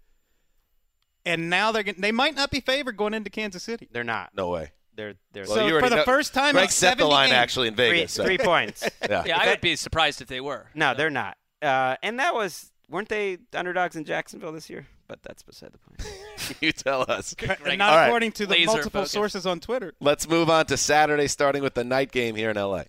And 1.25 1.49
now 1.51 1.71
they're 1.73 1.83
gon- 1.85 1.95
they 1.99 2.13
might 2.13 2.35
not 2.35 2.51
be 2.51 2.61
favored 2.61 2.97
going 2.97 3.15
into 3.15 3.31
Kansas 3.31 3.63
City. 3.63 3.89
they're 3.93 4.03
not. 4.05 4.31
No 4.37 4.49
way. 4.51 4.73
They're 4.95 5.15
they're 5.33 5.45
Well, 5.47 5.55
So 5.57 5.67
you 5.67 5.81
for 5.81 5.89
the 5.89 5.97
know- 5.97 6.05
first 6.05 6.35
time 6.35 6.53
Greg 6.53 6.65
in 6.65 6.71
set 6.71 6.99
the 6.99 7.07
line 7.07 7.29
games- 7.29 7.37
actually 7.39 7.69
in 7.69 7.75
three, 7.77 7.91
Vegas. 7.91 8.13
so- 8.13 8.25
three 8.25 8.39
points. 8.39 8.83
Yeah. 9.09 9.23
Yeah, 9.27 9.39
I 9.41 9.47
would 9.49 9.61
be 9.61 9.77
surprised 9.77 10.21
if 10.21 10.29
they 10.29 10.41
were. 10.41 10.67
No, 10.75 10.95
they're 10.95 11.11
not. 11.11 11.37
Uh, 11.63 11.97
and 12.03 12.19
that 12.19 12.35
was 12.35 12.71
weren't 12.89 13.09
they 13.09 13.39
underdogs 13.55 13.97
in 13.97 14.05
Jacksonville 14.05 14.53
this 14.53 14.69
year? 14.69 14.87
But 15.09 15.23
that's 15.23 15.43
beside 15.43 15.73
the 15.73 15.79
point. 15.79 16.57
you 16.63 16.73
tell 16.73 17.05
us. 17.09 17.35
And 17.67 17.79
not 17.79 17.91
All 17.91 17.97
right. 17.97 18.07
according 18.07 18.33
to 18.33 18.47
the 18.47 18.53
Laser 18.55 18.67
multiple 18.67 18.91
focus. 19.03 19.11
sources 19.13 19.47
on 19.47 19.61
Twitter. 19.61 19.93
Let's 20.01 20.29
move 20.29 20.49
on 20.51 20.67
to 20.67 20.77
Saturday, 20.77 21.27
starting 21.29 21.63
with 21.63 21.75
the 21.75 21.85
night 21.85 22.11
game 22.13 22.35
here 22.35 22.51
in 22.51 22.57
LA. 22.57 22.85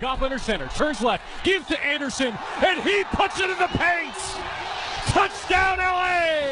Goff 0.00 0.20
under 0.22 0.38
center, 0.38 0.68
turns 0.68 1.00
left, 1.00 1.22
gives 1.42 1.66
to 1.68 1.82
Anderson, 1.84 2.36
and 2.62 2.82
he 2.82 3.02
puts 3.12 3.40
it 3.40 3.48
in 3.48 3.58
the 3.58 3.68
paint. 3.68 4.14
Touchdown, 5.06 5.78
LA! 5.78 6.45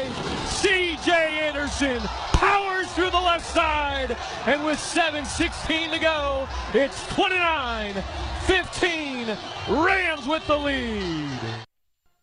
Anderson 1.81 2.07
powers 2.33 2.91
through 2.91 3.09
the 3.09 3.19
left 3.19 3.45
side, 3.45 4.15
and 4.45 4.63
with 4.65 4.79
7:16 4.79 5.91
to 5.91 5.99
go, 5.99 6.47
it's 6.73 7.03
29-15. 7.07 9.37
Rams 9.67 10.25
with 10.27 10.45
the 10.47 10.57
lead. 10.57 11.29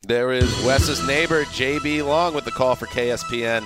There 0.03 0.33
is 0.33 0.51
Wes's 0.65 1.07
neighbor, 1.07 1.45
JB 1.45 2.07
Long, 2.07 2.35
with 2.35 2.45
the 2.45 2.51
call 2.51 2.75
for 2.77 2.87
KSPN. 2.87 3.65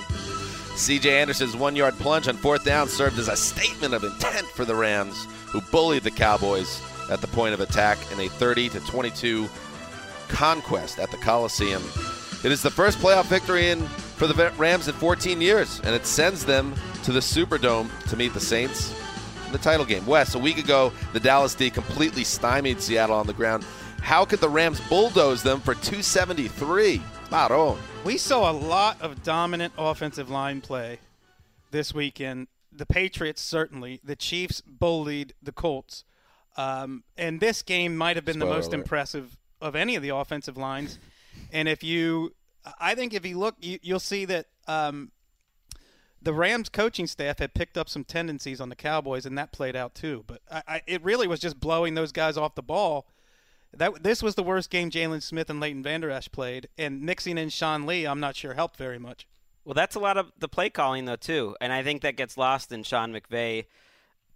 CJ 0.75 1.05
Anderson's 1.05 1.55
one 1.55 1.75
yard 1.75 1.95
plunge 1.95 2.27
on 2.27 2.35
fourth 2.37 2.65
down 2.65 2.89
served 2.89 3.17
as 3.17 3.29
a 3.29 3.35
statement 3.35 3.93
of 3.93 4.03
intent 4.03 4.47
for 4.47 4.65
the 4.65 4.75
Rams, 4.75 5.25
who 5.47 5.61
bullied 5.71 6.03
the 6.03 6.11
Cowboys 6.11 6.81
at 7.09 7.21
the 7.21 7.27
point 7.27 7.53
of 7.53 7.61
attack 7.61 7.97
in 8.11 8.19
a 8.19 8.27
30 8.27 8.67
to 8.69 8.79
22 8.81 9.47
conquest 10.27 10.99
at 10.99 11.09
the 11.11 11.17
Coliseum. 11.17 11.81
It 12.43 12.51
is 12.51 12.61
the 12.61 12.69
first 12.69 12.99
playoff 12.99 13.25
victory 13.25 13.69
in 13.69 13.87
for 14.17 14.25
the 14.25 14.51
Rams 14.57 14.87
in 14.87 14.95
14 14.95 15.39
years, 15.39 15.79
and 15.81 15.93
it 15.93 16.05
sends 16.05 16.43
them 16.43 16.73
to 17.03 17.11
the 17.11 17.19
Superdome 17.19 17.89
to 18.09 18.17
meet 18.17 18.33
the 18.33 18.39
Saints 18.39 18.93
in 19.45 19.51
the 19.51 19.59
title 19.59 19.85
game. 19.85 20.05
Wes, 20.07 20.33
a 20.33 20.39
week 20.39 20.57
ago, 20.57 20.91
the 21.13 21.19
Dallas 21.19 21.53
D 21.53 21.69
completely 21.69 22.23
stymied 22.23 22.81
Seattle 22.81 23.15
on 23.15 23.27
the 23.27 23.33
ground. 23.33 23.63
How 24.01 24.25
could 24.25 24.39
the 24.39 24.49
Rams 24.49 24.81
bulldoze 24.89 25.43
them 25.43 25.59
for 25.59 25.75
273? 25.75 26.99
Maron. 27.29 27.77
We 28.03 28.17
saw 28.17 28.49
a 28.49 28.53
lot 28.53 28.99
of 29.01 29.21
dominant 29.23 29.73
offensive 29.77 30.29
line 30.29 30.61
play 30.61 30.99
this 31.71 31.93
weekend. 31.93 32.47
The 32.71 32.85
Patriots 32.85 33.41
certainly. 33.41 33.99
The 34.03 34.15
Chiefs 34.15 34.61
bullied 34.61 35.33
the 35.43 35.51
Colts. 35.51 36.05
Um, 36.55 37.03
and 37.17 37.39
this 37.39 37.61
game 37.61 37.95
might 37.95 38.15
have 38.15 38.25
been 38.25 38.39
the 38.39 38.45
most 38.45 38.67
alert. 38.67 38.79
impressive 38.79 39.37
of 39.61 39.75
any 39.75 39.95
of 39.95 40.01
the 40.01 40.09
offensive 40.09 40.57
lines. 40.57 40.97
And 41.51 41.67
if 41.67 41.83
you, 41.83 42.33
I 42.79 42.95
think 42.95 43.13
if 43.13 43.25
you 43.25 43.37
look, 43.37 43.55
you, 43.59 43.79
you'll 43.81 43.99
see 43.99 44.25
that 44.25 44.47
um, 44.67 45.11
the 46.21 46.33
Rams 46.33 46.69
coaching 46.69 47.07
staff 47.07 47.39
had 47.39 47.53
picked 47.53 47.77
up 47.77 47.89
some 47.89 48.03
tendencies 48.03 48.59
on 48.59 48.69
the 48.69 48.75
Cowboys, 48.75 49.25
and 49.25 49.37
that 49.37 49.51
played 49.51 49.75
out 49.75 49.95
too. 49.95 50.23
But 50.27 50.41
I, 50.51 50.63
I, 50.67 50.81
it 50.87 51.03
really 51.03 51.27
was 51.27 51.39
just 51.39 51.59
blowing 51.59 51.93
those 51.93 52.11
guys 52.11 52.37
off 52.37 52.55
the 52.55 52.63
ball. 52.63 53.07
That 53.73 54.03
this 54.03 54.23
was 54.23 54.35
the 54.35 54.43
worst 54.43 54.69
game 54.69 54.89
Jaylon 54.89 55.21
Smith 55.21 55.49
and 55.49 55.59
Leighton 55.59 55.83
Vander 55.83 56.09
Esch 56.09 56.31
played, 56.31 56.69
and 56.77 57.01
mixing 57.01 57.37
in 57.37 57.49
Sean 57.49 57.85
Lee, 57.85 58.05
I'm 58.05 58.19
not 58.19 58.35
sure 58.35 58.53
helped 58.53 58.77
very 58.77 58.97
much. 58.97 59.27
Well, 59.65 59.73
that's 59.73 59.95
a 59.95 59.99
lot 59.99 60.17
of 60.17 60.31
the 60.39 60.47
play 60.47 60.69
calling 60.69 61.05
though 61.05 61.17
too, 61.17 61.55
and 61.59 61.73
I 61.73 61.83
think 61.83 62.01
that 62.01 62.15
gets 62.15 62.37
lost 62.37 62.71
in 62.71 62.83
Sean 62.83 63.13
McVay. 63.13 63.65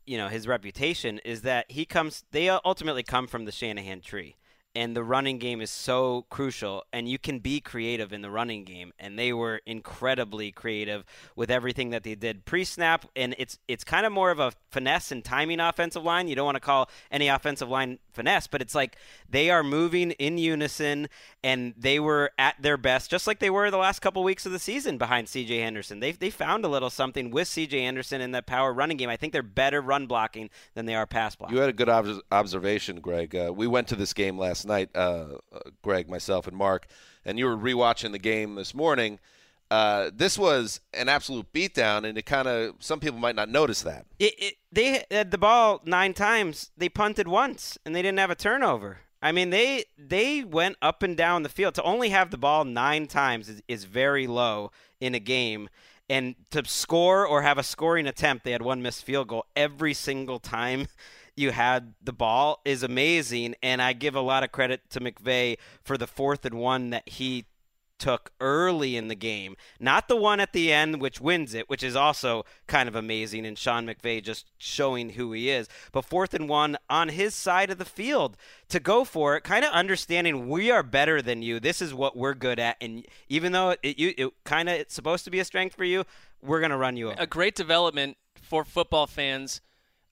You 0.05 0.17
know, 0.17 0.27
his 0.27 0.47
reputation 0.47 1.19
is 1.23 1.43
that 1.43 1.71
he 1.71 1.85
comes. 1.85 2.25
They 2.31 2.49
ultimately 2.49 3.03
come 3.03 3.27
from 3.27 3.45
the 3.45 3.51
Shanahan 3.51 4.01
tree, 4.01 4.35
and 4.73 4.95
the 4.95 5.03
running 5.03 5.37
game 5.37 5.61
is 5.61 5.69
so 5.69 6.25
crucial. 6.29 6.83
And 6.93 7.07
you 7.07 7.17
can 7.17 7.39
be 7.39 7.59
creative 7.59 8.13
in 8.13 8.21
the 8.21 8.31
running 8.31 8.63
game, 8.63 8.93
and 8.99 9.17
they 9.17 9.33
were 9.33 9.61
incredibly 9.65 10.51
creative 10.51 11.03
with 11.35 11.51
everything 11.51 11.89
that 11.91 12.03
they 12.03 12.15
did 12.15 12.45
pre-snap. 12.45 13.05
And 13.15 13.35
it's 13.37 13.57
it's 13.67 13.83
kind 13.83 14.05
of 14.05 14.11
more 14.11 14.31
of 14.31 14.39
a 14.39 14.53
finesse 14.69 15.11
and 15.11 15.23
timing 15.23 15.59
offensive 15.59 16.03
line. 16.03 16.27
You 16.27 16.35
don't 16.35 16.45
want 16.45 16.55
to 16.55 16.61
call 16.61 16.89
any 17.11 17.27
offensive 17.27 17.69
line 17.69 17.99
finesse, 18.13 18.47
but 18.47 18.61
it's 18.61 18.75
like 18.75 18.95
they 19.29 19.49
are 19.49 19.63
moving 19.63 20.11
in 20.11 20.37
unison 20.37 21.07
and 21.43 21.73
they 21.77 21.99
were 21.99 22.31
at 22.37 22.61
their 22.61 22.77
best, 22.77 23.09
just 23.09 23.27
like 23.27 23.39
they 23.39 23.49
were 23.49 23.71
the 23.71 23.77
last 23.77 23.99
couple 23.99 24.23
weeks 24.23 24.45
of 24.45 24.51
the 24.51 24.59
season 24.59 24.97
behind 24.97 25.27
CJ 25.27 25.59
Anderson. 25.59 25.99
They 25.99 26.11
they 26.11 26.29
found 26.29 26.65
a 26.65 26.67
little 26.67 26.89
something 26.89 27.31
with 27.31 27.47
CJ 27.47 27.73
Anderson 27.73 28.21
in 28.21 28.31
that 28.31 28.45
power 28.45 28.73
running 28.73 28.97
game. 28.97 29.09
I 29.09 29.17
think 29.17 29.33
they're 29.33 29.43
better 29.43 29.81
run 29.81 30.07
blocking 30.07 30.49
than 30.73 30.85
they 30.85 30.95
are 30.95 31.05
pass 31.05 31.35
blocking. 31.35 31.55
You 31.55 31.61
had 31.61 31.69
a 31.69 31.73
good 31.73 31.89
obs- 31.89 32.21
observation, 32.31 32.99
Greg. 32.99 33.35
Uh, 33.35 33.51
we 33.53 33.67
went 33.67 33.87
to 33.89 33.95
this 33.95 34.13
game 34.13 34.37
last 34.37 34.60
night, 34.65 34.89
uh, 34.95 35.37
uh, 35.53 35.59
Greg, 35.81 36.09
myself, 36.09 36.47
and 36.47 36.55
Mark, 36.55 36.87
and 37.25 37.37
you 37.37 37.45
were 37.45 37.57
rewatching 37.57 38.11
the 38.11 38.19
game 38.19 38.55
this 38.55 38.73
morning. 38.73 39.19
Uh, 39.69 40.11
this 40.13 40.37
was 40.37 40.81
an 40.93 41.07
absolute 41.07 41.51
beatdown, 41.53 42.05
and 42.05 42.17
it 42.17 42.25
kind 42.25 42.47
of 42.47 42.75
some 42.79 42.99
people 42.99 43.19
might 43.19 43.35
not 43.35 43.47
notice 43.47 43.81
that. 43.83 44.05
It, 44.19 44.33
it, 44.37 44.53
they 44.71 45.05
had 45.09 45.31
the 45.31 45.37
ball 45.37 45.81
nine 45.85 46.13
times. 46.13 46.71
They 46.75 46.89
punted 46.89 47.27
once, 47.27 47.77
and 47.85 47.95
they 47.95 48.01
didn't 48.01 48.19
have 48.19 48.31
a 48.31 48.35
turnover. 48.35 48.99
I 49.21 49.31
mean, 49.31 49.49
they 49.49 49.85
they 49.97 50.43
went 50.43 50.77
up 50.81 51.03
and 51.03 51.15
down 51.15 51.43
the 51.43 51.49
field. 51.49 51.75
To 51.75 51.83
only 51.83 52.09
have 52.09 52.31
the 52.31 52.37
ball 52.37 52.65
nine 52.65 53.07
times 53.07 53.47
is, 53.47 53.61
is 53.67 53.83
very 53.85 54.27
low 54.27 54.71
in 54.99 55.15
a 55.15 55.19
game. 55.19 55.69
And 56.09 56.35
to 56.49 56.65
score 56.65 57.25
or 57.25 57.41
have 57.41 57.57
a 57.57 57.63
scoring 57.63 58.07
attempt, 58.07 58.43
they 58.43 58.51
had 58.51 58.61
one 58.61 58.81
missed 58.81 59.05
field 59.05 59.29
goal 59.29 59.45
every 59.55 59.93
single 59.93 60.39
time 60.39 60.87
you 61.35 61.51
had 61.51 61.93
the 62.01 62.13
ball 62.13 62.61
is 62.65 62.83
amazing. 62.83 63.55
And 63.63 63.81
I 63.81 63.93
give 63.93 64.15
a 64.15 64.21
lot 64.21 64.43
of 64.43 64.51
credit 64.51 64.89
to 64.91 64.99
McVay 64.99 65.57
for 65.83 65.97
the 65.97 66.07
fourth 66.07 66.45
and 66.45 66.55
one 66.55 66.89
that 66.91 67.07
he 67.07 67.45
took 68.01 68.31
early 68.41 68.97
in 68.97 69.09
the 69.09 69.15
game, 69.15 69.55
not 69.79 70.07
the 70.07 70.15
one 70.15 70.39
at 70.39 70.53
the 70.53 70.73
end 70.73 70.99
which 70.99 71.21
wins 71.21 71.53
it, 71.53 71.69
which 71.69 71.83
is 71.83 71.95
also 71.95 72.43
kind 72.65 72.89
of 72.89 72.95
amazing, 72.95 73.45
and 73.45 73.59
Sean 73.59 73.85
McVay 73.85 74.23
just 74.23 74.51
showing 74.57 75.11
who 75.11 75.31
he 75.33 75.51
is. 75.51 75.67
But 75.91 76.03
fourth 76.03 76.33
and 76.33 76.49
one 76.49 76.77
on 76.89 77.09
his 77.09 77.35
side 77.35 77.69
of 77.69 77.77
the 77.77 77.85
field 77.85 78.37
to 78.69 78.79
go 78.79 79.03
for 79.05 79.37
it, 79.37 79.43
kind 79.43 79.63
of 79.63 79.71
understanding 79.71 80.49
we 80.49 80.71
are 80.71 80.81
better 80.81 81.21
than 81.21 81.43
you. 81.43 81.59
This 81.59 81.79
is 81.79 81.93
what 81.93 82.17
we're 82.17 82.33
good 82.33 82.59
at, 82.59 82.75
and 82.81 83.05
even 83.29 83.51
though 83.51 83.75
it, 83.83 83.99
you, 83.99 84.15
it 84.17 84.33
kind 84.45 84.67
of 84.67 84.75
it's 84.75 84.95
supposed 84.95 85.23
to 85.25 85.31
be 85.31 85.39
a 85.39 85.45
strength 85.45 85.75
for 85.75 85.85
you, 85.85 86.03
we're 86.41 86.59
gonna 86.59 86.77
run 86.77 86.97
you 86.97 87.11
over. 87.11 87.21
a 87.21 87.27
great 87.27 87.53
development 87.53 88.17
for 88.41 88.65
football 88.65 89.05
fans 89.05 89.61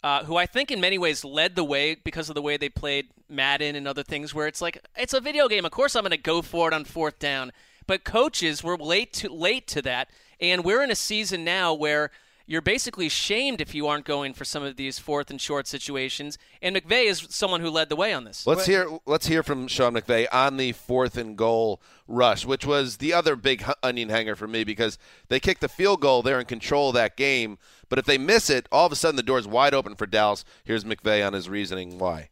uh, 0.03 0.23
who 0.23 0.37
I 0.37 0.45
think 0.45 0.71
in 0.71 0.79
many 0.79 0.97
ways 0.97 1.25
led 1.25 1.55
the 1.55 1.63
way 1.63 1.95
because 1.95 2.29
of 2.29 2.35
the 2.35 2.41
way 2.41 2.57
they 2.57 2.69
played 2.69 3.07
Madden 3.27 3.75
and 3.75 3.87
other 3.87 4.03
things 4.03 4.33
where 4.33 4.47
it's 4.47 4.61
like 4.61 4.85
it's 4.97 5.13
a 5.13 5.21
video 5.21 5.47
game. 5.47 5.65
Of 5.65 5.71
course 5.71 5.95
I'm 5.95 6.03
going 6.03 6.11
to 6.11 6.17
go 6.17 6.41
for 6.41 6.67
it 6.67 6.73
on 6.73 6.85
fourth 6.85 7.19
down. 7.19 7.51
But 7.85 8.03
coaches 8.03 8.63
were 8.63 8.77
late 8.77 9.13
to 9.13 9.33
late 9.33 9.67
to 9.67 9.81
that 9.83 10.09
and 10.39 10.63
we're 10.63 10.83
in 10.83 10.91
a 10.91 10.95
season 10.95 11.43
now 11.43 11.73
where 11.73 12.11
you're 12.49 12.61
basically 12.63 13.09
shamed 13.09 13.61
if 13.61 13.75
you 13.75 13.85
aren't 13.85 14.05
going 14.05 14.33
for 14.33 14.43
some 14.43 14.63
of 14.63 14.75
these 14.75 14.97
fourth 14.97 15.29
and 15.29 15.39
short 15.39 15.67
situations. 15.67 16.39
And 16.63 16.75
McVay 16.75 17.05
is 17.05 17.27
someone 17.29 17.61
who 17.61 17.69
led 17.69 17.89
the 17.89 17.95
way 17.95 18.11
on 18.11 18.23
this. 18.23 18.47
Let's 18.47 18.65
hear 18.65 18.87
let's 19.05 19.27
hear 19.27 19.43
from 19.43 19.67
Sean 19.67 19.93
McVay 19.93 20.25
on 20.31 20.57
the 20.57 20.71
fourth 20.71 21.15
and 21.15 21.37
goal 21.37 21.79
rush, 22.07 22.45
which 22.45 22.65
was 22.65 22.97
the 22.97 23.13
other 23.13 23.35
big 23.35 23.63
onion 23.83 24.09
hanger 24.09 24.35
for 24.35 24.47
me 24.47 24.63
because 24.63 24.97
they 25.27 25.39
kicked 25.39 25.61
the 25.61 25.69
field 25.69 26.01
goal, 26.01 26.23
they're 26.23 26.39
in 26.39 26.47
control 26.47 26.89
of 26.89 26.95
that 26.95 27.15
game. 27.15 27.59
But 27.89 27.99
if 27.99 28.05
they 28.05 28.17
miss 28.17 28.49
it, 28.49 28.67
all 28.71 28.85
of 28.85 28.91
a 28.91 28.95
sudden 28.95 29.15
the 29.15 29.23
door's 29.23 29.47
wide 29.47 29.73
open 29.73 29.95
for 29.95 30.05
Dallas. 30.05 30.45
Here's 30.63 30.83
McVay 30.83 31.25
on 31.25 31.33
his 31.33 31.49
reasoning 31.49 31.97
why. 31.99 32.29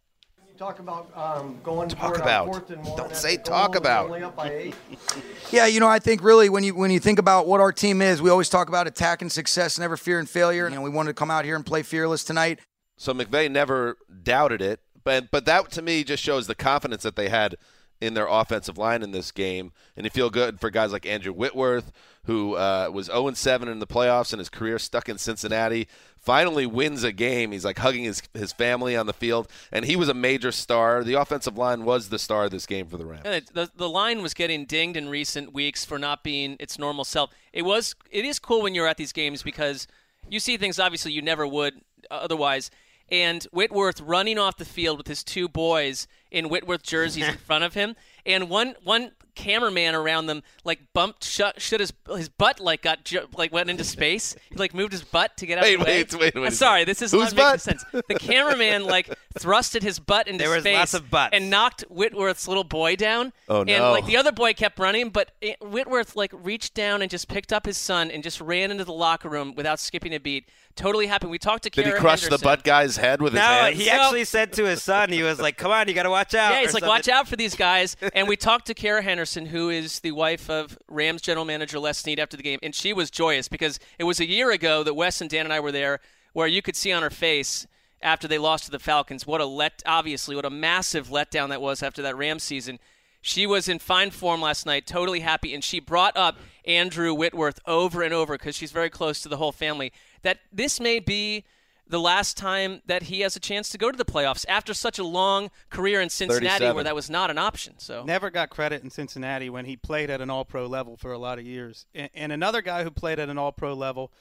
Talk 0.58 0.80
about 0.80 1.16
um, 1.16 1.60
going 1.64 1.88
Talk 1.88 2.16
for 2.16 2.22
about. 2.22 2.48
fourth 2.48 2.72
and 2.72 2.84
one 2.84 2.98
Don't 2.98 3.16
say 3.16 3.38
talk 3.38 3.76
about. 3.76 4.08
only 4.08 4.24
up 4.24 4.36
by 4.36 4.50
eight. 4.52 4.76
Yeah, 5.52 5.68
you 5.68 5.80
know, 5.80 5.88
I 5.88 6.00
think 6.00 6.24
really 6.24 6.50
when 6.50 6.64
you 6.64 6.74
when 6.76 6.90
you 6.90 7.00
think 7.00 7.20
about 7.20 7.46
what 7.46 7.62
our 7.62 7.72
team 7.72 8.02
is, 8.02 8.24
we 8.24 8.32
always 8.32 8.50
talk 8.50 8.68
about 8.68 8.88
attack 8.88 9.22
and 9.22 9.32
success, 9.32 9.78
never 9.78 9.96
fear 9.96 10.18
and 10.18 10.28
failure. 10.28 10.68
You 10.68 10.74
know, 10.76 10.82
we 10.82 10.90
wanted 10.90 11.10
to 11.12 11.14
come 11.14 11.30
out 11.30 11.46
here 11.46 11.56
and 11.56 11.64
play 11.64 11.84
fearless 11.84 12.24
tonight. 12.24 12.60
So 12.98 13.14
McVay 13.14 13.52
never 13.52 13.98
doubted 14.24 14.62
it, 14.64 14.80
but 15.04 15.30
but 15.30 15.46
that 15.46 15.70
to 15.74 15.84
me 15.84 16.04
just 16.04 16.24
shows 16.24 16.48
the 16.48 16.56
confidence 16.56 17.04
that 17.04 17.16
they 17.16 17.30
had 17.30 17.56
in 18.00 18.14
their 18.14 18.28
offensive 18.28 18.78
line 18.78 19.02
in 19.04 19.12
this 19.12 19.32
game, 19.32 19.72
and 19.96 20.06
you 20.06 20.10
feel 20.10 20.30
good 20.30 20.60
for 20.60 20.70
guys 20.70 20.92
like 20.92 21.06
Andrew 21.06 21.34
Whitworth, 21.34 21.92
who 22.26 22.56
uh, 22.56 22.90
was 22.94 23.08
0 23.08 23.32
7 23.32 23.68
in 23.68 23.80
the 23.80 23.88
playoffs 23.88 24.34
and 24.34 24.40
his 24.40 24.50
career 24.50 24.78
stuck 24.78 25.10
in 25.10 25.18
Cincinnati. 25.18 25.88
Finally 26.20 26.66
wins 26.66 27.04
a 27.04 27.12
game. 27.12 27.52
He's 27.54 27.64
like 27.64 27.80
hugging 27.80 28.04
his 28.04 28.22
his 28.34 28.52
family 28.52 28.96
on 28.98 29.06
the 29.06 29.14
field, 29.14 29.48
and 29.72 29.86
he 29.86 29.96
was 29.96 30.10
a 30.10 30.14
major 30.14 30.52
star. 30.52 31.04
The 31.04 31.14
offensive 31.14 31.58
line 31.58 31.86
was 31.86 32.10
the 32.10 32.20
star 32.20 32.46
of 32.46 32.52
this 32.52 32.66
game 32.66 32.88
for 32.88 32.98
the 32.98 33.06
Rams. 33.06 33.26
It- 33.26 33.54
the 33.54 33.72
the 33.76 33.90
line 33.90 34.22
was 34.22 34.34
getting 34.34 34.66
dinged 34.66 34.98
in 34.98 35.08
recent 35.10 35.54
weeks 35.54 35.86
for 35.86 35.98
not 35.98 36.24
being 36.24 36.58
its 36.60 36.78
normal 36.78 37.06
self. 37.06 37.32
It 37.54 37.64
was 37.64 37.96
it 38.12 38.26
is 38.26 38.40
cool 38.40 38.62
when 38.62 38.76
you're 38.76 38.88
at 38.88 38.98
these 38.98 39.14
games 39.14 39.42
because 39.42 39.88
you 40.30 40.40
see 40.40 40.58
things 40.58 40.80
obviously 40.80 41.14
you 41.14 41.22
never 41.22 41.48
would 41.48 41.82
otherwise. 42.12 42.70
And 43.10 43.44
Whitworth 43.52 44.02
running 44.02 44.38
off 44.38 44.58
the 44.58 44.66
field 44.66 44.98
with 44.98 45.08
his 45.08 45.24
two 45.24 45.48
boys 45.48 46.08
in 46.30 46.50
Whitworth 46.50 46.84
jerseys 46.84 47.26
in 47.28 47.38
front 47.46 47.64
of 47.64 47.74
him, 47.74 47.96
and 48.26 48.50
one 48.50 48.76
one 48.84 49.12
cameraman 49.34 49.94
around 49.94 50.26
them 50.26 50.42
like 50.66 50.80
bumped 50.94 51.24
shut 51.24 51.62
shut 51.62 51.80
his 51.80 51.94
his 52.16 52.28
butt 52.28 52.60
like 52.60 52.82
got 52.82 53.06
ju- 53.06 53.28
like 53.38 53.54
went 53.54 53.70
into 53.70 53.84
space. 53.86 54.36
He 54.50 54.56
like 54.58 54.74
moved 54.74 54.92
his 54.92 55.04
butt 55.04 55.38
to 55.38 55.46
get 55.46 55.58
out 55.60 55.64
Wait, 55.64 55.76
of 55.76 55.80
the 55.82 55.86
way. 55.86 55.98
wait, 56.02 56.20
wait, 56.20 56.36
wait 56.36 56.46
I'm 56.48 56.52
sorry, 56.52 56.84
this 56.84 57.02
is 57.02 57.12
Whose 57.14 57.34
not 57.34 57.54
making 57.54 57.60
sense. 57.60 57.86
The 57.94 58.16
cameraman 58.16 58.84
like 58.86 59.16
thrusted 59.40 59.84
his 59.84 60.00
butt 60.00 60.28
into 60.28 60.44
There 60.44 60.50
was 60.54 60.64
space 60.64 60.76
lots 60.76 60.94
of 60.96 61.10
butts. 61.10 61.34
and 61.34 61.50
knocked 61.50 61.84
Whitworth's 61.90 62.48
little 62.48 62.64
boy 62.66 62.96
down. 62.98 63.32
Oh, 63.48 63.60
And 63.62 63.70
no. 63.70 63.92
like 63.92 64.06
the 64.08 64.18
other 64.18 64.32
boy 64.34 64.54
kept 64.54 64.80
running, 64.80 65.12
but 65.12 65.32
it, 65.40 65.56
Whitworth 65.62 66.16
like 66.18 66.32
reached 66.34 66.74
down 66.74 67.02
and 67.02 67.10
just 67.12 67.28
picked 67.30 67.54
up 67.54 67.66
his 67.68 67.78
son 67.78 68.12
and 68.12 68.24
just 68.24 68.42
ran 68.42 68.70
into 68.72 68.84
the 68.84 68.92
locker 68.94 69.30
room 69.30 69.54
without 69.56 69.80
skipping 69.80 70.14
a 70.14 70.20
beat. 70.20 70.50
Totally 70.78 71.08
happy. 71.08 71.28
We 71.28 71.38
talked 71.40 71.64
to 71.64 71.70
Kara 71.70 71.84
Did 71.86 71.90
he 71.90 71.92
Kara 71.94 72.02
crush 72.02 72.28
the 72.28 72.38
butt 72.38 72.64
guy's 72.64 72.96
head 72.98 73.22
with 73.22 73.34
his 73.34 73.40
No, 73.42 73.46
hands? 73.46 73.78
he 73.78 73.90
actually 73.90 74.24
said 74.24 74.54
to 74.54 74.66
his 74.66 74.82
son, 74.82 75.12
he 75.12 75.24
was 75.24 75.40
like, 75.40 75.58
"Come 75.58 75.72
on, 75.72 75.88
you 75.88 75.94
got 75.94 76.04
to 76.04 76.10
watch 76.10 76.34
out." 76.34 76.52
Yeah, 76.52 76.60
or 76.60 76.62
he's 76.62 76.74
like, 76.74 76.82
something. 76.82 76.88
watch 76.90 77.08
out 77.10 77.28
for 77.28 77.36
these 77.36 77.56
guys. 77.56 77.96
And 78.14 78.28
we 78.28 78.38
talked 78.38 78.68
to 78.68 78.74
Kara 78.74 79.02
Henderson. 79.02 79.48
Who 79.48 79.70
is 79.70 80.00
the 80.00 80.12
wife 80.12 80.50
of 80.50 80.78
Rams 80.88 81.22
general 81.22 81.46
manager 81.46 81.80
Les 81.80 81.98
Snead, 81.98 82.20
after 82.20 82.38
the 82.38 82.44
game, 82.44 82.60
and 82.64 82.74
she 82.74 82.94
was 82.94 83.10
joyous 83.12 83.48
because 83.48 83.80
it 84.00 84.06
was 84.06 84.20
a 84.20 84.28
year 84.28 84.52
ago 84.52 84.84
that 84.84 84.94
Wes 84.94 85.20
and 85.20 85.30
Dan 85.30 85.46
and 85.46 85.54
I 85.54 85.60
were 85.60 85.72
there, 85.72 86.00
where 86.34 86.48
you 86.48 86.62
could 86.62 86.76
see 86.76 86.92
on 86.92 87.04
her 87.04 87.10
face 87.10 87.68
after 88.02 88.28
they 88.28 88.38
lost 88.38 88.66
to 88.66 88.72
the 88.72 88.80
Falcons 88.80 89.26
what 89.26 89.42
a 89.42 89.46
let 89.46 89.82
obviously 89.86 90.36
what 90.36 90.46
a 90.46 90.50
massive 90.52 91.08
letdown 91.10 91.50
that 91.50 91.62
was 91.62 91.82
after 91.82 92.02
that 92.04 92.16
Rams 92.16 92.44
season. 92.44 92.78
She 93.20 93.48
was 93.48 93.68
in 93.68 93.80
fine 93.80 94.12
form 94.12 94.42
last 94.42 94.66
night, 94.66 94.86
totally 94.86 95.22
happy, 95.22 95.54
and 95.54 95.64
she 95.64 95.80
brought 95.80 96.16
up 96.16 96.38
Andrew 96.66 97.14
Whitworth 97.14 97.60
over 97.66 98.04
and 98.04 98.14
over 98.14 98.38
because 98.38 98.56
she's 98.56 98.72
very 98.72 98.90
close 98.92 99.20
to 99.22 99.28
the 99.30 99.38
whole 99.38 99.52
family. 99.52 99.92
That 100.24 100.40
this 100.52 100.80
may 100.80 101.00
be 101.00 101.44
the 101.90 102.00
last 102.00 102.36
time 102.36 102.82
that 102.86 103.04
he 103.04 103.22
has 103.22 103.36
a 103.36 103.40
chance 103.40 103.70
to 103.70 103.78
go 103.78 103.90
to 103.92 103.98
the 103.98 104.04
playoffs 104.04 104.46
after 104.50 104.74
such 104.74 105.00
a 105.00 105.04
long 105.06 105.50
career 105.70 106.02
in 106.02 106.10
Cincinnati 106.10 106.70
where 106.72 106.84
that 106.84 106.96
was 106.96 107.10
not 107.10 107.30
an 107.32 107.38
option. 107.38 107.76
So 107.78 108.04
Never 108.04 108.30
got 108.30 108.50
credit 108.50 108.84
in 108.84 108.90
Cincinnati 108.90 109.50
when 109.50 109.64
he 109.66 109.78
played 109.78 110.10
at 110.10 110.20
an 110.20 110.30
All 110.30 110.44
Pro 110.44 110.68
level 110.68 110.98
for 110.98 111.14
a 111.14 111.18
lot 111.18 111.40
of 111.40 111.46
years. 111.46 111.86
And, 111.96 112.10
and 112.14 112.32
another 112.34 112.62
guy 112.62 112.84
who 112.84 112.92
played 112.92 113.20
at 113.20 113.30
an 113.30 113.38
All 113.38 113.54
Pro 113.54 113.74
level, 113.74 114.12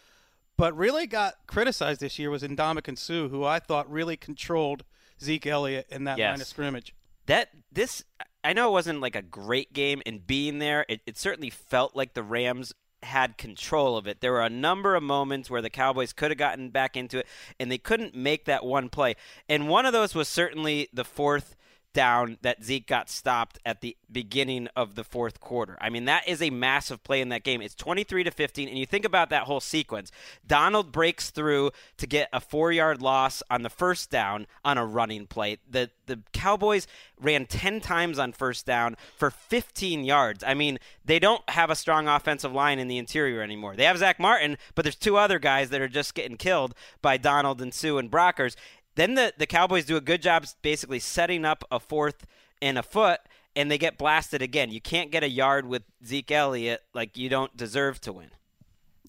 but 0.56 0.76
really 0.76 1.06
got 1.08 1.34
criticized 1.48 2.00
this 2.00 2.18
year 2.20 2.30
was 2.30 2.42
Ndamukong 2.42 2.98
Suh, 2.98 3.28
who 3.28 3.44
I 3.44 3.58
thought 3.58 3.90
really 3.90 4.16
controlled 4.16 4.84
Zeke 5.20 5.46
Elliott 5.46 5.86
in 5.90 6.04
that 6.04 6.18
Yes. 6.18 6.30
line 6.32 6.40
of 6.40 6.46
scrimmage. 6.46 6.94
that 7.26 7.48
this 7.72 8.04
I 8.44 8.52
know 8.52 8.68
it 8.68 8.72
wasn't 8.72 9.00
like 9.00 9.16
a 9.16 9.22
great 9.22 9.72
game 9.72 10.00
and 10.06 10.24
being 10.24 10.60
there 10.60 10.86
it, 10.88 11.00
it 11.04 11.18
certainly 11.18 11.50
felt 11.50 11.96
like 11.96 12.14
the 12.14 12.22
Rams 12.22 12.72
had 13.06 13.38
control 13.38 13.96
of 13.96 14.06
it. 14.06 14.20
There 14.20 14.32
were 14.32 14.42
a 14.42 14.50
number 14.50 14.94
of 14.94 15.02
moments 15.02 15.50
where 15.50 15.62
the 15.62 15.70
Cowboys 15.70 16.12
could 16.12 16.30
have 16.30 16.38
gotten 16.38 16.68
back 16.68 16.96
into 16.96 17.18
it 17.18 17.26
and 17.58 17.70
they 17.70 17.78
couldn't 17.78 18.14
make 18.14 18.44
that 18.44 18.64
one 18.64 18.88
play. 18.88 19.16
And 19.48 19.68
one 19.68 19.86
of 19.86 19.92
those 19.92 20.14
was 20.14 20.28
certainly 20.28 20.88
the 20.92 21.04
fourth 21.04 21.56
down 21.96 22.36
that 22.42 22.62
Zeke 22.62 22.86
got 22.86 23.08
stopped 23.08 23.58
at 23.64 23.80
the 23.80 23.96
beginning 24.12 24.68
of 24.76 24.96
the 24.96 25.02
fourth 25.02 25.40
quarter. 25.40 25.78
I 25.80 25.88
mean, 25.88 26.04
that 26.04 26.28
is 26.28 26.42
a 26.42 26.50
massive 26.50 27.02
play 27.02 27.22
in 27.22 27.30
that 27.30 27.42
game. 27.42 27.62
It's 27.62 27.74
23 27.74 28.22
to 28.24 28.30
15 28.30 28.68
and 28.68 28.78
you 28.78 28.84
think 28.84 29.06
about 29.06 29.30
that 29.30 29.44
whole 29.44 29.60
sequence. 29.60 30.12
Donald 30.46 30.92
breaks 30.92 31.30
through 31.30 31.70
to 31.96 32.06
get 32.06 32.28
a 32.34 32.40
4-yard 32.40 33.00
loss 33.00 33.42
on 33.50 33.62
the 33.62 33.70
first 33.70 34.10
down 34.10 34.46
on 34.62 34.76
a 34.76 34.84
running 34.84 35.26
play. 35.26 35.56
The 35.68 35.90
the 36.04 36.20
Cowboys 36.32 36.86
ran 37.20 37.46
10 37.46 37.80
times 37.80 38.18
on 38.18 38.32
first 38.32 38.66
down 38.66 38.96
for 39.16 39.30
15 39.30 40.04
yards. 40.04 40.44
I 40.44 40.54
mean, 40.54 40.78
they 41.04 41.18
don't 41.18 41.48
have 41.50 41.70
a 41.70 41.74
strong 41.74 42.06
offensive 42.06 42.52
line 42.52 42.78
in 42.78 42.86
the 42.86 42.98
interior 42.98 43.42
anymore. 43.42 43.74
They 43.74 43.84
have 43.84 43.98
Zack 43.98 44.20
Martin, 44.20 44.56
but 44.74 44.84
there's 44.84 44.94
two 44.94 45.16
other 45.16 45.38
guys 45.40 45.70
that 45.70 45.80
are 45.80 45.88
just 45.88 46.14
getting 46.14 46.36
killed 46.36 46.74
by 47.02 47.16
Donald 47.16 47.60
and 47.60 47.74
Suh 47.74 47.96
and 47.96 48.10
Brockers. 48.10 48.54
Then 48.96 49.14
the, 49.14 49.32
the 49.38 49.46
Cowboys 49.46 49.84
do 49.84 49.96
a 49.96 50.00
good 50.00 50.22
job 50.22 50.46
basically 50.62 50.98
setting 50.98 51.44
up 51.44 51.64
a 51.70 51.78
fourth 51.78 52.26
and 52.60 52.78
a 52.78 52.82
foot, 52.82 53.20
and 53.54 53.70
they 53.70 53.78
get 53.78 53.98
blasted 53.98 54.42
again. 54.42 54.70
You 54.70 54.80
can't 54.80 55.10
get 55.10 55.22
a 55.22 55.28
yard 55.28 55.66
with 55.66 55.82
Zeke 56.04 56.32
Elliott 56.32 56.82
like 56.94 57.16
you 57.16 57.28
don't 57.28 57.56
deserve 57.56 58.00
to 58.02 58.12
win. 58.12 58.30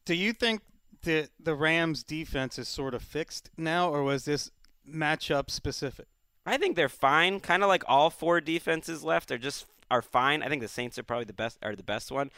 Do 0.06 0.14
you 0.14 0.34
think 0.34 0.62
that 1.04 1.30
the 1.40 1.56
Rams 1.56 2.04
defense 2.04 2.60
is 2.60 2.68
sort 2.68 2.94
of 2.94 3.02
fixed 3.02 3.50
now, 3.58 3.90
or 3.90 4.04
was 4.04 4.26
this 4.26 4.52
matchup 4.88 5.50
specific? 5.50 6.08
I 6.46 6.58
think 6.58 6.76
they're 6.76 6.90
fine. 6.90 7.40
Kind 7.40 7.64
of 7.64 7.70
like 7.70 7.84
all 7.88 8.10
four 8.10 8.40
defenses 8.42 9.04
left 9.04 9.32
are 9.32 9.38
just 9.38 9.66
are 9.90 10.02
fine. 10.02 10.44
I 10.44 10.50
think 10.50 10.62
the 10.62 10.68
Saints 10.68 10.98
are 10.98 11.04
probably 11.04 11.26
the 11.26 11.34
best 11.34 11.58
are 11.62 11.76
the 11.76 11.84
best 11.84 12.12
one, 12.12 12.32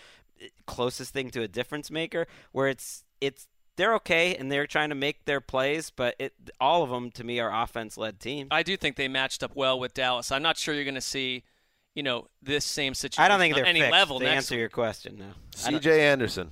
closest 0.65 1.13
thing 1.13 1.29
to 1.31 1.41
a 1.41 1.47
difference 1.47 1.89
maker. 1.89 2.27
Where 2.51 2.67
it's 2.67 3.03
it's 3.21 3.47
they're 3.79 3.95
okay 3.95 4.35
and 4.35 4.51
they're 4.51 4.67
trying 4.67 4.89
to 4.89 4.95
make 4.95 5.23
their 5.23 5.39
plays, 5.39 5.89
but 5.89 6.13
it 6.19 6.33
all 6.59 6.83
of 6.83 6.89
them 6.89 7.09
to 7.11 7.23
me 7.23 7.39
are 7.39 7.63
offense 7.63 7.97
led 7.97 8.19
teams. 8.19 8.49
I 8.51 8.61
do 8.61 8.75
think 8.75 8.97
they 8.97 9.07
matched 9.07 9.41
up 9.41 9.55
well 9.55 9.79
with 9.79 9.93
Dallas. 9.93 10.31
I'm 10.31 10.43
not 10.43 10.57
sure 10.57 10.75
you're 10.75 10.83
going 10.83 10.95
to 10.95 11.01
see, 11.01 11.43
you 11.95 12.03
know, 12.03 12.27
this 12.43 12.65
same 12.65 12.93
situation 12.93 13.23
I 13.23 13.29
don't 13.29 13.39
think 13.39 13.55
on 13.55 13.61
they're 13.61 13.65
any 13.69 13.79
fixed, 13.79 13.91
level 13.93 14.19
to 14.19 14.27
answer 14.27 14.55
week. 14.55 14.59
your 14.59 14.69
question. 14.69 15.17
No, 15.17 15.25
I 15.65 15.71
C.J. 15.71 16.01
Anderson, 16.09 16.51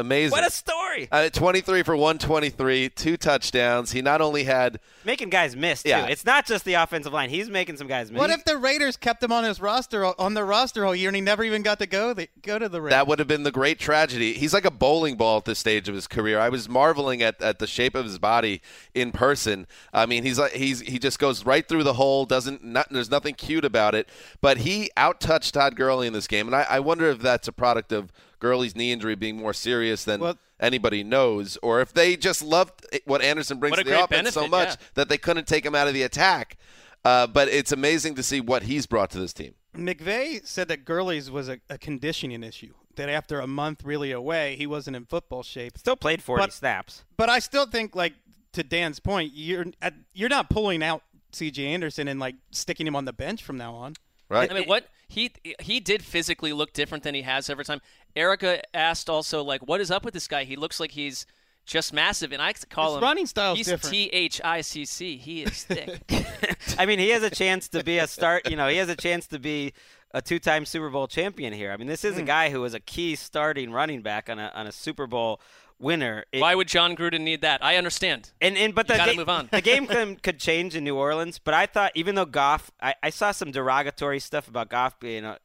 amazing. 0.00 0.32
What 0.32 0.46
a 0.46 0.50
story! 0.50 1.08
Uh, 1.10 1.30
23 1.30 1.82
for 1.82 1.96
123, 1.96 2.88
two 2.90 3.16
touchdowns. 3.16 3.92
He 3.92 4.02
not 4.02 4.20
only 4.20 4.44
had 4.44 4.80
making 5.04 5.30
guys 5.30 5.54
miss 5.54 5.82
too. 5.82 5.90
Yeah. 5.90 6.06
It's 6.06 6.24
not 6.24 6.46
just 6.46 6.64
the 6.64 6.74
offensive 6.74 7.12
line; 7.12 7.30
he's 7.30 7.48
making 7.48 7.76
some 7.76 7.86
guys 7.86 8.10
miss. 8.10 8.18
What 8.18 8.30
if 8.30 8.44
the 8.44 8.56
Raiders 8.56 8.96
kept 8.96 9.22
him 9.22 9.30
on 9.32 9.44
his 9.44 9.60
roster 9.60 10.04
on 10.20 10.34
the 10.34 10.44
roster 10.44 10.84
all 10.84 10.94
year 10.94 11.08
and 11.08 11.16
he 11.16 11.22
never 11.22 11.44
even 11.44 11.62
got 11.62 11.78
to 11.78 11.86
go 11.86 12.12
the, 12.12 12.28
go 12.42 12.58
to 12.58 12.68
the 12.68 12.80
Raiders? 12.80 12.96
That 12.96 13.06
would 13.06 13.18
have 13.18 13.28
been 13.28 13.44
the 13.44 13.52
great 13.52 13.78
tragedy. 13.78 14.32
He's 14.32 14.54
like 14.54 14.64
a 14.64 14.70
bowling 14.70 15.16
ball 15.16 15.38
at 15.38 15.44
this 15.44 15.58
stage 15.58 15.88
of 15.88 15.94
his 15.94 16.06
career. 16.06 16.40
I 16.40 16.48
was 16.48 16.68
marveling 16.68 17.22
at, 17.22 17.40
at 17.40 17.58
the 17.58 17.66
shape 17.66 17.94
of 17.94 18.04
his 18.04 18.18
body 18.18 18.62
in 18.94 19.12
person. 19.12 19.66
I 19.92 20.06
mean, 20.06 20.24
he's 20.24 20.38
like 20.38 20.52
he's 20.52 20.80
he 20.80 20.98
just 20.98 21.18
goes 21.18 21.44
right 21.44 21.66
through 21.66 21.84
the 21.84 21.94
hole. 21.94 22.24
Doesn't 22.24 22.64
not, 22.64 22.88
there's 22.90 23.10
nothing 23.10 23.34
cute 23.34 23.64
about 23.64 23.94
it. 23.94 24.08
But 24.40 24.58
he 24.58 24.90
outtouched 24.96 25.52
Todd 25.52 25.76
Gurley 25.76 26.06
in 26.06 26.12
this 26.12 26.26
game, 26.26 26.46
and 26.46 26.56
I, 26.56 26.66
I 26.68 26.80
wonder 26.80 27.08
if 27.10 27.18
that's 27.20 27.48
a 27.48 27.52
product 27.52 27.92
of 27.92 28.12
Gurley's 28.40 28.74
knee 28.74 28.90
injury 28.92 29.14
being 29.14 29.36
more 29.36 29.52
serious 29.52 30.02
than 30.04 30.20
Well- 30.20 30.38
anybody 30.58 31.04
knows, 31.04 31.56
or 31.62 31.80
if 31.80 31.92
they 31.92 32.16
just 32.16 32.42
loved 32.42 32.84
what 33.04 33.22
Anderson 33.22 33.58
brings 33.60 33.72
What 33.72 33.78
to 33.78 33.84
the 33.84 33.90
great 33.90 34.04
offense 34.04 34.32
so 34.32 34.48
much 34.48 34.70
yeah. 34.70 34.76
that 34.94 35.08
they 35.08 35.18
couldn't 35.18 35.46
take 35.46 35.64
him 35.64 35.74
out 35.74 35.86
of 35.86 35.94
the 35.94 36.02
attack. 36.02 36.56
Uh, 37.04 37.26
but 37.26 37.48
it's 37.48 37.72
amazing 37.72 38.14
to 38.16 38.22
see 38.22 38.40
what 38.42 38.64
he's 38.64 38.84
brought 38.86 39.10
to 39.10 39.18
this 39.18 39.32
team. 39.32 39.54
McVay 39.74 40.46
said 40.46 40.68
that 40.68 40.84
Gurley's 40.84 41.30
was 41.30 41.48
a, 41.48 41.58
a 41.70 41.78
conditioning 41.78 42.42
issue. 42.42 42.74
That 42.96 43.08
after 43.08 43.40
a 43.40 43.46
month 43.46 43.84
really 43.84 44.10
away, 44.12 44.56
he 44.56 44.66
wasn't 44.66 44.96
in 44.96 45.06
football 45.06 45.42
shape. 45.42 45.78
Still 45.78 45.96
played 45.96 46.22
40 46.22 46.42
But- 46.42 46.52
snaps. 46.52 47.04
But 47.16 47.30
I 47.30 47.38
still 47.38 47.64
think, 47.66 47.94
like 47.96 48.14
to 48.52 48.62
Dan's 48.62 49.00
point, 49.00 49.32
you're 49.34 49.66
at, 49.80 49.94
you're 50.12 50.28
not 50.28 50.50
pulling 50.50 50.82
out 50.82 51.02
C.J. 51.32 51.64
Anderson 51.66 52.08
and 52.08 52.18
like 52.20 52.34
sticking 52.50 52.86
him 52.86 52.96
on 52.96 53.04
the 53.06 53.12
bench 53.12 53.42
from 53.42 53.56
now 53.56 53.74
on. 53.74 53.94
Right. 54.28 54.50
I 54.50 54.54
mean, 54.54 54.68
what 54.68 54.86
he 55.10 55.32
he 55.58 55.80
did 55.80 56.04
physically 56.04 56.52
look 56.52 56.72
different 56.72 57.02
than 57.02 57.16
he 57.16 57.22
has 57.22 57.50
every 57.50 57.64
time. 57.64 57.80
Erica 58.14 58.62
asked 58.72 59.10
also, 59.10 59.42
like, 59.42 59.66
what 59.66 59.80
is 59.80 59.90
up 59.90 60.04
with 60.04 60.14
this 60.14 60.28
guy? 60.28 60.44
He 60.44 60.54
looks 60.54 60.78
like 60.78 60.92
he's 60.92 61.26
just 61.66 61.92
massive, 61.92 62.30
and 62.30 62.40
I 62.40 62.52
call 62.52 62.92
His 62.92 62.98
him 62.98 63.02
running 63.02 63.26
style's 63.26 63.58
He's 63.58 63.66
different. 63.66 63.92
T 63.92 64.06
H 64.12 64.40
I 64.44 64.60
C 64.60 64.84
C. 64.84 65.16
He 65.16 65.42
is 65.42 65.64
thick. 65.64 66.00
I 66.78 66.86
mean, 66.86 67.00
he 67.00 67.08
has 67.08 67.24
a 67.24 67.30
chance 67.30 67.68
to 67.70 67.82
be 67.82 67.98
a 67.98 68.06
start. 68.06 68.48
You 68.48 68.56
know, 68.56 68.68
he 68.68 68.76
has 68.76 68.88
a 68.88 68.94
chance 68.94 69.26
to 69.28 69.40
be 69.40 69.72
a 70.12 70.22
two-time 70.22 70.64
Super 70.64 70.90
Bowl 70.90 71.08
champion 71.08 71.52
here. 71.52 71.72
I 71.72 71.76
mean, 71.76 71.88
this 71.88 72.04
is 72.04 72.16
a 72.16 72.22
mm. 72.22 72.26
guy 72.26 72.50
who 72.50 72.60
was 72.60 72.74
a 72.74 72.80
key 72.80 73.16
starting 73.16 73.72
running 73.72 74.02
back 74.02 74.30
on 74.30 74.38
a 74.38 74.52
on 74.54 74.68
a 74.68 74.72
Super 74.72 75.08
Bowl 75.08 75.40
winner. 75.80 76.24
It- 76.32 76.40
Why 76.40 76.54
would 76.54 76.68
Jon 76.68 76.94
Gruden 76.96 77.20
need 77.22 77.40
that? 77.42 77.64
I 77.64 77.76
understand. 77.76 78.30
and 78.40 78.56
and 78.56 78.74
but 78.74 78.88
You 78.88 78.94
the 78.94 78.98
gotta 78.98 79.12
ga- 79.12 79.16
move 79.16 79.28
on. 79.28 79.48
the 79.50 79.60
game 79.60 79.86
could, 79.88 80.22
could 80.22 80.38
change 80.38 80.76
in 80.76 80.84
New 80.84 80.96
Orleans. 80.96 81.38
But 81.38 81.54
I 81.54 81.66
thought 81.66 81.92
even 81.94 82.14
though 82.14 82.26
Goff, 82.26 82.70
I, 82.80 82.94
I 83.02 83.10
saw 83.10 83.32
some 83.32 83.50
derogatory 83.50 84.20
stuff 84.20 84.46
about 84.48 84.68
Goff 84.70 85.00
being 85.00 85.24
a. 85.24 85.38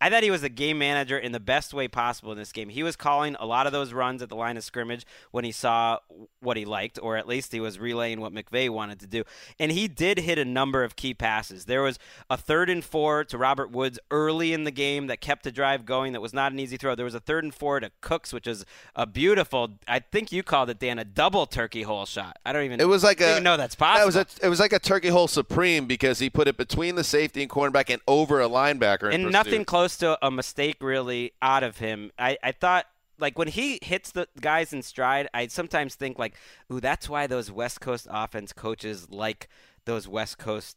I 0.00 0.10
thought 0.10 0.22
he 0.22 0.30
was 0.30 0.42
a 0.42 0.48
game 0.48 0.78
manager 0.78 1.18
in 1.18 1.32
the 1.32 1.40
best 1.40 1.74
way 1.74 1.88
possible 1.88 2.32
in 2.32 2.38
this 2.38 2.52
game. 2.52 2.68
He 2.68 2.82
was 2.82 2.96
calling 2.96 3.36
a 3.40 3.46
lot 3.46 3.66
of 3.66 3.72
those 3.72 3.92
runs 3.92 4.22
at 4.22 4.28
the 4.28 4.36
line 4.36 4.56
of 4.56 4.64
scrimmage 4.64 5.04
when 5.30 5.44
he 5.44 5.52
saw 5.52 5.98
what 6.40 6.56
he 6.56 6.64
liked, 6.64 6.98
or 7.02 7.16
at 7.16 7.26
least 7.26 7.52
he 7.52 7.60
was 7.60 7.78
relaying 7.78 8.20
what 8.20 8.32
McVay 8.32 8.70
wanted 8.70 9.00
to 9.00 9.06
do. 9.06 9.24
And 9.58 9.72
he 9.72 9.88
did 9.88 10.18
hit 10.20 10.38
a 10.38 10.44
number 10.44 10.84
of 10.84 10.96
key 10.96 11.14
passes. 11.14 11.64
There 11.64 11.82
was 11.82 11.98
a 12.30 12.36
third 12.36 12.70
and 12.70 12.84
four 12.84 13.24
to 13.24 13.38
Robert 13.38 13.70
Woods 13.70 13.98
early 14.10 14.52
in 14.52 14.64
the 14.64 14.70
game 14.70 15.06
that 15.08 15.20
kept 15.20 15.42
the 15.44 15.52
drive 15.52 15.84
going. 15.84 16.12
That 16.12 16.20
was 16.20 16.32
not 16.32 16.52
an 16.52 16.58
easy 16.60 16.76
throw. 16.76 16.94
There 16.94 17.04
was 17.04 17.14
a 17.14 17.20
third 17.20 17.44
and 17.44 17.54
four 17.54 17.80
to 17.80 17.90
Cooks, 18.00 18.32
which 18.32 18.46
was 18.46 18.64
a 18.94 19.06
beautiful. 19.06 19.78
I 19.88 19.98
think 20.00 20.30
you 20.32 20.42
called 20.42 20.70
it 20.70 20.78
Dan 20.78 20.98
a 20.98 21.04
double 21.04 21.46
turkey 21.46 21.82
hole 21.82 22.06
shot. 22.06 22.38
I 22.46 22.52
don't 22.52 22.64
even. 22.64 22.80
It 22.80 22.88
was 22.88 23.02
like 23.02 23.20
a 23.20 23.40
know 23.40 23.56
that's 23.56 23.74
That 23.74 23.78
possible. 23.78 24.06
was 24.06 24.16
a, 24.16 24.26
it 24.46 24.48
was 24.48 24.60
like 24.60 24.72
a 24.72 24.78
turkey 24.78 25.08
hole 25.08 25.28
supreme 25.28 25.86
because 25.86 26.18
he 26.18 26.30
put 26.30 26.46
it 26.48 26.56
between 26.56 26.94
the 26.94 27.04
safety 27.04 27.42
and 27.42 27.50
cornerback 27.50 27.90
and 27.92 28.00
over 28.06 28.40
a 28.40 28.48
linebacker. 28.48 29.12
in 29.12 29.22
and 29.22 29.32
nothing 29.32 29.64
close 29.64 29.87
to 29.96 30.18
a 30.24 30.30
mistake 30.30 30.76
really 30.80 31.32
out 31.40 31.62
of 31.62 31.78
him. 31.78 32.10
I, 32.18 32.36
I 32.42 32.52
thought 32.52 32.86
like 33.18 33.38
when 33.38 33.48
he 33.48 33.78
hits 33.82 34.12
the 34.12 34.28
guys 34.40 34.72
in 34.72 34.82
stride, 34.82 35.28
I 35.34 35.48
sometimes 35.48 35.94
think 35.94 36.18
like, 36.18 36.34
ooh, 36.72 36.80
that's 36.80 37.08
why 37.08 37.26
those 37.26 37.50
West 37.50 37.80
Coast 37.80 38.06
offense 38.10 38.52
coaches 38.52 39.10
like 39.10 39.48
those 39.84 40.06
West 40.06 40.38
Coast 40.38 40.76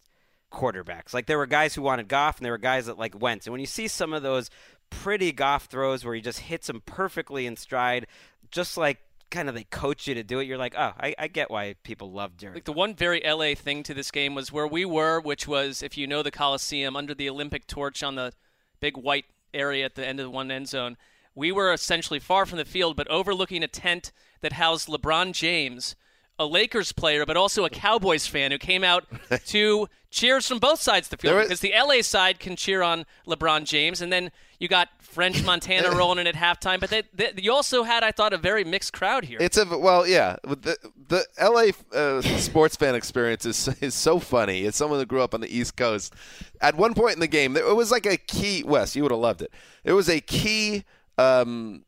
quarterbacks. 0.51 1.13
Like 1.13 1.27
there 1.27 1.37
were 1.37 1.47
guys 1.47 1.75
who 1.75 1.81
wanted 1.81 2.07
Goff 2.07 2.37
and 2.37 2.45
there 2.45 2.53
were 2.53 2.57
guys 2.57 2.87
that 2.87 2.97
like 2.97 3.19
Wentz. 3.19 3.45
And 3.45 3.51
when 3.51 3.61
you 3.61 3.67
see 3.67 3.87
some 3.87 4.13
of 4.13 4.23
those 4.23 4.49
pretty 4.89 5.31
Goff 5.31 5.65
throws 5.65 6.03
where 6.03 6.15
he 6.15 6.21
just 6.21 6.39
hits 6.39 6.67
them 6.67 6.81
perfectly 6.85 7.45
in 7.45 7.55
stride, 7.55 8.07
just 8.49 8.77
like 8.77 8.99
kind 9.29 9.47
of 9.47 9.55
they 9.55 9.63
coach 9.63 10.07
you 10.07 10.13
to 10.15 10.23
do 10.23 10.39
it, 10.39 10.47
you're 10.47 10.57
like, 10.57 10.75
oh, 10.77 10.91
I, 10.99 11.15
I 11.17 11.27
get 11.27 11.49
why 11.49 11.75
people 11.83 12.11
love 12.11 12.37
Jared. 12.37 12.55
Like 12.55 12.65
the 12.65 12.73
one 12.73 12.95
very 12.95 13.21
LA 13.25 13.55
thing 13.55 13.83
to 13.83 13.93
this 13.93 14.11
game 14.11 14.35
was 14.35 14.51
where 14.51 14.67
we 14.67 14.83
were, 14.83 15.19
which 15.19 15.47
was 15.47 15.81
if 15.81 15.97
you 15.97 16.05
know 16.05 16.21
the 16.21 16.31
Coliseum 16.31 16.95
under 16.95 17.13
the 17.13 17.29
Olympic 17.29 17.65
torch 17.65 18.03
on 18.03 18.15
the 18.15 18.33
big 18.81 18.97
white 18.97 19.25
area 19.53 19.85
at 19.85 19.95
the 19.95 20.05
end 20.05 20.19
of 20.19 20.25
the 20.25 20.29
one 20.29 20.51
end 20.51 20.67
zone. 20.67 20.97
We 21.33 21.51
were 21.53 21.71
essentially 21.71 22.19
far 22.19 22.45
from 22.45 22.57
the 22.57 22.65
field, 22.65 22.97
but 22.97 23.07
overlooking 23.07 23.63
a 23.63 23.67
tent 23.67 24.11
that 24.41 24.53
housed 24.53 24.89
LeBron 24.89 25.31
James 25.31 25.95
a 26.39 26.45
Lakers 26.45 26.91
player, 26.91 27.23
but 27.25 27.37
also 27.37 27.65
a 27.65 27.69
Cowboys 27.69 28.25
fan 28.25 28.51
who 28.51 28.57
came 28.57 28.83
out 28.83 29.05
to 29.45 29.87
cheers 30.09 30.47
from 30.47 30.57
both 30.57 30.81
sides 30.81 31.05
of 31.05 31.11
the 31.11 31.17
field 31.17 31.35
was- 31.37 31.45
because 31.47 31.59
the 31.59 31.73
LA 31.77 32.01
side 32.01 32.39
can 32.39 32.55
cheer 32.55 32.81
on 32.81 33.05
LeBron 33.27 33.63
James, 33.65 34.01
and 34.01 34.11
then 34.11 34.31
you 34.61 34.67
got 34.67 34.89
French 34.99 35.43
Montana 35.45 35.89
rolling 35.91 36.19
in 36.19 36.27
at 36.27 36.35
halftime. 36.35 36.79
But 36.79 36.91
they, 36.91 37.03
they, 37.13 37.33
you 37.37 37.51
also 37.51 37.81
had, 37.83 38.03
I 38.03 38.11
thought, 38.11 38.31
a 38.31 38.37
very 38.37 38.63
mixed 38.63 38.93
crowd 38.93 39.25
here. 39.25 39.39
It's 39.41 39.57
a 39.57 39.65
well, 39.65 40.07
yeah. 40.07 40.37
The 40.43 40.77
the 41.07 41.25
LA 41.41 41.97
uh, 41.97 42.21
sports 42.21 42.75
fan 42.75 42.93
experience 42.93 43.45
is 43.45 43.67
is 43.81 43.95
so 43.95 44.19
funny. 44.19 44.65
As 44.65 44.75
someone 44.75 44.99
that 44.99 45.07
grew 45.07 45.21
up 45.21 45.33
on 45.33 45.41
the 45.41 45.53
East 45.53 45.75
Coast, 45.75 46.13
at 46.61 46.75
one 46.75 46.93
point 46.93 47.15
in 47.15 47.19
the 47.19 47.27
game, 47.27 47.57
it 47.57 47.75
was 47.75 47.91
like 47.91 48.05
a 48.05 48.17
key. 48.17 48.63
Wes, 48.63 48.95
you 48.95 49.01
would 49.01 49.11
have 49.11 49.19
loved 49.19 49.41
it. 49.41 49.51
It 49.83 49.93
was 49.93 50.07
a 50.07 50.21
key. 50.21 50.85
Um, 51.17 51.83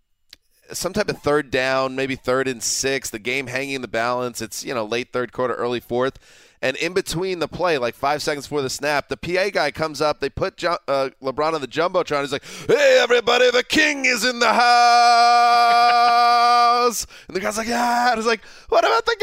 some 0.71 0.93
type 0.93 1.09
of 1.09 1.19
third 1.19 1.51
down, 1.51 1.95
maybe 1.95 2.15
third 2.15 2.47
and 2.47 2.63
six. 2.63 3.11
The 3.11 3.19
game 3.19 3.47
hanging 3.47 3.75
in 3.75 3.81
the 3.81 3.87
balance. 3.87 4.41
It's 4.41 4.65
you 4.65 4.73
know 4.73 4.83
late 4.83 5.13
third 5.13 5.31
quarter, 5.31 5.53
early 5.53 5.79
fourth, 5.79 6.17
and 6.63 6.75
in 6.77 6.93
between 6.93 7.37
the 7.39 7.47
play, 7.47 7.77
like 7.77 7.93
five 7.93 8.23
seconds 8.23 8.47
before 8.47 8.61
the 8.63 8.69
snap, 8.71 9.09
the 9.09 9.17
PA 9.17 9.49
guy 9.51 9.69
comes 9.69 10.01
up. 10.01 10.19
They 10.19 10.29
put 10.29 10.63
uh, 10.63 10.77
LeBron 11.21 11.53
on 11.53 11.61
the 11.61 11.67
jumbotron. 11.67 12.21
He's 12.21 12.31
like, 12.31 12.43
"Hey, 12.67 12.99
everybody, 13.03 13.51
the 13.51 13.63
king 13.63 14.05
is 14.05 14.23
in 14.25 14.39
the 14.39 14.51
house!" 15.93 17.05
And 17.27 17.35
the 17.35 17.39
guy's 17.39 17.57
like, 17.57 17.67
"Ah!" 17.69 18.09
And 18.11 18.17
it's 18.19 18.27
like, 18.27 18.43
"What 18.69 18.83
about 18.83 19.05
the 19.05 19.15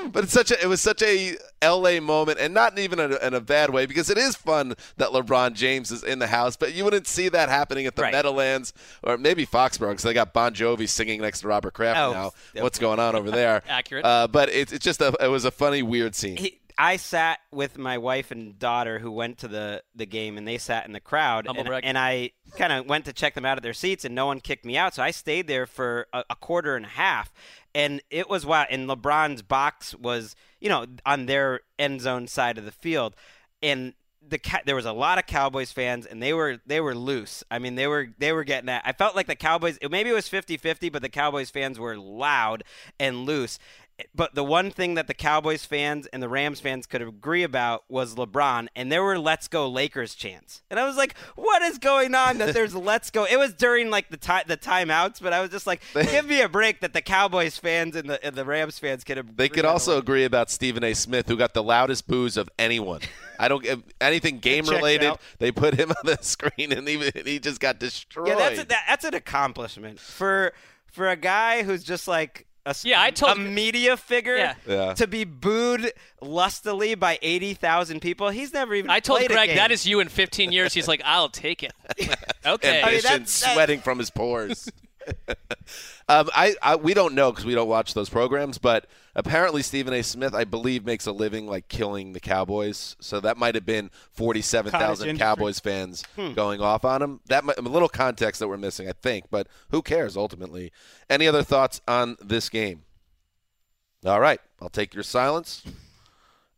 game?" 0.00 0.10
But 0.10 0.24
it's 0.24 0.32
such 0.32 0.50
a 0.50 0.60
it 0.62 0.66
was 0.66 0.80
such 0.80 1.00
a 1.02 1.36
LA 1.62 2.00
moment, 2.00 2.38
and 2.40 2.52
not 2.52 2.78
even 2.78 2.98
in 2.98 3.12
a, 3.12 3.16
in 3.26 3.34
a 3.34 3.40
bad 3.40 3.70
way 3.70 3.86
because 3.86 4.10
it 4.10 4.18
is 4.18 4.34
fun 4.36 4.74
that 4.96 5.10
LeBron 5.10 5.54
James 5.54 5.90
is 5.90 6.02
in 6.02 6.18
the 6.18 6.26
house. 6.26 6.56
But 6.56 6.74
you 6.74 6.84
wouldn't 6.84 7.06
see 7.06 7.28
that 7.28 7.48
happening 7.48 7.86
at 7.86 7.94
the 7.96 8.02
Right. 8.02 8.12
Meadowlands 8.12 8.72
or 9.02 9.16
maybe 9.16 9.46
Foxborough 9.46 9.90
because 9.90 10.02
they 10.02 10.12
got 10.12 10.32
Bon 10.34 10.52
Jovi 10.52 10.86
singing 10.88 11.22
next 11.22 11.40
to 11.40 11.48
Robert 11.48 11.72
Kraft 11.72 11.98
Oh, 11.98 12.12
now. 12.12 12.32
yeah. 12.54 12.62
What's 12.62 12.78
going 12.78 12.98
on 12.98 13.14
over 13.16 13.30
there? 13.30 13.62
Accurate. 13.68 14.04
Uh, 14.04 14.26
but 14.28 14.48
it's 14.50 14.72
it's 14.72 14.84
just 14.84 15.00
a 15.00 15.14
it 15.20 15.28
was 15.28 15.44
a 15.46 15.50
funny 15.50 15.82
weird 15.82 16.14
scene. 16.14 16.36
He, 16.36 16.58
I 16.76 16.96
sat 16.96 17.38
with 17.52 17.78
my 17.78 17.98
wife 17.98 18.30
and 18.30 18.58
daughter 18.58 18.98
who 18.98 19.12
went 19.12 19.38
to 19.38 19.48
the, 19.48 19.82
the 19.94 20.06
game, 20.06 20.36
and 20.36 20.46
they 20.46 20.58
sat 20.58 20.86
in 20.86 20.92
the 20.92 21.00
crowd. 21.00 21.46
And, 21.46 21.56
and 21.84 21.98
I 21.98 22.32
kind 22.56 22.72
of 22.72 22.86
went 22.86 23.04
to 23.04 23.12
check 23.12 23.34
them 23.34 23.44
out 23.44 23.58
of 23.58 23.62
their 23.62 23.72
seats, 23.72 24.04
and 24.04 24.14
no 24.14 24.26
one 24.26 24.40
kicked 24.40 24.64
me 24.64 24.76
out. 24.76 24.94
So 24.94 25.02
I 25.02 25.10
stayed 25.12 25.46
there 25.46 25.66
for 25.66 26.06
a, 26.12 26.24
a 26.30 26.36
quarter 26.36 26.76
and 26.76 26.84
a 26.84 26.90
half. 26.90 27.32
And 27.74 28.00
it 28.10 28.28
was 28.28 28.44
wild. 28.44 28.68
And 28.70 28.88
LeBron's 28.88 29.42
box 29.42 29.94
was, 29.94 30.34
you 30.60 30.68
know, 30.68 30.86
on 31.06 31.26
their 31.26 31.60
end 31.78 32.00
zone 32.00 32.26
side 32.26 32.58
of 32.58 32.64
the 32.64 32.72
field. 32.72 33.14
And 33.62 33.94
the 34.28 34.40
there 34.64 34.76
was 34.76 34.86
a 34.86 34.92
lot 34.92 35.18
of 35.18 35.26
Cowboys 35.26 35.72
fans 35.72 36.06
and 36.06 36.22
they 36.22 36.32
were 36.32 36.58
they 36.66 36.80
were 36.80 36.94
loose. 36.94 37.44
I 37.50 37.58
mean 37.58 37.74
they 37.74 37.86
were 37.86 38.08
they 38.18 38.32
were 38.32 38.44
getting 38.44 38.68
at. 38.68 38.82
I 38.84 38.92
felt 38.92 39.14
like 39.14 39.26
the 39.26 39.36
Cowboys 39.36 39.78
maybe 39.90 40.10
it 40.10 40.14
was 40.14 40.28
50-50 40.28 40.90
but 40.92 41.02
the 41.02 41.08
Cowboys 41.08 41.50
fans 41.50 41.78
were 41.78 41.96
loud 41.96 42.64
and 42.98 43.26
loose. 43.26 43.58
But 44.12 44.34
the 44.34 44.42
one 44.42 44.72
thing 44.72 44.94
that 44.94 45.06
the 45.06 45.14
Cowboys 45.14 45.64
fans 45.64 46.06
and 46.08 46.20
the 46.20 46.28
Rams 46.28 46.58
fans 46.58 46.84
could 46.86 47.00
agree 47.00 47.44
about 47.44 47.84
was 47.88 48.16
LeBron, 48.16 48.66
and 48.74 48.90
there 48.90 49.04
were 49.04 49.18
"Let's 49.20 49.46
Go 49.46 49.68
Lakers" 49.68 50.16
chants, 50.16 50.62
and 50.68 50.80
I 50.80 50.84
was 50.84 50.96
like, 50.96 51.16
"What 51.36 51.62
is 51.62 51.78
going 51.78 52.12
on?" 52.12 52.38
That 52.38 52.54
there's 52.54 52.74
"Let's 52.74 53.10
Go." 53.10 53.24
It 53.24 53.38
was 53.38 53.54
during 53.54 53.90
like 53.90 54.08
the 54.10 54.16
time 54.16 54.44
the 54.48 54.56
timeouts, 54.56 55.22
but 55.22 55.32
I 55.32 55.40
was 55.40 55.50
just 55.50 55.66
like, 55.66 55.80
"Give 55.94 56.26
me 56.26 56.40
a 56.40 56.48
break." 56.48 56.80
That 56.80 56.92
the 56.92 57.02
Cowboys 57.02 57.56
fans 57.56 57.94
and 57.94 58.10
the 58.10 58.24
and 58.24 58.34
the 58.34 58.44
Rams 58.44 58.80
fans 58.80 59.04
could 59.04 59.18
agree. 59.18 59.34
They 59.36 59.48
could 59.48 59.64
also 59.64 59.96
agree 59.98 60.24
about 60.24 60.50
Stephen 60.50 60.82
A. 60.82 60.92
Smith, 60.94 61.28
who 61.28 61.36
got 61.36 61.54
the 61.54 61.62
loudest 61.62 62.08
boos 62.08 62.36
of 62.36 62.48
anyone. 62.58 63.00
I 63.38 63.46
don't 63.46 63.64
anything 64.00 64.38
game 64.38 64.66
related. 64.66 65.14
They 65.38 65.52
put 65.52 65.74
him 65.74 65.90
on 65.90 66.04
the 66.04 66.18
screen, 66.20 66.72
and 66.72 66.86
he 66.88 67.10
he 67.24 67.38
just 67.38 67.60
got 67.60 67.78
destroyed. 67.78 68.28
Yeah, 68.28 68.36
that's 68.36 68.60
a, 68.60 68.64
that, 68.64 68.84
that's 68.88 69.04
an 69.04 69.14
accomplishment 69.14 70.00
for 70.00 70.52
for 70.90 71.08
a 71.08 71.16
guy 71.16 71.62
who's 71.62 71.84
just 71.84 72.08
like 72.08 72.46
a, 72.66 72.70
s- 72.70 72.84
Yeah, 72.84 73.00
I 73.02 73.10
told- 73.10 73.36
a 73.36 73.40
media 73.40 73.96
figure 73.96 74.36
Yeah. 74.36 74.54
Yeah. 74.66 74.94
to 74.94 75.06
be 75.06 75.24
booed 75.24 75.92
lustily 76.20 76.94
by 76.94 77.18
eighty 77.22 77.54
thousand 77.54 78.00
people. 78.00 78.30
He's 78.30 78.52
never 78.52 78.74
even. 78.74 78.90
I 78.90 79.00
told 79.00 79.18
played 79.18 79.30
a 79.30 79.34
Greg 79.34 79.48
game. 79.50 79.56
that 79.56 79.70
is 79.70 79.86
you 79.86 80.00
in 80.00 80.08
15 80.08 80.52
years. 80.52 80.72
He's 80.72 80.88
like, 80.88 81.02
I'll 81.04 81.28
take 81.28 81.62
it. 81.62 81.72
Okay. 82.00 82.08
I 82.46 82.54
mean, 82.54 82.84
ambition 82.84 83.02
that's- 83.10 83.40
that- 83.42 83.54
sweating 83.54 83.80
from 83.80 83.98
his 83.98 84.10
pores. 84.10 84.68
um, 86.08 86.28
I, 86.34 86.54
I 86.62 86.76
we 86.76 86.94
don't 86.94 87.14
know 87.14 87.30
because 87.30 87.44
we 87.44 87.54
don't 87.54 87.68
watch 87.68 87.94
those 87.94 88.08
programs, 88.08 88.58
but 88.58 88.86
apparently 89.14 89.62
Stephen 89.62 89.92
A. 89.94 90.02
Smith, 90.02 90.34
I 90.34 90.44
believe, 90.44 90.84
makes 90.84 91.06
a 91.06 91.12
living 91.12 91.46
like 91.46 91.68
killing 91.68 92.12
the 92.12 92.20
Cowboys. 92.20 92.96
So 93.00 93.20
that 93.20 93.36
might 93.36 93.54
have 93.54 93.66
been 93.66 93.90
forty-seven 94.12 94.72
thousand. 94.72 95.18
Cowboys 95.18 95.60
fans 95.60 96.04
Hmm. 96.16 96.32
going 96.32 96.60
off 96.60 96.84
on 96.84 97.02
him. 97.02 97.20
That 97.26 97.44
might, 97.44 97.58
a 97.58 97.62
little 97.62 97.88
context 97.88 98.38
that 98.40 98.48
we're 98.48 98.56
missing, 98.56 98.88
I 98.88 98.92
think, 98.92 99.26
but 99.30 99.46
who 99.70 99.82
cares 99.82 100.16
ultimately? 100.16 100.72
Any 101.10 101.26
other 101.26 101.42
thoughts 101.42 101.80
on 101.88 102.16
this 102.20 102.48
game? 102.48 102.82
All 104.04 104.20
right, 104.20 104.40
I'll 104.60 104.68
take 104.68 104.92
your 104.94 105.02
silence 105.02 105.62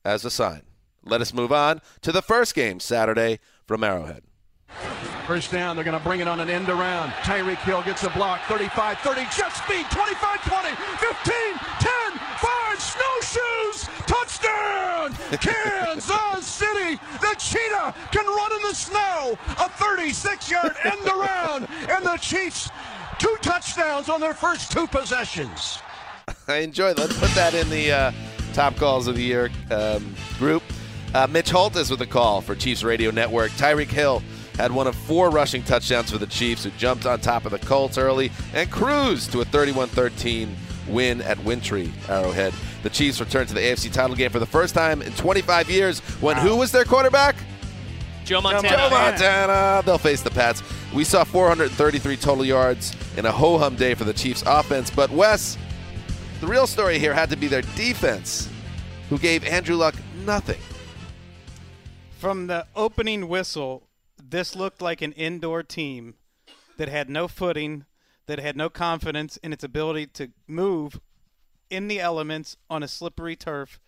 as 0.04 0.24
a 0.24 0.30
sign. 0.30 0.62
Let 1.04 1.20
us 1.20 1.32
move 1.32 1.52
on 1.52 1.80
to 2.02 2.10
the 2.10 2.22
first 2.22 2.54
game 2.54 2.80
Saturday 2.80 3.38
from 3.66 3.84
Arrowhead. 3.84 4.24
First 5.26 5.50
down, 5.50 5.74
they're 5.74 5.84
going 5.84 5.98
to 5.98 6.04
bring 6.04 6.20
it 6.20 6.28
on 6.28 6.38
an 6.38 6.48
end 6.48 6.68
around. 6.68 7.10
Tyreek 7.26 7.58
Hill 7.58 7.82
gets 7.82 8.04
a 8.04 8.10
block. 8.10 8.40
35, 8.42 8.98
30, 9.00 9.20
jet 9.22 9.50
speed. 9.50 9.84
25, 9.90 10.40
20, 10.44 10.68
15, 10.68 11.34
10, 11.80 11.90
5, 12.38 12.80
snowshoes. 12.80 13.88
Touchdown! 14.06 15.12
Kansas 15.40 16.46
City. 16.46 17.00
The 17.20 17.34
cheetah 17.38 17.92
can 18.12 18.24
run 18.24 18.52
in 18.52 18.62
the 18.68 18.74
snow. 18.74 19.36
A 19.58 19.68
36 19.68 20.48
yard 20.48 20.76
end 20.84 21.08
around. 21.08 21.66
And 21.90 22.06
the 22.06 22.16
Chiefs, 22.18 22.70
two 23.18 23.36
touchdowns 23.42 24.08
on 24.08 24.20
their 24.20 24.34
first 24.34 24.70
two 24.70 24.86
possessions. 24.86 25.80
I 26.46 26.58
enjoy. 26.58 26.92
Let's 26.92 27.18
put 27.18 27.30
that 27.30 27.52
in 27.52 27.68
the 27.68 27.90
uh, 27.90 28.12
top 28.52 28.76
calls 28.76 29.08
of 29.08 29.16
the 29.16 29.24
year 29.24 29.50
um, 29.72 30.14
group. 30.38 30.62
Uh, 31.14 31.26
Mitch 31.26 31.50
Holthus 31.50 31.90
with 31.90 32.00
a 32.02 32.06
call 32.06 32.40
for 32.40 32.54
Chiefs 32.54 32.84
Radio 32.84 33.10
Network. 33.10 33.50
Tyreek 33.52 33.88
Hill 33.88 34.22
had 34.56 34.72
one 34.72 34.86
of 34.86 34.94
four 34.94 35.30
rushing 35.30 35.62
touchdowns 35.62 36.10
for 36.10 36.18
the 36.18 36.26
Chiefs, 36.26 36.64
who 36.64 36.70
jumped 36.72 37.06
on 37.06 37.20
top 37.20 37.44
of 37.44 37.52
the 37.52 37.58
Colts 37.58 37.98
early 37.98 38.30
and 38.54 38.70
cruised 38.70 39.32
to 39.32 39.40
a 39.40 39.44
31-13 39.44 40.48
win 40.88 41.20
at 41.22 41.42
Wintry 41.44 41.92
Arrowhead. 42.08 42.54
The 42.82 42.90
Chiefs 42.90 43.20
returned 43.20 43.48
to 43.48 43.54
the 43.54 43.60
AFC 43.60 43.92
title 43.92 44.16
game 44.16 44.30
for 44.30 44.38
the 44.38 44.46
first 44.46 44.74
time 44.74 45.02
in 45.02 45.12
25 45.12 45.70
years. 45.70 46.00
When 46.20 46.36
who 46.36 46.56
was 46.56 46.72
their 46.72 46.84
quarterback? 46.84 47.36
Joe 48.24 48.40
Montana. 48.40 48.76
Joe 48.76 48.90
Montana. 48.90 49.82
They'll 49.84 49.98
face 49.98 50.22
the 50.22 50.30
Pats. 50.30 50.62
We 50.92 51.04
saw 51.04 51.24
433 51.24 52.16
total 52.16 52.44
yards 52.44 52.94
in 53.16 53.24
a 53.26 53.32
ho 53.32 53.58
hum 53.58 53.76
day 53.76 53.94
for 53.94 54.04
the 54.04 54.12
Chiefs 54.12 54.42
offense. 54.46 54.90
But 54.90 55.10
Wes, 55.10 55.56
the 56.40 56.46
real 56.46 56.66
story 56.66 56.98
here 56.98 57.14
had 57.14 57.30
to 57.30 57.36
be 57.36 57.46
their 57.46 57.62
defense, 57.62 58.48
who 59.08 59.18
gave 59.18 59.44
Andrew 59.44 59.76
Luck 59.76 59.94
nothing. 60.24 60.60
From 62.18 62.46
the 62.46 62.66
opening 62.74 63.28
whistle, 63.28 63.84
this 64.22 64.56
looked 64.56 64.82
like 64.82 65.02
an 65.02 65.12
indoor 65.12 65.62
team 65.62 66.14
that 66.76 66.88
had 66.88 67.08
no 67.08 67.28
footing, 67.28 67.84
that 68.26 68.38
had 68.38 68.56
no 68.56 68.68
confidence 68.68 69.36
in 69.38 69.52
its 69.52 69.64
ability 69.64 70.06
to 70.06 70.30
move 70.46 71.00
in 71.70 71.88
the 71.88 72.00
elements 72.00 72.56
on 72.70 72.82
a 72.82 72.88
slippery 72.88 73.36
turf 73.36 73.80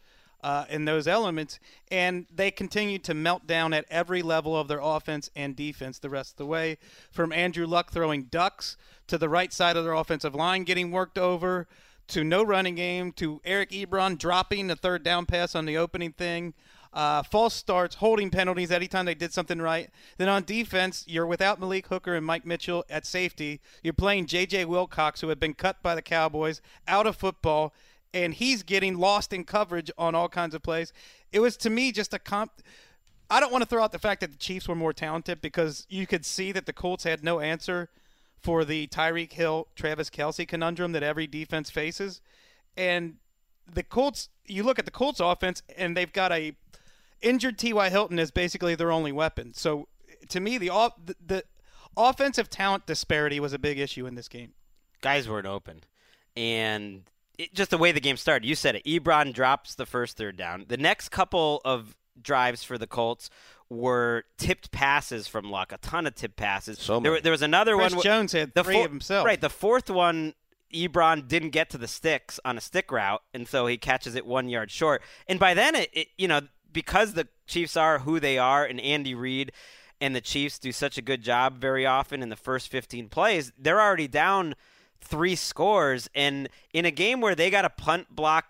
uh, 0.43 0.64
in 0.68 0.85
those 0.85 1.09
elements. 1.09 1.59
And 1.91 2.26
they 2.35 2.51
continued 2.51 3.05
to 3.05 3.14
melt 3.14 3.47
down 3.47 3.72
at 3.72 3.85
every 3.91 4.22
level 4.22 4.57
of 4.57 4.68
their 4.68 4.81
offense 4.81 5.31
and 5.35 5.57
defense 5.57 5.99
the 5.99 6.11
rest 6.11 6.33
of 6.33 6.37
the 6.39 6.47
way. 6.47 6.79
From 7.11 7.33
Andrew 7.33 7.66
Luck 7.66 7.93
throwing 7.93 8.24
ducks 8.24 8.76
to 9.09 9.18
the 9.18 9.29
right 9.29 9.53
side 9.53 9.76
of 9.76 9.85
their 9.85 9.95
offensive 9.95 10.35
line 10.35 10.64
getting 10.64 10.91
worked 10.91 11.18
over 11.18 11.66
to 12.09 12.24
no 12.24 12.43
running 12.43 12.74
game 12.74 13.12
to 13.12 13.41
Eric 13.45 13.70
Ebron 13.70 14.18
dropping 14.18 14.66
the 14.66 14.76
third 14.76 15.03
down 15.03 15.26
pass 15.26 15.55
on 15.55 15.66
the 15.66 15.76
opening 15.76 16.12
thing. 16.12 16.55
Uh, 16.93 17.22
false 17.22 17.55
starts, 17.55 17.97
holding 17.97 18.30
penalties 18.30 18.70
anytime 18.70 19.05
they 19.05 19.14
did 19.14 19.32
something 19.32 19.61
right. 19.61 19.91
Then 20.16 20.28
on 20.28 20.45
defense, 20.45 21.05
you're 21.07 21.26
without 21.26 21.61
Malik 21.61 21.89
Hooker 21.89 22.14
and 22.14 22.24
Mike 22.24 22.47
Mitchell 22.47 22.84
at 22.89 23.07
safety. 23.07 23.61
You're 23.82 23.93
playing 23.93 24.26
J.J. 24.26 24.64
Wilcox, 24.64 25.20
who 25.20 25.28
had 25.28 25.39
been 25.39 25.55
cut 25.55 25.82
by 25.82 25.95
the 25.95 26.03
Cowboys, 26.03 26.61
out 26.86 27.07
of 27.07 27.16
football, 27.16 27.74
and 28.14 28.34
he's 28.34 28.62
getting 28.62 28.97
lost 28.97 29.32
in 29.32 29.45
coverage 29.45 29.91
on 29.99 30.14
all 30.14 30.28
kinds 30.28 30.55
of 30.55 30.62
plays. 30.62 30.93
It 31.30 31.41
was 31.41 31.57
to 31.59 31.70
me 31.70 31.93
just 31.93 32.14
a 32.14 32.18
comp. 32.18 32.62
I 33.30 33.41
don't 33.41 33.53
want 33.53 33.62
to 33.62 33.68
throw 33.68 33.82
out 33.82 33.93
the 33.93 33.99
fact 33.99 34.22
that 34.22 34.32
the 34.32 34.39
Chiefs 34.39 34.66
were 34.66 34.74
more 34.74 34.95
talented 34.95 35.43
because 35.43 35.86
you 35.91 36.07
could 36.07 36.24
see 36.24 36.53
that 36.53 36.64
the 36.64 36.72
Colts 36.72 37.05
had 37.05 37.22
no 37.22 37.41
answer 37.41 37.91
for 38.39 38.64
the 38.64 38.86
Tyreek 38.86 39.32
Hill, 39.32 39.68
Travis 39.76 40.09
Kelce 40.09 40.49
conundrum 40.49 40.93
that 40.93 41.03
every 41.03 41.26
defense 41.26 41.68
faces. 41.68 42.22
And 42.76 43.16
the 43.73 43.83
Colts, 43.83 44.29
you 44.47 44.62
look 44.62 44.79
at 44.79 44.85
the 44.85 44.91
Colts 44.91 45.21
offense, 45.21 45.62
and 45.77 45.97
they've 45.97 46.12
got 46.12 46.33
a 46.33 46.55
injured 47.21 47.59
T.Y. 47.59 47.89
Hilton 47.91 48.19
as 48.19 48.31
basically 48.31 48.75
their 48.75 48.93
only 48.93 49.12
weapon. 49.12 49.55
So 49.55 49.89
to 50.29 50.41
me, 50.41 50.59
the, 50.59 50.71
off, 50.71 50.93
the, 51.05 51.16
the 51.25 51.45
offensive 51.97 52.49
talent 52.49 52.87
disparity 52.87 53.41
was 53.41 53.53
a 53.53 53.59
big 53.59 53.79
issue 53.79 54.07
in 54.07 54.14
this 54.14 54.29
game. 54.29 54.53
guys 55.01 55.29
weren't 55.29 55.47
open, 55.47 55.83
and 56.37 57.03
it, 57.39 57.55
just 57.55 57.71
the 57.71 57.79
way 57.79 57.93
the 57.93 58.01
game 58.01 58.16
started. 58.16 58.47
You 58.47 58.55
said 58.55 58.77
it. 58.77 58.85
Ebron 58.85 59.33
drops 59.33 59.75
the 59.75 59.87
first 59.87 60.16
third 60.16 60.37
down. 60.37 60.66
The 60.69 60.77
next 60.77 61.11
couple 61.11 61.61
of 61.64 61.97
drives 62.21 62.64
for 62.64 62.79
the 62.79 62.87
Colts 62.87 63.31
were 63.71 64.25
tipped 64.39 64.71
passes 64.71 65.29
from 65.29 65.51
Luck, 65.51 65.73
a 65.73 65.79
ton 65.79 66.07
of 66.07 66.14
tipped 66.14 66.37
passes. 66.37 66.79
So 66.79 67.01
there, 67.01 67.12
many. 67.12 67.23
there 67.23 67.33
was 67.33 67.43
another 67.43 67.77
Chris 67.77 67.95
one. 67.95 68.03
Jones 68.03 68.33
had 68.33 68.55
the 68.55 68.64
three 68.64 68.75
four- 68.75 68.87
of 68.87 68.91
himself. 68.91 69.27
Right, 69.27 69.41
the 69.41 69.51
fourth 69.51 69.91
one. 69.91 70.35
Ebron 70.73 71.27
didn't 71.27 71.51
get 71.51 71.71
to 71.71 71.79
the 71.79 71.89
sticks 71.89 72.39
on 72.45 72.59
a 72.59 72.61
stick 72.61 72.93
route, 72.93 73.23
and 73.33 73.49
so 73.49 73.66
he 73.66 73.77
catches 73.77 74.14
it 74.14 74.27
one 74.27 74.49
yard 74.49 74.71
short. 74.71 75.03
And 75.27 75.39
by 75.39 75.55
then, 75.55 75.75
it, 75.75 75.91
it 75.93 76.09
you 76.16 76.29
know 76.29 76.41
because 76.73 77.14
the 77.14 77.29
Chiefs 77.47 77.77
are 77.77 78.01
who 78.01 78.21
they 78.21 78.39
are, 78.39 78.64
and 78.64 78.81
Andy 78.81 79.14
Reid 79.14 79.53
and 80.01 80.14
the 80.14 80.21
Chiefs 80.21 80.59
do 80.59 80.73
such 80.73 80.99
a 80.99 81.03
good 81.03 81.23
job 81.23 81.61
very 81.61 81.85
often 81.85 82.23
in 82.23 82.29
the 82.29 82.37
first 82.37 82.69
15 82.69 83.09
plays, 83.09 83.53
they're 83.59 83.81
already 83.81 84.07
down 84.07 84.55
three 85.01 85.35
scores. 85.35 86.09
And 86.14 86.49
in 86.73 86.85
a 86.85 86.91
game 86.91 87.21
where 87.21 87.35
they 87.35 87.51
got 87.51 87.64
a 87.64 87.71
punt 87.71 88.14
block 88.14 88.47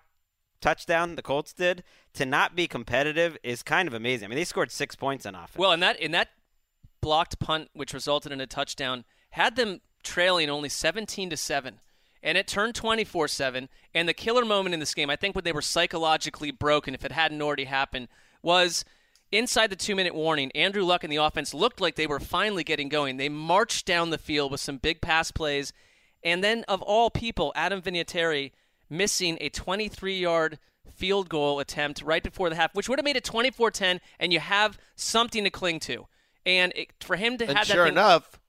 touchdown, 0.60 1.14
the 1.14 1.22
Colts 1.22 1.52
did, 1.52 1.82
to 2.14 2.26
not 2.26 2.54
be 2.54 2.66
competitive 2.66 3.38
is 3.42 3.62
kind 3.62 3.88
of 3.88 3.94
amazing. 3.94 4.26
I 4.26 4.28
mean, 4.28 4.36
they 4.36 4.44
scored 4.44 4.70
six 4.70 4.94
points 4.94 5.24
on 5.24 5.34
offense. 5.34 5.56
Well, 5.56 5.72
in 5.72 5.80
that 5.80 5.98
in 6.00 6.10
that 6.12 6.28
blocked 7.00 7.38
punt, 7.38 7.70
which 7.72 7.94
resulted 7.94 8.32
in 8.32 8.40
a 8.40 8.46
touchdown, 8.46 9.04
had 9.30 9.56
them 9.56 9.80
trailing 10.02 10.50
only 10.50 10.68
17 10.68 11.30
to 11.30 11.36
seven, 11.36 11.80
and 12.22 12.38
it 12.38 12.46
turned 12.46 12.74
24-7. 12.74 13.68
And 13.94 14.08
the 14.08 14.14
killer 14.14 14.44
moment 14.44 14.74
in 14.74 14.80
this 14.80 14.94
game, 14.94 15.10
I 15.10 15.16
think, 15.16 15.34
when 15.34 15.44
they 15.44 15.52
were 15.52 15.62
psychologically 15.62 16.50
broken, 16.50 16.94
if 16.94 17.04
it 17.04 17.12
hadn't 17.12 17.42
already 17.42 17.64
happened, 17.64 18.08
was 18.42 18.84
inside 19.30 19.70
the 19.70 19.76
two-minute 19.76 20.14
warning. 20.14 20.50
Andrew 20.52 20.84
Luck 20.84 21.04
and 21.04 21.12
the 21.12 21.16
offense 21.16 21.52
looked 21.52 21.80
like 21.80 21.96
they 21.96 22.06
were 22.06 22.20
finally 22.20 22.64
getting 22.64 22.88
going. 22.88 23.16
They 23.16 23.28
marched 23.28 23.86
down 23.86 24.10
the 24.10 24.18
field 24.18 24.50
with 24.50 24.60
some 24.60 24.78
big 24.78 25.00
pass 25.00 25.30
plays, 25.30 25.72
and 26.24 26.42
then 26.42 26.64
of 26.66 26.82
all 26.82 27.10
people, 27.10 27.52
Adam 27.54 27.80
Vinatieri 27.80 28.52
missing 28.90 29.36
a 29.40 29.50
23-yard 29.50 30.58
field 30.90 31.28
goal 31.28 31.60
attempt 31.60 32.02
right 32.02 32.22
before 32.22 32.50
the 32.50 32.56
half, 32.56 32.74
which 32.74 32.88
would 32.88 32.98
have 32.98 33.04
made 33.04 33.16
it 33.16 33.24
24-10, 33.24 34.00
and 34.18 34.32
you 34.32 34.40
have 34.40 34.78
something 34.96 35.44
to 35.44 35.50
cling 35.50 35.78
to. 35.80 36.06
And 36.46 36.72
it, 36.74 36.92
for 37.00 37.16
him 37.16 37.36
to 37.38 37.46
And 37.46 37.56
have 37.56 37.66
sure 37.66 37.76
that 37.76 37.84
thing, 37.84 37.92
enough, 37.92 38.40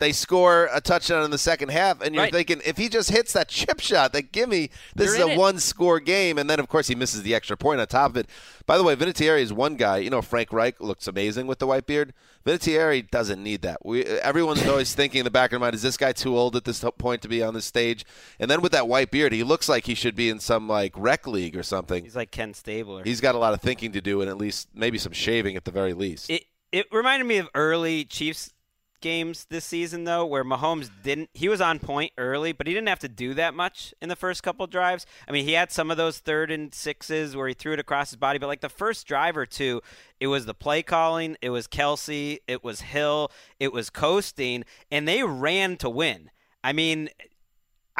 they 0.00 0.12
score 0.12 0.68
a 0.72 0.80
touchdown 0.80 1.24
in 1.24 1.30
the 1.30 1.38
second 1.38 1.68
half, 1.70 2.00
and 2.00 2.14
you're 2.14 2.24
Right. 2.24 2.32
thinking 2.32 2.60
if 2.64 2.76
he 2.76 2.88
just 2.88 3.10
hits 3.10 3.32
that 3.34 3.48
chip 3.48 3.78
shot, 3.80 4.12
that 4.14 4.32
gimme, 4.32 4.70
this 4.96 5.16
You're 5.16 5.16
is 5.16 5.22
a 5.22 5.32
it. 5.34 5.38
one-score 5.38 6.00
game, 6.00 6.38
and 6.38 6.50
then 6.50 6.58
of 6.58 6.68
course 6.68 6.88
he 6.88 6.94
misses 6.94 7.22
the 7.22 7.34
extra 7.34 7.56
point 7.56 7.80
on 7.80 7.86
top 7.86 8.10
of 8.10 8.16
it. 8.16 8.26
By 8.66 8.76
the 8.78 8.84
way, 8.84 8.96
Vinatieri 8.96 9.40
is 9.40 9.52
one 9.52 9.76
guy. 9.76 9.98
You 9.98 10.10
know, 10.10 10.22
Frank 10.22 10.52
Reich 10.52 10.80
looks 10.80 11.06
amazing 11.06 11.46
with 11.46 11.58
the 11.60 11.66
white 11.66 11.86
beard. 11.86 12.12
Vinatieri 12.46 13.10
doesn't 13.10 13.42
need 13.42 13.62
that. 13.62 13.84
We 13.84 14.04
everyone's 14.04 14.66
always 14.66 14.94
thinking 14.94 15.20
in 15.20 15.24
the 15.24 15.30
back 15.30 15.50
of 15.50 15.52
their 15.52 15.60
mind, 15.60 15.74
is 15.74 15.82
this 15.82 15.96
guy 15.96 16.12
too 16.12 16.36
old 16.36 16.56
at 16.56 16.64
this 16.64 16.84
point 16.98 17.22
to 17.22 17.28
be 17.28 17.42
on 17.42 17.54
the 17.54 17.62
stage? 17.62 18.04
And 18.38 18.50
then 18.50 18.62
with 18.62 18.72
that 18.72 18.88
white 18.88 19.10
beard, 19.10 19.32
he 19.32 19.42
looks 19.42 19.68
like 19.68 19.86
he 19.86 19.94
should 19.94 20.16
be 20.16 20.30
in 20.30 20.40
some 20.40 20.66
like 20.68 20.92
rec 20.96 21.26
league 21.26 21.56
or 21.56 21.62
something. 21.62 22.04
He's 22.04 22.16
like 22.16 22.30
Ken 22.30 22.54
Stabler. 22.54 23.04
He's 23.04 23.20
got 23.20 23.34
a 23.34 23.38
lot 23.38 23.52
of 23.54 23.60
thinking 23.60 23.92
to 23.92 24.00
do, 24.00 24.20
and 24.22 24.30
at 24.30 24.38
least 24.38 24.68
maybe 24.74 24.96
some 24.98 25.12
shaving 25.12 25.56
at 25.56 25.64
the 25.64 25.70
very 25.70 25.92
least. 25.92 26.30
It 26.30 26.44
it 26.72 26.86
reminded 26.92 27.26
me 27.26 27.36
of 27.38 27.48
early 27.54 28.04
Chiefs 28.04 28.52
games 29.00 29.46
this 29.50 29.64
season 29.64 30.04
though, 30.04 30.24
where 30.24 30.44
Mahomes 30.44 30.90
didn't. 31.02 31.30
He 31.34 31.48
was 31.48 31.60
on 31.60 31.78
point 31.78 32.12
early, 32.18 32.52
but 32.52 32.66
he 32.66 32.74
didn't 32.74 32.88
have 32.88 32.98
to 33.00 33.08
do 33.08 33.34
that 33.34 33.54
much 33.54 33.94
in 34.00 34.08
the 34.08 34.16
first 34.16 34.42
couple 34.42 34.66
drives. 34.66 35.06
I 35.28 35.32
mean, 35.32 35.44
he 35.44 35.52
had 35.52 35.72
some 35.72 35.90
of 35.90 35.96
those 35.96 36.18
third 36.18 36.50
and 36.50 36.74
sixes 36.74 37.36
where 37.36 37.48
he 37.48 37.54
threw 37.54 37.72
it 37.72 37.80
across 37.80 38.10
his 38.10 38.16
body, 38.16 38.38
but 38.38 38.46
like 38.46 38.60
the 38.60 38.68
first 38.68 39.06
drive 39.06 39.36
or 39.36 39.46
two, 39.46 39.80
it 40.18 40.26
was 40.26 40.46
the 40.46 40.54
play 40.54 40.82
calling, 40.82 41.36
it 41.42 41.50
was 41.50 41.66
Kelce, 41.66 42.38
it 42.46 42.62
was 42.62 42.80
Hill, 42.82 43.30
it 43.58 43.72
was 43.72 43.90
coasting, 43.90 44.64
and 44.90 45.06
they 45.06 45.22
ran 45.22 45.76
to 45.78 45.90
win. 45.90 46.30
I 46.62 46.72
mean, 46.72 47.08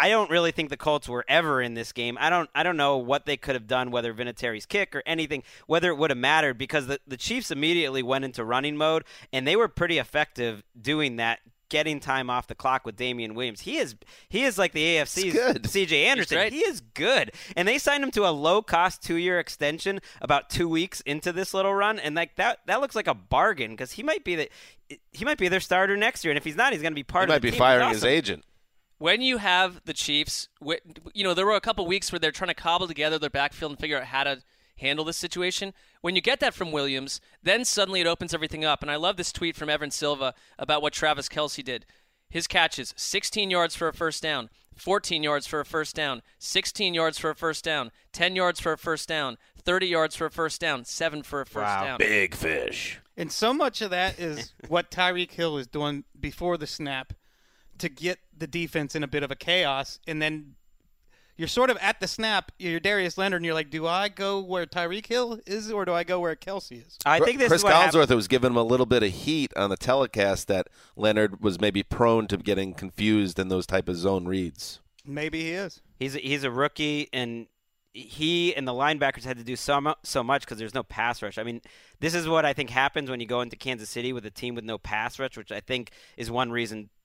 I 0.01 0.09
don't 0.09 0.31
really 0.31 0.51
think 0.51 0.71
the 0.71 0.77
Colts 0.77 1.09
were 1.09 1.25
ever 1.29 1.61
in 1.61 1.75
this 1.75 1.93
game. 1.93 2.17
I 2.21 2.31
don't 2.31 2.49
I 2.55 2.63
don't 2.63 2.77
know 2.79 2.97
what 2.97 3.27
they 3.27 3.37
could 3.37 3.55
have 3.55 3.67
done, 3.67 3.91
whether 3.91 4.15
Vinatieri's 4.15 4.65
kick 4.67 4.97
or 4.97 5.03
anything, 5.05 5.43
whether 5.67 5.91
it 5.91 5.99
would 5.99 6.11
have 6.11 6.19
mattered 6.19 6.57
because 6.57 6.87
the, 6.87 6.99
the 7.07 7.17
Chiefs 7.19 7.51
immediately 7.51 8.03
went 8.03 8.25
into 8.25 8.45
running 8.45 8.77
mode 8.77 9.05
and 9.33 9.47
they 9.47 9.57
were 9.57 9.69
pretty 9.69 9.99
effective 9.99 10.63
doing 10.81 11.17
that, 11.17 11.41
getting 11.69 12.01
time 12.01 12.31
off 12.31 12.47
the 12.47 12.55
clock 12.55 12.87
with 12.87 12.97
Damien 12.97 13.35
Williams. 13.35 13.61
He 13.61 13.77
is 13.77 13.95
he 14.29 14.45
is 14.45 14.57
like 14.57 14.73
the 14.73 14.85
AFC's. 14.97 15.35
CJ 15.35 16.05
Anderson. 16.07 16.37
great. 16.39 16.53
He 16.53 16.61
is 16.61 16.81
good. 16.95 17.33
And 17.55 17.69
they 17.69 17.77
signed 17.79 18.03
him 18.03 18.11
to 18.13 18.27
a 18.27 18.31
low 18.31 18.63
cost 18.63 19.03
two 19.03 19.17
year 19.17 19.39
extension 19.39 20.01
about 20.23 20.49
two 20.49 20.69
weeks 20.69 21.03
into 21.03 21.31
this 21.31 21.53
little 21.53 21.75
run. 21.75 21.99
And 21.99 22.15
like 22.15 22.37
that 22.37 22.61
that 22.67 22.81
looks 22.81 22.97
like 22.97 23.07
a 23.07 23.15
bargain 23.15 23.73
because 23.73 23.93
he 23.93 24.03
might 24.03 24.25
be 24.25 24.35
the 24.35 24.51
he 25.13 25.25
might 25.25 25.39
be 25.39 25.49
their 25.49 25.61
starter 25.61 25.97
next 25.97 26.25
year. 26.25 26.31
And 26.33 26.39
if 26.39 26.45
he's 26.45 26.57
not, 26.57 26.73
he's 26.73 26.83
gonna 26.83 26.95
be 26.95 27.03
part 27.03 27.23
he 27.23 27.25
of 27.25 27.29
might 27.35 27.43
the 27.43 27.49
be 27.49 27.51
team. 27.53 27.59
Firing 27.59 27.91
his 27.91 28.05
agent. 28.05 28.45
When 29.01 29.23
you 29.23 29.39
have 29.39 29.81
the 29.87 29.95
Chiefs, 29.95 30.51
you 31.15 31.25
know, 31.25 31.33
there 31.33 31.47
were 31.47 31.55
a 31.55 31.61
couple 31.63 31.87
weeks 31.87 32.13
where 32.13 32.19
they're 32.19 32.31
trying 32.31 32.49
to 32.49 32.55
cobble 32.55 32.87
together 32.87 33.19
their 33.19 33.31
backfield 33.31 33.73
and 33.73 33.79
figure 33.81 33.97
out 33.97 34.05
how 34.05 34.25
to 34.25 34.43
handle 34.77 35.07
this 35.07 35.17
situation. 35.17 35.73
When 36.03 36.15
you 36.15 36.21
get 36.21 36.39
that 36.41 36.53
from 36.53 36.71
Williams, 36.71 37.19
then 37.43 37.65
suddenly 37.65 38.03
it 38.03 38.07
opens 38.07 38.35
everything 38.35 38.63
up. 38.63 38.83
And 38.83 38.91
I 38.91 38.97
love 38.97 39.17
this 39.17 39.33
tweet 39.33 39.57
from 39.57 39.71
Evan 39.71 39.91
Silva 39.91 40.35
about 40.59 40.83
what 40.83 40.93
Travis 40.93 41.31
Kelce 41.31 41.65
did. 41.65 41.87
His 42.29 42.47
catches 42.47 42.93
16 42.95 43.51
yards 43.51 43.75
for 43.75 43.89
a 43.89 43.95
first 43.95 44.23
down, 44.23 44.51
14 44.77 45.23
yards 45.23 45.47
for 45.47 45.61
a 45.61 45.65
first 45.65 45.97
down, 45.97 46.21
16 46.39 46.93
yards 46.93 47.19
for 47.19 47.31
a 47.31 47.35
first 47.35 47.65
down, 47.65 47.91
10 48.13 48.37
yards 48.37 48.61
for 48.61 48.73
a 48.73 48.79
first 48.79 49.09
down, 49.09 49.39
30 49.65 49.87
yards 49.87 50.15
for 50.15 50.27
a 50.27 50.31
first 50.31 50.61
down, 50.61 50.85
7 50.85 51.23
for 51.23 51.41
a 51.41 51.47
first 51.47 51.65
Wow. 51.65 51.85
down. 51.85 51.99
Big 51.99 52.35
fish. 52.35 53.01
And 53.17 53.33
so 53.33 53.55
much 53.55 53.81
of 53.81 53.89
that 53.93 54.19
is 54.19 54.53
what 54.69 54.91
Tyreek 54.91 55.31
Hill 55.33 55.57
is 55.57 55.67
doing 55.67 56.05
before 56.19 56.59
the 56.59 56.67
snap 56.67 57.15
to 57.81 57.89
get 57.89 58.19
the 58.37 58.47
defense 58.47 58.95
in 58.95 59.03
a 59.03 59.09
bit 59.09 59.23
of 59.23 59.31
a 59.31 59.37
chaos. 59.37 59.99
And 60.07 60.21
then 60.23 60.55
you're 61.37 61.49
sort 61.49 61.71
of 61.71 61.79
at 61.79 62.01
the 62.01 62.07
snap, 62.07 62.53
you're 62.59 62.81
Darius 62.81 63.17
Leonard, 63.17 63.39
and 63.39 63.47
you're 63.47 63.55
like, 63.55 63.71
do 63.71 63.87
I 63.87 64.09
go 64.09 64.41
where 64.41 64.67
Tyreek 64.67 65.07
Hill 65.07 65.41
is 65.47 65.73
or 65.73 65.85
do 65.85 65.93
I 65.95 66.05
go 66.05 66.21
where 66.21 66.37
Kelce 66.37 66.87
is? 66.87 66.99
I 67.07 67.19
think 67.19 67.39
this 67.39 67.49
Chris 67.49 67.61
is 67.61 67.65
what 67.65 67.73
happened. 67.73 68.03
Collinsworth 68.03 68.15
was 68.15 68.29
giving 68.29 68.51
him 68.51 68.57
a 68.57 68.63
little 68.63 68.87
bit 68.87 69.03
of 69.03 69.11
heat 69.11 69.53
on 69.57 69.71
the 69.71 69.77
telecast 69.77 70.49
that 70.49 70.69
Leonard 70.97 71.43
was 71.43 71.61
maybe 71.61 71.83
prone 71.83 72.27
to 72.27 72.37
getting 72.37 72.75
confused 72.75 73.39
in 73.39 73.49
those 73.49 73.67
type 73.67 73.89
of 73.89 73.97
zone 73.97 74.27
reads. 74.27 74.81
Maybe 75.07 75.41
he 75.41 75.53
is. 75.53 75.81
He's 75.99 76.15
a, 76.15 76.19
he's 76.19 76.45
a 76.45 76.51
rookie, 76.51 77.09
and 77.13 77.47
he 77.93 78.55
and 78.55 78.69
the 78.69 78.73
linebackers 78.73 79.25
had 79.25 79.39
to 79.39 79.45
do 79.45 79.57
so 79.57 79.95
so 80.03 80.23
much 80.23 80.43
because 80.43 80.59
there's 80.59 80.75
no 80.75 80.83
pass 80.83 81.23
rush. 81.23 81.39
I 81.39 81.43
mean, 81.43 81.61
this 82.01 82.15
is 82.15 82.29
what 82.29 82.45
I 82.45 82.53
think 82.53 82.71
happens 82.71 83.11
when 83.11 83.21
you 83.21 83.27
go 83.27 83.41
into 83.41 83.57
Kansas 83.57 83.89
City 83.89 84.13
with 84.13 84.25
a 84.27 84.31
team 84.31 84.55
with 84.55 84.65
no 84.65 84.79
pass 84.79 85.19
rush, 85.19 85.37
which 85.37 85.51
I 85.51 85.61
think 85.61 85.91
is 86.17 86.31
one 86.31 86.53
reason 86.53 86.91
r- 86.91 87.00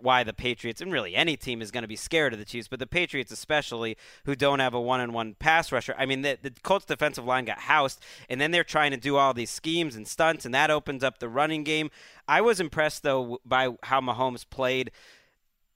why 0.00 0.24
the 0.24 0.32
Patriots 0.32 0.80
and 0.80 0.92
really 0.92 1.14
any 1.14 1.36
team 1.36 1.62
is 1.62 1.70
going 1.70 1.82
to 1.82 1.88
be 1.88 1.96
scared 1.96 2.32
of 2.32 2.38
the 2.38 2.44
Chiefs, 2.44 2.68
but 2.68 2.78
the 2.78 2.86
Patriots 2.86 3.32
especially, 3.32 3.96
who 4.24 4.34
don't 4.34 4.60
have 4.60 4.74
a 4.74 4.80
one-on-one 4.80 5.34
pass 5.38 5.70
rusher. 5.72 5.94
I 5.98 6.06
mean, 6.06 6.22
the, 6.22 6.38
the 6.40 6.52
Colts 6.62 6.84
defensive 6.84 7.24
line 7.24 7.44
got 7.44 7.58
housed, 7.58 8.00
and 8.28 8.40
then 8.40 8.50
they're 8.50 8.64
trying 8.64 8.90
to 8.90 8.96
do 8.96 9.16
all 9.16 9.34
these 9.34 9.50
schemes 9.50 9.96
and 9.96 10.06
stunts, 10.06 10.44
and 10.44 10.54
that 10.54 10.70
opens 10.70 11.04
up 11.04 11.18
the 11.18 11.28
running 11.28 11.64
game. 11.64 11.90
I 12.26 12.40
was 12.40 12.60
impressed 12.60 13.02
though 13.02 13.40
by 13.44 13.70
how 13.82 14.00
Mahomes 14.00 14.48
played 14.48 14.90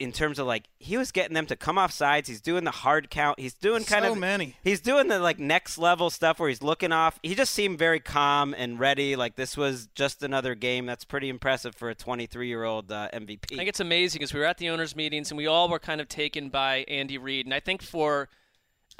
in 0.00 0.12
terms 0.12 0.38
of 0.38 0.46
like 0.46 0.68
he 0.78 0.96
was 0.96 1.10
getting 1.10 1.34
them 1.34 1.46
to 1.46 1.56
come 1.56 1.76
off 1.76 1.92
sides. 1.92 2.28
He's 2.28 2.40
doing 2.40 2.64
the 2.64 2.70
hard 2.70 3.10
count. 3.10 3.40
He's 3.40 3.54
doing 3.54 3.84
kind 3.84 4.04
So 4.04 4.12
of 4.12 4.18
many. 4.18 4.54
He's 4.62 4.80
doing 4.80 5.08
the 5.08 5.18
like 5.18 5.38
next 5.38 5.76
level 5.76 6.08
stuff 6.10 6.38
where 6.38 6.48
he's 6.48 6.62
looking 6.62 6.92
off. 6.92 7.18
He 7.22 7.34
just 7.34 7.52
seemed 7.52 7.78
very 7.78 7.98
calm 8.00 8.54
and 8.56 8.78
ready. 8.78 9.16
Like 9.16 9.34
this 9.36 9.56
was 9.56 9.88
just 9.94 10.22
another 10.22 10.54
game. 10.54 10.86
That's 10.86 11.04
pretty 11.04 11.28
impressive 11.28 11.74
for 11.74 11.90
a 11.90 11.94
23 11.94 12.46
year 12.46 12.64
old 12.64 12.92
uh, 12.92 13.08
MVP. 13.12 13.52
I 13.52 13.56
think 13.56 13.68
it's 13.68 13.80
amazing 13.80 14.20
because 14.20 14.32
we 14.32 14.40
were 14.40 14.46
at 14.46 14.58
the 14.58 14.68
owners' 14.68 14.94
meetings 14.94 15.30
and 15.30 15.38
we 15.38 15.46
all 15.46 15.68
were 15.68 15.80
kind 15.80 16.00
of 16.00 16.08
taken 16.08 16.48
by 16.48 16.84
Andy 16.86 17.18
Reid. 17.18 17.46
And 17.46 17.54
I 17.54 17.60
think 17.60 17.82
for 17.82 18.28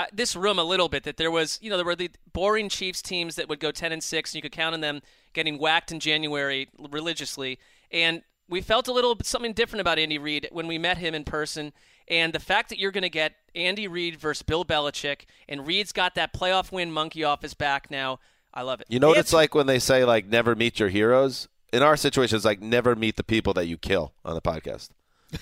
uh, 0.01 0.07
this 0.13 0.35
room 0.35 0.59
a 0.59 0.65
little 0.65 0.89
bit 0.89 1.05
that 1.05 1.17
there 1.17 1.31
was, 1.31 1.59
you 1.63 1.71
know, 1.71 1.77
there 1.77 1.87
were 1.87 1.97
the 1.97 2.11
boring 2.33 2.69
Chiefs 2.69 3.03
teams 3.03 3.37
that 3.37 3.49
would 3.49 3.61
go 3.61 3.71
10 3.71 3.93
and 3.93 4.03
6, 4.03 4.31
and 4.31 4.35
you 4.37 4.43
could 4.43 4.53
count 4.53 4.75
on 4.75 4.81
them 4.81 5.01
getting 5.33 5.59
whacked 5.59 5.93
in 5.93 6.01
January 6.01 6.69
religiously. 6.91 7.59
And 7.91 8.23
we 8.49 8.61
felt 8.61 8.89
a 8.89 8.93
little 8.93 9.15
bit 9.15 9.27
something 9.27 9.53
different 9.53 9.81
about 9.81 9.99
Andy 9.99 10.19
Reid 10.19 10.49
when 10.53 10.67
we 10.67 10.79
met 10.79 10.99
him 10.99 11.15
in 11.15 11.25
person. 11.25 11.73
And 12.09 12.33
the 12.33 12.41
fact 12.41 12.71
that 12.71 12.79
you're 12.79 12.91
going 12.91 13.03
to 13.03 13.11
get 13.11 13.35
Andy 13.55 13.87
Reid 13.87 14.17
versus 14.17 14.43
Bill 14.43 14.65
Belichick, 14.65 15.23
and 15.49 15.67
Reid's 15.67 15.93
got 15.93 16.15
that 16.15 16.33
playoff 16.33 16.73
win 16.73 16.91
monkey 16.91 17.23
off 17.23 17.43
his 17.43 17.55
back 17.55 17.91
now. 17.91 18.19
I 18.55 18.63
love 18.63 18.81
it. 18.81 18.87
You 18.89 18.99
know 18.99 19.09
what 19.09 19.19
it's 19.19 19.33
like 19.33 19.55
when 19.55 19.67
they 19.67 19.79
say 19.79 20.05
like 20.05 20.27
never 20.27 20.55
meet 20.55 20.81
your 20.81 20.89
heroes. 20.89 21.49
In 21.71 21.83
our 21.83 21.99
situation, 21.99 22.37
it's 22.37 22.47
like 22.47 22.63
never 22.63 22.97
meet 22.97 23.17
the 23.17 23.25
people 23.25 23.53
that 23.55 23.67
you 23.67 23.77
kill 23.77 24.15
on 24.25 24.35
the 24.35 24.41
podcast. 24.41 24.89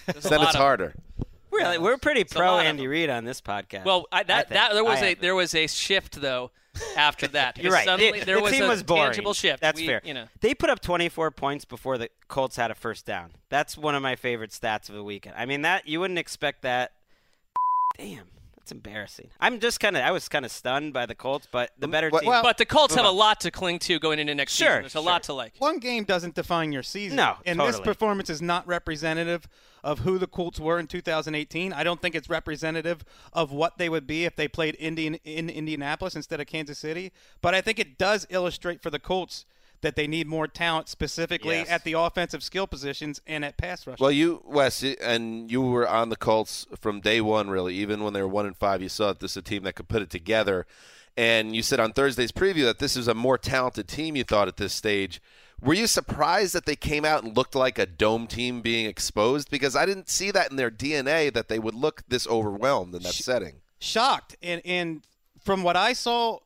There's 0.07 0.25
then 0.25 0.43
it's 0.43 0.57
harder. 0.57 0.95
Really, 1.53 1.79
we're 1.79 1.97
pretty 1.97 2.23
a 2.23 2.25
pro 2.25 2.59
Andy 2.59 2.89
Reid 2.89 3.09
on 3.09 3.25
this 3.25 3.41
podcast. 3.41 3.85
Well, 3.85 4.07
I, 4.11 4.25
that, 4.25 4.49
think. 4.49 4.61
that 4.61 4.75
there 4.75 4.85
was 4.85 4.99
I 4.99 5.05
a 5.05 5.09
have. 5.11 5.21
there 5.21 5.35
was 5.37 5.55
a 5.55 5.69
shift 5.69 6.21
though 6.21 6.51
after 6.97 7.27
that. 7.29 7.59
You're 7.59 7.73
right. 7.73 7.85
Suddenly, 7.85 8.21
The- 8.21 8.27
there 8.27 8.37
the 8.37 8.43
was 8.43 8.53
team 8.53 8.65
a 8.65 8.69
was 8.69 8.83
boring. 8.83 9.05
tangible 9.13 9.35
shift. 9.35 9.61
That's 9.61 9.81
We- 9.81 9.87
fair. 9.87 10.01
You 10.05 10.15
know, 10.15 10.29
They 10.41 10.55
put 10.55 10.71
up 10.71 10.81
24 10.81 11.31
points 11.31 11.65
before 11.65 11.99
the 11.99 12.11
Colts 12.29 12.57
had 12.57 12.71
a 12.71 12.75
first 12.75 13.07
down. 13.07 13.33
That's 13.49 13.77
one 13.77 13.95
of 13.95 14.03
my 14.03 14.17
favorite 14.17 14.51
stats 14.51 14.89
of 14.89 14.95
the 14.95 15.05
weekend. 15.05 15.35
I 15.39 15.47
mean, 15.47 15.63
that 15.63 15.87
you 15.89 16.01
wouldn't 16.01 16.19
expect 16.19 16.63
that. 16.63 16.93
Damn, 17.97 18.27
that's 18.67 18.73
embarrassing. 18.73 19.31
I'm 19.39 19.61
just 19.61 19.79
kind 19.79 19.97
of 19.97 20.03
I 20.03 20.11
was 20.11 20.29
kind 20.29 20.45
of 20.45 20.51
stunned 20.51 20.93
by 20.93 21.07
the 21.07 21.15
Colts, 21.15 21.47
but 21.51 21.71
the 21.79 21.87
better 21.87 22.11
team. 22.11 22.25
but 22.25 22.59
the 22.59 22.65
Colts 22.67 22.97
have 22.97 23.05
a 23.05 23.11
lot 23.11 23.41
to 23.43 23.53
cling 23.53 23.79
to 23.81 24.01
going 24.01 24.19
into 24.19 24.35
next 24.35 24.55
Sure, 24.55 24.67
season. 24.67 24.83
There's 24.83 24.95
a 24.97 24.99
sure. 24.99 25.03
lot 25.03 25.23
to 25.25 25.33
like. 25.35 25.55
One 25.59 25.79
game 25.79 26.03
doesn't 26.03 26.35
define 26.35 26.73
your 26.73 26.83
season. 26.83 27.17
No, 27.17 27.37
and 27.47 27.61
this 27.61 27.79
performance 27.79 28.29
is 28.29 28.43
not 28.43 28.67
representative 28.67 29.47
of 29.85 30.01
who 30.01 30.19
the 30.19 30.27
Colts 30.27 30.59
were 30.59 30.81
in 30.81 30.89
2018. 30.89 31.73
I 31.73 31.85
don't 31.85 32.03
think 32.03 32.17
it's 32.17 32.29
representative 32.29 33.05
of 33.33 33.53
what 33.53 33.79
they 33.79 33.89
would 33.89 34.07
be 34.07 34.25
if 34.25 34.35
they 34.35 34.49
played 34.49 34.77
Indian 34.81 35.15
in 35.25 35.49
Indianapolis 35.49 36.17
instead 36.17 36.41
of 36.41 36.49
Kansas 36.49 36.79
City. 36.79 37.13
But 37.41 37.55
I 37.55 37.61
think 37.61 37.79
it 37.79 37.97
does 37.99 38.27
illustrate 38.31 38.83
for 38.83 38.91
the 38.91 38.99
Colts 38.99 39.47
that 39.83 39.97
they 39.97 40.07
need 40.07 40.27
more 40.27 40.47
talent, 40.47 40.89
specifically 40.89 41.57
Yes. 41.57 41.69
at 41.69 41.85
the 41.85 41.93
offensive 41.95 42.43
skill 42.43 42.67
positions 42.67 43.21
and 43.27 43.45
at 43.45 43.57
pass 43.57 43.87
rush. 43.87 43.99
Well, 43.99 44.11
you 44.13 44.43
Wes, 44.45 44.83
and 44.83 45.51
you 45.51 45.61
were 45.63 45.89
on 45.89 46.09
the 46.09 46.17
Colts 46.17 46.67
from 46.79 47.01
day 47.01 47.21
one. 47.21 47.51
Really, 47.51 47.75
even 47.77 48.03
when 48.03 48.13
they 48.13 48.23
were 48.23 48.29
one 48.29 48.47
and 48.47 48.57
five, 48.57 48.83
you 48.83 48.89
saw 48.89 49.09
that 49.09 49.21
this 49.21 49.33
is 49.33 49.37
a 49.39 49.43
team 49.43 49.63
that 49.65 49.75
could 49.75 49.89
put 49.89 50.03
it 50.03 50.11
together. 50.11 50.67
And 51.17 51.57
you 51.57 51.63
said 51.63 51.81
on 51.81 51.93
Thursday's 51.93 52.33
preview 52.33 52.65
that 52.65 52.79
this 52.79 52.97
is 52.97 53.09
a 53.09 53.15
more 53.15 53.39
talented 53.39 53.89
team. 53.89 54.17
You 54.17 54.25
thought 54.25 54.49
at 54.49 54.57
this 54.59 54.75
stage. 54.75 55.21
Were 55.63 55.73
you 55.73 55.87
surprised 55.87 56.55
that 56.55 56.67
they 56.67 56.77
came 56.77 57.07
out 57.07 57.25
and 57.25 57.35
looked 57.35 57.55
like 57.55 57.79
a 57.79 57.87
dome 57.87 58.27
team 58.27 58.61
being 58.61 58.85
exposed? 58.85 59.51
Because 59.51 59.75
I 59.75 59.87
didn't 59.87 60.11
see 60.11 60.31
that 60.31 60.51
in 60.51 60.57
their 60.57 60.71
DNA 60.71 61.33
that 61.33 61.49
they 61.49 61.59
would 61.59 61.75
look 61.75 62.03
this 62.09 62.27
overwhelmed 62.27 62.95
in 62.95 63.03
that 63.03 63.15
setting. 63.15 63.63
shocked 63.79 64.37
and 64.43 64.61
and 64.67 65.03
from 65.43 65.63
what 65.63 65.75
I 65.77 65.95
saw 65.95 66.41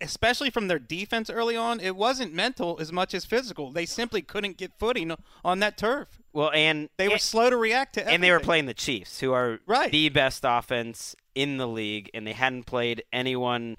especially 0.00 0.50
from 0.50 0.68
their 0.68 0.78
defense 0.78 1.30
early 1.30 1.56
on 1.56 1.80
it 1.80 1.96
wasn't 1.96 2.32
mental 2.34 2.76
as 2.80 2.92
much 2.92 3.14
as 3.14 3.24
physical 3.24 3.70
they 3.70 3.86
simply 3.86 4.20
couldn't 4.22 4.56
get 4.58 4.72
footing 4.78 5.14
on 5.44 5.58
that 5.60 5.78
turf 5.78 6.08
Well, 6.32 6.50
and 6.52 6.88
they 6.98 7.08
were 7.08 7.14
and- 7.14 7.20
slow 7.22 7.48
to 7.50 7.56
react 7.56 7.94
to 7.94 8.06
and 8.06 8.22
they 8.22 8.30
were 8.30 8.40
playing 8.40 8.66
the 8.66 8.74
Chiefs, 8.74 9.20
who 9.20 9.32
are 9.32 9.60
Right. 9.66 9.90
the 9.90 10.08
best 10.10 10.42
offense 10.46 11.16
in 11.34 11.56
the 11.56 11.66
league, 11.66 12.10
and 12.14 12.26
they 12.26 12.32
hadn't 12.34 12.64
played 12.64 13.02
anyone, 13.12 13.76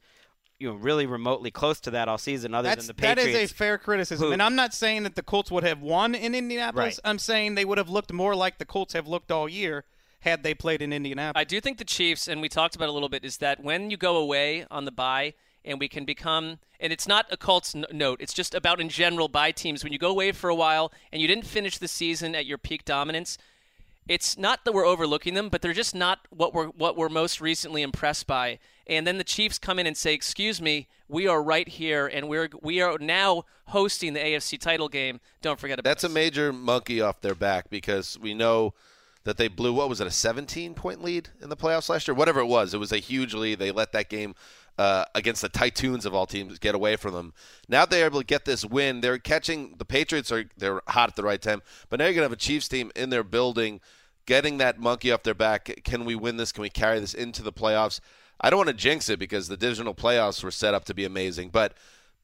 you 0.60 0.70
know, 0.70 0.76
really 0.76 1.06
remotely 1.06 1.52
close 1.52 1.80
to 1.82 1.92
that 1.92 2.08
all 2.08 2.18
season, 2.18 2.54
other 2.56 2.70
That's, 2.70 2.88
than 2.88 2.96
the 2.96 3.02
that 3.04 3.18
Patriots. 3.18 3.44
is 3.44 3.52
a 3.52 3.54
fair 3.56 3.78
criticism 3.78 4.28
who- 4.28 4.34
and 4.34 4.42
I'm 4.42 4.56
not 4.56 4.74
saying 4.74 5.04
that 5.04 5.16
the 5.16 5.22
Colts 5.24 5.52
would 5.52 5.64
have 5.64 5.82
won 5.82 6.16
in 6.16 6.34
Indianapolis 6.34 7.00
Right. 7.04 7.10
I'm 7.10 7.20
saying 7.20 7.54
they 7.56 7.66
would 7.66 7.78
have 7.78 7.90
looked 7.90 8.12
more 8.12 8.36
like 8.36 8.58
the 8.58 8.66
Colts 8.66 8.94
have 8.94 9.08
looked 9.08 9.32
all 9.32 9.48
year 9.48 9.86
had 10.22 10.42
they 10.42 10.56
played 10.56 10.82
in 10.82 10.92
Indianapolis 10.92 11.40
I 11.40 11.44
do 11.44 11.62
think 11.62 11.78
the 11.78 11.86
Chiefs, 11.86 12.28
and 12.28 12.42
we 12.42 12.50
talked 12.50 12.76
about 12.76 12.86
it 12.86 12.90
a 12.90 12.94
little 12.94 13.08
bit, 13.10 13.24
is 13.24 13.38
that 13.38 13.60
when 13.64 13.92
you 13.92 13.98
go 13.98 14.18
away 14.18 14.66
on 14.72 14.86
the 14.86 14.92
bye 14.92 15.36
and 15.68 15.80
we 15.80 15.88
can 15.88 16.06
become, 16.06 16.60
and 16.80 16.92
it's 16.92 17.08
not 17.08 17.26
a 17.30 17.38
Colts 17.38 17.76
n- 17.76 17.86
note, 17.92 18.22
it's 18.22 18.34
just 18.34 18.56
about 18.56 18.80
in 18.80 18.90
general 18.90 19.28
by 19.28 19.52
teams. 19.52 19.84
When 19.84 19.94
you 19.94 20.00
go 20.00 20.10
away 20.10 20.32
for 20.32 20.50
a 20.50 20.56
while 20.56 20.92
and 21.12 21.22
you 21.22 21.28
didn't 21.28 21.46
finish 21.46 21.78
the 21.78 21.88
season 21.88 22.34
at 22.34 22.46
your 22.46 22.58
peak 22.58 22.86
dominance, 22.86 23.38
it's 24.08 24.38
not 24.38 24.64
that 24.64 24.72
we're 24.72 24.86
overlooking 24.86 25.34
them, 25.34 25.50
but 25.50 25.62
they're 25.62 25.74
just 25.74 25.94
not 25.94 26.20
what 26.30 26.54
we're 26.54 26.68
what 26.68 26.96
we're 26.96 27.10
most 27.10 27.42
recently 27.42 27.82
impressed 27.82 28.26
by. 28.26 28.60
And 28.88 29.06
then 29.06 29.18
the 29.18 29.26
Chiefs 29.26 29.60
come 29.60 29.80
in 29.80 29.86
and 29.86 29.98
say, 29.98 30.14
"Excuse 30.14 30.62
me, 30.62 30.88
we 31.10 31.28
are 31.28 31.44
right 31.44 31.68
here, 31.68 32.08
and 32.08 32.30
we're 32.30 32.50
we 32.62 32.82
are 32.82 32.98
now 32.98 33.44
hosting 33.66 34.14
the 34.14 34.22
AFC 34.22 34.58
title 34.58 34.88
game. 34.88 35.20
Don't 35.42 35.60
forget 35.60 35.78
about 35.78 35.90
That's 35.90 36.06
a 36.06 36.10
major 36.10 36.54
monkey 36.54 37.02
off 37.02 37.20
their 37.20 37.36
back 37.36 37.70
because 37.70 38.18
we 38.18 38.34
know 38.34 38.74
that 39.26 39.36
they 39.36 39.50
blew 39.50 39.74
what 39.74 39.90
was 39.90 40.00
it 40.00 40.08
a 40.08 40.12
17 40.12 40.74
point 40.74 41.04
lead 41.04 41.28
in 41.42 41.50
the 41.50 41.58
playoffs 41.58 41.90
last 41.90 42.08
year 42.08 42.16
whatever 42.16 42.40
it 42.40 42.46
was 42.46 42.74
it 42.74 42.78
was 42.78 42.94
a 42.94 42.98
huge 42.98 43.34
lead 43.34 43.60
they 43.60 43.72
let 43.72 43.92
that 43.92 44.08
game 44.08 44.34
uh, 44.78 45.06
against 45.16 45.42
the 45.42 45.50
Titans 45.50 46.06
of 46.06 46.14
all 46.14 46.26
teams 46.26 46.60
get 46.60 46.76
away 46.76 46.96
from 46.96 47.14
them 47.14 47.34
now 47.68 47.86
they're 47.86 48.06
able 48.06 48.20
to 48.20 48.26
get 48.26 48.46
this 48.46 48.64
win 48.64 49.02
they're 49.02 49.18
catching 49.18 49.76
the 49.78 49.86
Patriots 49.86 50.32
are 50.32 50.46
they're 50.58 50.82
hot 50.88 51.10
at 51.10 51.16
the 51.16 51.24
right 51.24 51.42
time 51.42 51.62
but 51.90 52.00
now 52.00 52.06
you're 52.06 52.14
gonna 52.14 52.26
have 52.26 52.32
a 52.32 52.36
Chiefs 52.36 52.68
team 52.68 52.92
in 52.96 53.10
their 53.10 53.24
building 53.24 53.80
getting 54.26 54.58
that 54.58 54.80
monkey 54.80 55.12
off 55.12 55.24
their 55.24 55.34
back 55.34 55.82
can 55.84 56.06
we 56.06 56.16
win 56.16 56.38
this 56.38 56.52
can 56.52 56.62
we 56.62 56.70
carry 56.70 57.00
this 57.00 57.14
into 57.14 57.42
the 57.42 57.54
playoffs 57.54 58.00
I 58.40 58.52
don't 58.52 58.58
want 58.58 58.70
to 58.70 58.76
jinx 58.76 59.10
it 59.10 59.18
because 59.18 59.48
the 59.48 59.58
divisional 59.58 59.96
playoffs 59.96 60.44
were 60.44 60.52
set 60.52 60.74
up 60.74 60.86
to 60.86 60.94
be 60.94 61.06
amazing 61.06 61.50
but 61.50 61.74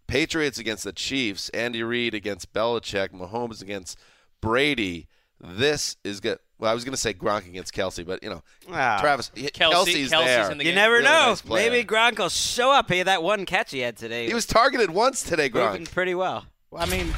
Patriots 0.07 0.59
against 0.59 0.83
the 0.83 0.93
Chiefs, 0.93 1.49
Andy 1.49 1.83
Reid 1.83 2.13
against 2.13 2.53
Belichick, 2.53 3.09
Mahomes 3.09 3.61
against 3.61 3.97
Brady. 4.41 5.07
This 5.39 5.97
is 6.03 6.19
good. 6.19 6.39
Well, 6.59 6.71
I 6.71 6.73
was 6.73 6.83
going 6.85 6.93
to 6.93 6.97
say 6.99 7.13
Gronk 7.13 7.45
against 7.47 7.73
Kelce, 7.73 8.05
but 8.05 8.23
you 8.23 8.29
know, 8.29 8.41
Ah. 8.71 8.97
Travis 9.01 9.31
Kelce- 9.35 9.51
Kelce's, 9.51 10.11
Kelce's 10.11 10.25
there. 10.25 10.51
in 10.51 10.57
the 10.59 10.63
you 10.63 10.69
game. 10.71 10.75
never 10.75 10.93
Really 10.95 11.05
know. 11.05 11.29
nice. 11.29 11.43
Maybe 11.45 11.83
Gronk 11.83 12.19
will 12.19 12.29
show 12.29 12.71
up. 12.71 12.89
He 12.89 12.99
had 12.99 13.07
that 13.07 13.21
one 13.23 13.45
catch 13.45 13.71
he 13.71 13.79
had 13.79 13.97
today. 13.97 14.27
He 14.27 14.33
was 14.33 14.45
targeted 14.45 14.89
once 14.91 15.23
today, 15.23 15.49
moving 15.53 15.85
Gronk. 15.85 15.91
pretty 15.91 16.15
well. 16.15 16.45
I 16.75 16.85
mean 16.85 17.13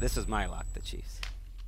This 0.00 0.16
is 0.16 0.26
my 0.26 0.46
lock, 0.46 0.66
the 0.74 0.80
Chiefs. 0.80 1.20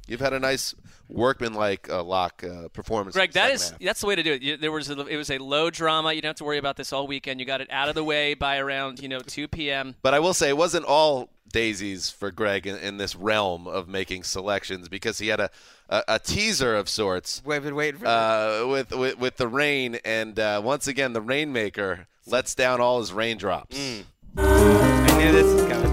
You've 0.08 0.20
had 0.20 0.32
a 0.32 0.38
nice 0.40 0.74
workman-like 1.08 1.88
uh, 1.90 2.02
lock 2.02 2.44
uh, 2.44 2.68
performance. 2.68 3.14
Greg, 3.14 3.30
in 3.30 3.32
the 3.32 3.34
that 3.34 3.42
second 3.46 3.54
is 3.54 3.70
half. 3.70 3.80
that's 3.80 4.00
the 4.00 4.06
way 4.06 4.14
to 4.16 4.22
do 4.22 4.32
it. 4.32 4.42
You, 4.42 4.56
there 4.56 4.70
was 4.72 4.88
a, 4.90 5.06
it 5.06 5.16
was 5.16 5.30
a 5.30 5.38
low 5.38 5.70
drama. 5.70 6.12
You 6.12 6.20
don't 6.22 6.30
have 6.30 6.36
to 6.36 6.44
worry 6.44 6.58
about 6.58 6.76
this 6.76 6.92
all 6.92 7.06
weekend. 7.06 7.40
You 7.40 7.46
got 7.46 7.60
it 7.60 7.68
out 7.70 7.88
of 7.88 7.94
the 7.94 8.04
way 8.04 8.34
by 8.34 8.58
around 8.58 9.00
you 9.00 9.08
know 9.08 9.20
2 9.20 9.48
p.m. 9.48 9.94
But 10.02 10.14
I 10.14 10.18
will 10.20 10.34
say 10.34 10.48
it 10.48 10.56
wasn't 10.56 10.84
all 10.84 11.28
daisies 11.56 12.10
for 12.10 12.30
Greg 12.30 12.66
in, 12.66 12.76
in 12.76 12.98
this 12.98 13.16
realm 13.16 13.66
of 13.66 13.88
making 13.88 14.22
selections 14.24 14.90
because 14.90 15.18
he 15.18 15.28
had 15.28 15.40
a, 15.40 15.48
a, 15.88 16.02
a 16.06 16.18
teaser 16.18 16.76
of 16.76 16.86
sorts 16.86 17.40
We've 17.46 17.62
been 17.62 17.74
waiting 17.74 18.00
for 18.00 18.06
uh, 18.06 18.66
with, 18.66 18.90
with 18.94 19.18
with 19.18 19.36
the 19.38 19.48
rain, 19.48 19.98
and 20.04 20.38
uh, 20.38 20.60
once 20.62 20.86
again 20.86 21.14
the 21.14 21.22
rainmaker 21.22 22.08
lets 22.26 22.54
down 22.54 22.82
all 22.82 22.98
his 22.98 23.10
raindrops. 23.12 23.74
Mm. 23.78 24.04
I 24.36 25.18
knew 25.18 25.32
this 25.32 25.50
was 25.54 25.64
coming. 25.72 25.92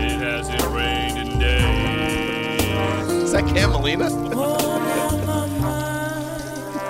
It 0.00 0.18
hasn't 0.18 0.62
rained 0.74 1.18
in 1.18 1.38
days. 1.38 3.12
Is 3.22 3.30
that 3.32 3.46
Cam 3.54 3.70
Molina? 3.70 4.06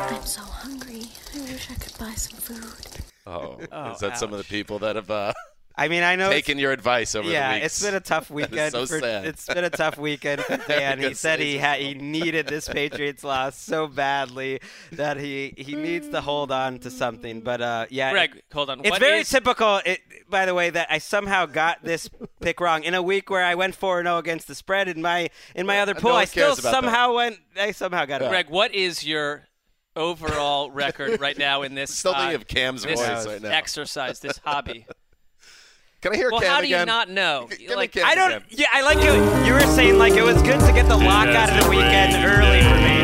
I'm 0.08 0.24
so 0.24 0.40
hungry. 0.40 1.02
I 1.34 1.38
wish 1.52 1.70
I 1.70 1.74
could 1.74 1.98
buy 1.98 2.14
some 2.14 2.38
food. 2.38 3.04
Oh, 3.26 3.58
Oh, 3.72 3.92
is 3.92 3.98
that 4.00 4.16
some 4.18 4.32
of 4.32 4.38
the 4.38 4.44
people 4.44 4.78
that 4.78 4.96
have 4.96 5.10
uh, 5.10 5.32
I 5.78 5.88
mean, 5.88 6.02
I 6.02 6.16
know 6.16 6.30
taking 6.30 6.58
your 6.58 6.72
advice 6.72 7.14
over 7.14 7.28
yeah, 7.28 7.50
the 7.50 7.54
weeks? 7.56 7.66
it's 7.66 7.82
been 7.82 7.94
a 7.94 8.00
tough 8.00 8.30
weekend. 8.30 8.58
is 8.58 8.72
so 8.72 8.86
for, 8.86 8.98
sad. 9.00 9.26
It's 9.26 9.46
been 9.46 9.64
a 9.64 9.68
tough 9.70 9.98
weekend 9.98 10.40
for 10.40 10.56
Dan. 10.68 10.98
He 10.98 11.12
said 11.12 11.38
he 11.38 11.52
season. 11.52 11.60
had 11.60 11.80
he 11.80 11.94
needed 12.16 12.46
this 12.46 12.66
Patriots 12.66 13.22
loss 13.22 13.58
so 13.58 13.86
badly 13.86 14.60
that 14.92 15.18
he 15.18 15.52
he 15.58 15.74
needs 15.74 16.08
to 16.08 16.22
hold 16.22 16.50
on 16.50 16.78
to 16.78 16.90
something. 16.90 17.42
But 17.42 17.60
uh, 17.60 17.86
yeah, 17.90 18.10
Greg, 18.10 18.42
hold 18.52 18.70
on. 18.70 18.80
It's 18.80 18.90
What 18.90 19.00
very 19.00 19.20
is- 19.20 19.28
typical, 19.28 19.80
it, 19.84 20.00
by 20.30 20.46
the 20.46 20.54
way, 20.54 20.70
that 20.70 20.86
I 20.90 20.96
somehow 20.96 21.44
got 21.44 21.84
this 21.84 22.08
pick 22.40 22.58
wrong 22.60 22.82
in 22.82 22.94
a 22.94 23.02
week 23.02 23.28
where 23.28 23.44
I 23.44 23.54
went 23.54 23.74
four 23.74 23.98
and 23.98 24.06
zero 24.06 24.16
against 24.18 24.48
the 24.48 24.54
spread 24.54 24.88
in 24.88 25.02
my 25.02 25.28
in 25.54 25.66
my 25.66 25.80
other 25.80 25.94
pool. 25.94 26.12
one 26.12 26.22
I 26.22 26.24
still 26.24 26.46
cares 26.46 26.58
about 26.60 26.70
that. 26.70 26.82
somehow 26.84 27.14
went. 27.16 27.36
I 27.58 27.72
somehow 27.72 28.06
got 28.06 28.22
it. 28.22 28.28
Greg, 28.30 28.48
what 28.48 28.74
is 28.74 29.04
your 29.04 29.44
overall 29.94 30.70
record 30.70 31.20
right 31.20 31.36
now 31.36 31.62
in 31.62 31.74
this? 31.74 31.94
Still 31.94 32.12
thinking 32.14 32.32
uh, 32.32 32.36
of 32.36 32.46
Cam's 32.48 32.82
this 32.82 32.98
voice 32.98 33.26
right 33.26 33.42
now. 33.42 33.50
Exercise, 33.50 34.20
this 34.20 34.38
hobby. 34.38 34.86
Can 36.02 36.12
I 36.12 36.16
hear 36.16 36.30
well, 36.30 36.40
Cam 36.40 36.50
how 36.50 36.60
do 36.60 36.68
you 36.68 36.84
not 36.84 37.08
know? 37.10 37.46
Give 37.48 37.60
me 37.70 37.74
like, 37.74 37.92
Cam 37.92 38.04
I 38.06 38.14
don't. 38.14 38.32
again. 38.32 38.42
Yeah, 38.50 38.66
I 38.72 38.82
like 38.82 38.98
it. 38.98 39.46
You 39.46 39.52
were 39.54 39.60
saying 39.74 39.98
like 39.98 40.12
it 40.14 40.22
was 40.22 40.40
good 40.42 40.60
to 40.60 40.72
get 40.72 40.88
the 40.88 40.96
lock 40.96 41.28
out 41.28 41.50
of 41.50 41.64
the 41.64 41.70
weekend 41.70 42.24
early 42.24 42.62
for 42.62 42.76
me. 42.76 42.96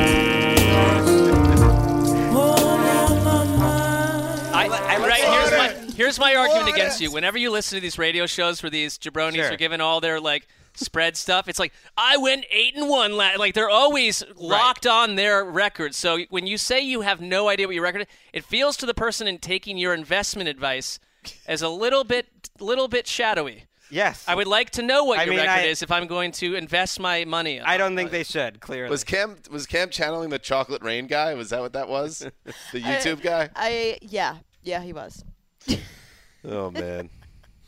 I, 4.55 4.67
I 4.67 4.99
right, 4.99 5.21
here's 5.21 5.51
my 5.89 5.95
here's 5.95 6.19
my 6.19 6.35
argument 6.37 6.69
against 6.69 7.01
you. 7.01 7.11
Whenever 7.11 7.39
you 7.39 7.51
listen 7.51 7.77
to 7.77 7.81
these 7.81 7.99
radio 7.99 8.27
shows 8.27 8.63
where 8.63 8.71
these 8.71 8.99
jabronis 8.99 9.37
Sure. 9.37 9.53
are 9.53 9.57
giving 9.57 9.81
all 9.81 10.01
their 10.01 10.21
like 10.21 10.47
spread 10.75 11.17
stuff, 11.17 11.49
it's 11.49 11.59
like 11.59 11.73
I 11.97 12.19
went 12.19 12.45
eight 12.51 12.77
and 12.77 12.89
one. 12.89 13.13
La-. 13.17 13.33
Like 13.39 13.55
they're 13.55 13.71
always 13.71 14.23
locked 14.37 14.87
on 14.87 15.15
their 15.17 15.45
record. 15.45 15.95
So 15.95 16.19
when 16.29 16.47
you 16.47 16.59
say 16.59 16.81
you 16.81 17.01
have 17.01 17.21
no 17.21 17.49
idea 17.49 17.67
what 17.67 17.75
your 17.75 17.83
record, 17.85 18.03
is, 18.03 18.07
it 18.35 18.45
feels 18.45 18.77
to 18.79 18.87
the 18.87 18.95
person 18.95 19.27
in 19.27 19.39
taking 19.39 19.79
your 19.79 19.95
investment 19.95 20.49
advice 20.49 20.99
as 21.47 21.63
a 21.63 21.69
little 21.69 22.05
bit 22.05 22.27
little 22.61 22.89
bit 22.89 23.07
shadowy. 23.07 23.65
Yes. 23.91 24.25
I 24.27 24.35
would 24.35 24.47
like 24.47 24.71
to 24.71 24.83
know 24.83 25.05
what 25.05 25.19
I 25.19 25.25
your 25.25 25.35
mean, 25.35 25.41
record 25.45 25.61
I- 25.65 25.67
is 25.67 25.83
if 25.83 25.91
I'm 25.93 26.07
going 26.07 26.33
to 26.33 26.55
invest 26.55 26.99
my 26.99 27.27
money. 27.27 27.61
I 27.61 27.77
don't 27.77 27.95
think 27.95 28.11
they 28.11 28.25
should. 28.25 28.59
Clearly. 28.61 28.89
Was 28.91 29.05
Cam 29.05 29.37
was 29.51 29.67
Cam 29.67 29.91
channeling 29.91 30.31
the 30.31 30.39
chocolate 30.39 30.83
rain 30.83 31.07
guy? 31.07 31.35
Was 31.35 31.51
that 31.51 31.61
what 31.61 31.75
that 31.75 31.89
was? 31.89 32.27
The 32.73 32.81
YouTube 32.81 33.21
guy? 33.23 33.51
I 33.55 33.99
yeah 34.01 34.37
yeah 34.63 34.81
he 34.83 34.93
was. 34.93 35.25
Oh 36.45 36.71
man. 36.71 37.11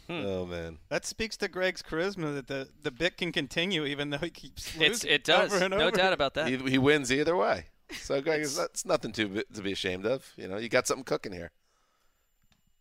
Hmm. 0.07 0.23
Oh 0.27 0.45
man. 0.45 0.77
that 0.91 1.07
speaks 1.07 1.35
to 1.39 1.49
Greg's 1.49 1.81
charisma 1.83 2.35
that 2.35 2.47
the, 2.47 2.69
the 2.83 2.91
bit 2.91 3.17
can 3.17 3.33
continue 3.33 3.87
even 3.87 4.11
though 4.11 4.19
he 4.19 4.29
keeps 4.29 4.67
It's 4.75 4.79
losing 4.79 5.11
it 5.11 5.25
does. 5.25 5.51
over 5.55 5.65
and 5.65 5.71
No 5.71 5.91
doubt 5.91 6.13
about 6.13 6.35
that. 6.35 6.47
He, 6.49 6.59
he 6.59 6.77
wins 6.77 7.11
either 7.11 7.35
way. 7.35 7.69
So 8.03 8.21
Greg, 8.21 8.43
it's, 8.43 8.59
it's 8.59 8.85
nothing 8.85 9.13
to 9.13 9.29
be- 9.29 9.45
to 9.55 9.63
be 9.63 9.73
ashamed 9.73 10.05
of. 10.05 10.31
You 10.37 10.47
know, 10.49 10.59
you 10.59 10.69
got 10.69 10.87
something 10.87 11.05
cooking 11.05 11.33
here. 11.33 11.53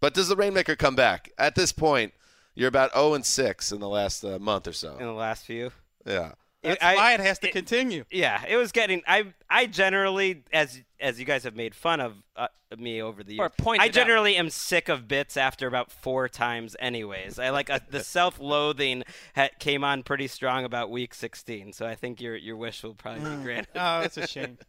But 0.04 0.14
does 0.14 0.28
the 0.28 0.36
rainmaker 0.36 0.76
come 0.76 0.97
back? 0.97 1.32
At 1.38 1.56
this 1.56 1.72
point, 1.72 2.14
you're 2.56 2.68
about 2.68 2.91
0 2.93 3.14
and 3.14 3.26
6 3.26 3.72
in 3.72 3.80
the 3.80 3.88
last 3.88 4.22
uh, 4.26 4.38
month 4.38 4.68
or 4.68 4.74
so. 4.74 4.97
in 4.97 5.06
the 5.06 5.14
last 5.14 5.45
few. 5.45 5.72
Yeah. 6.06 6.34
That's 6.62 6.84
I- 6.84 6.95
why 6.95 7.14
it 7.14 7.22
has 7.22 7.39
to 7.39 7.47
it- 7.47 7.54
continue. 7.54 8.04
Yeah, 8.12 8.43
it 8.45 8.58
was 8.58 8.74
getting. 8.74 9.01
I 9.08 9.34
I 9.49 9.66
generally, 9.66 10.43
as 10.51 10.82
as 10.99 11.22
you 11.22 11.26
guys 11.26 11.45
have 11.45 11.56
made 11.56 11.74
fun 11.74 12.01
of 12.01 12.16
uh, 12.36 12.47
me 12.78 13.01
over 13.01 13.24
the 13.24 13.39
Or 13.39 13.45
years, 13.45 13.51
pointed 13.58 13.82
I 13.84 13.88
out. 13.88 13.93
generally 13.93 14.36
am 14.36 14.49
sick 14.49 14.89
of 14.89 15.08
bits 15.08 15.38
after 15.38 15.68
about 15.68 15.89
four 15.89 16.28
times. 16.28 16.76
Anyways, 16.82 17.39
I 17.39 17.51
like 17.51 17.70
uh, 17.70 17.80
the 17.89 18.04
self-loathing 18.18 19.04
ha- 19.38 19.49
came 19.60 19.86
on 19.86 20.04
pretty 20.04 20.28
strong 20.28 20.66
about 20.66 20.89
week 20.91 21.14
16. 21.14 21.72
So 21.72 21.86
I 21.86 21.95
think 21.95 22.20
your 22.20 22.36
your 22.36 22.58
wish 22.58 22.84
will 22.84 22.93
probably 22.93 23.22
be 23.38 23.43
granted. 23.43 23.70
Oh, 23.76 24.01
that's 24.01 24.18
a 24.18 24.28
shame. 24.28 24.58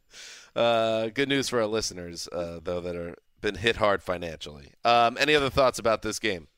Uh, 0.57 1.09
good 1.09 1.29
news 1.29 1.49
for 1.49 1.61
our 1.61 1.67
listeners, 1.67 2.29
uh, 2.31 2.61
though, 2.63 2.81
that 2.81 2.95
are 2.95 3.17
been 3.45 3.57
hit 3.57 3.77
hard 3.77 4.03
financially. 4.03 4.73
Um, 4.85 5.19
any 5.21 5.35
other 5.35 5.51
thoughts 5.51 5.79
about 5.79 6.01
this 6.03 6.19
game? 6.19 6.49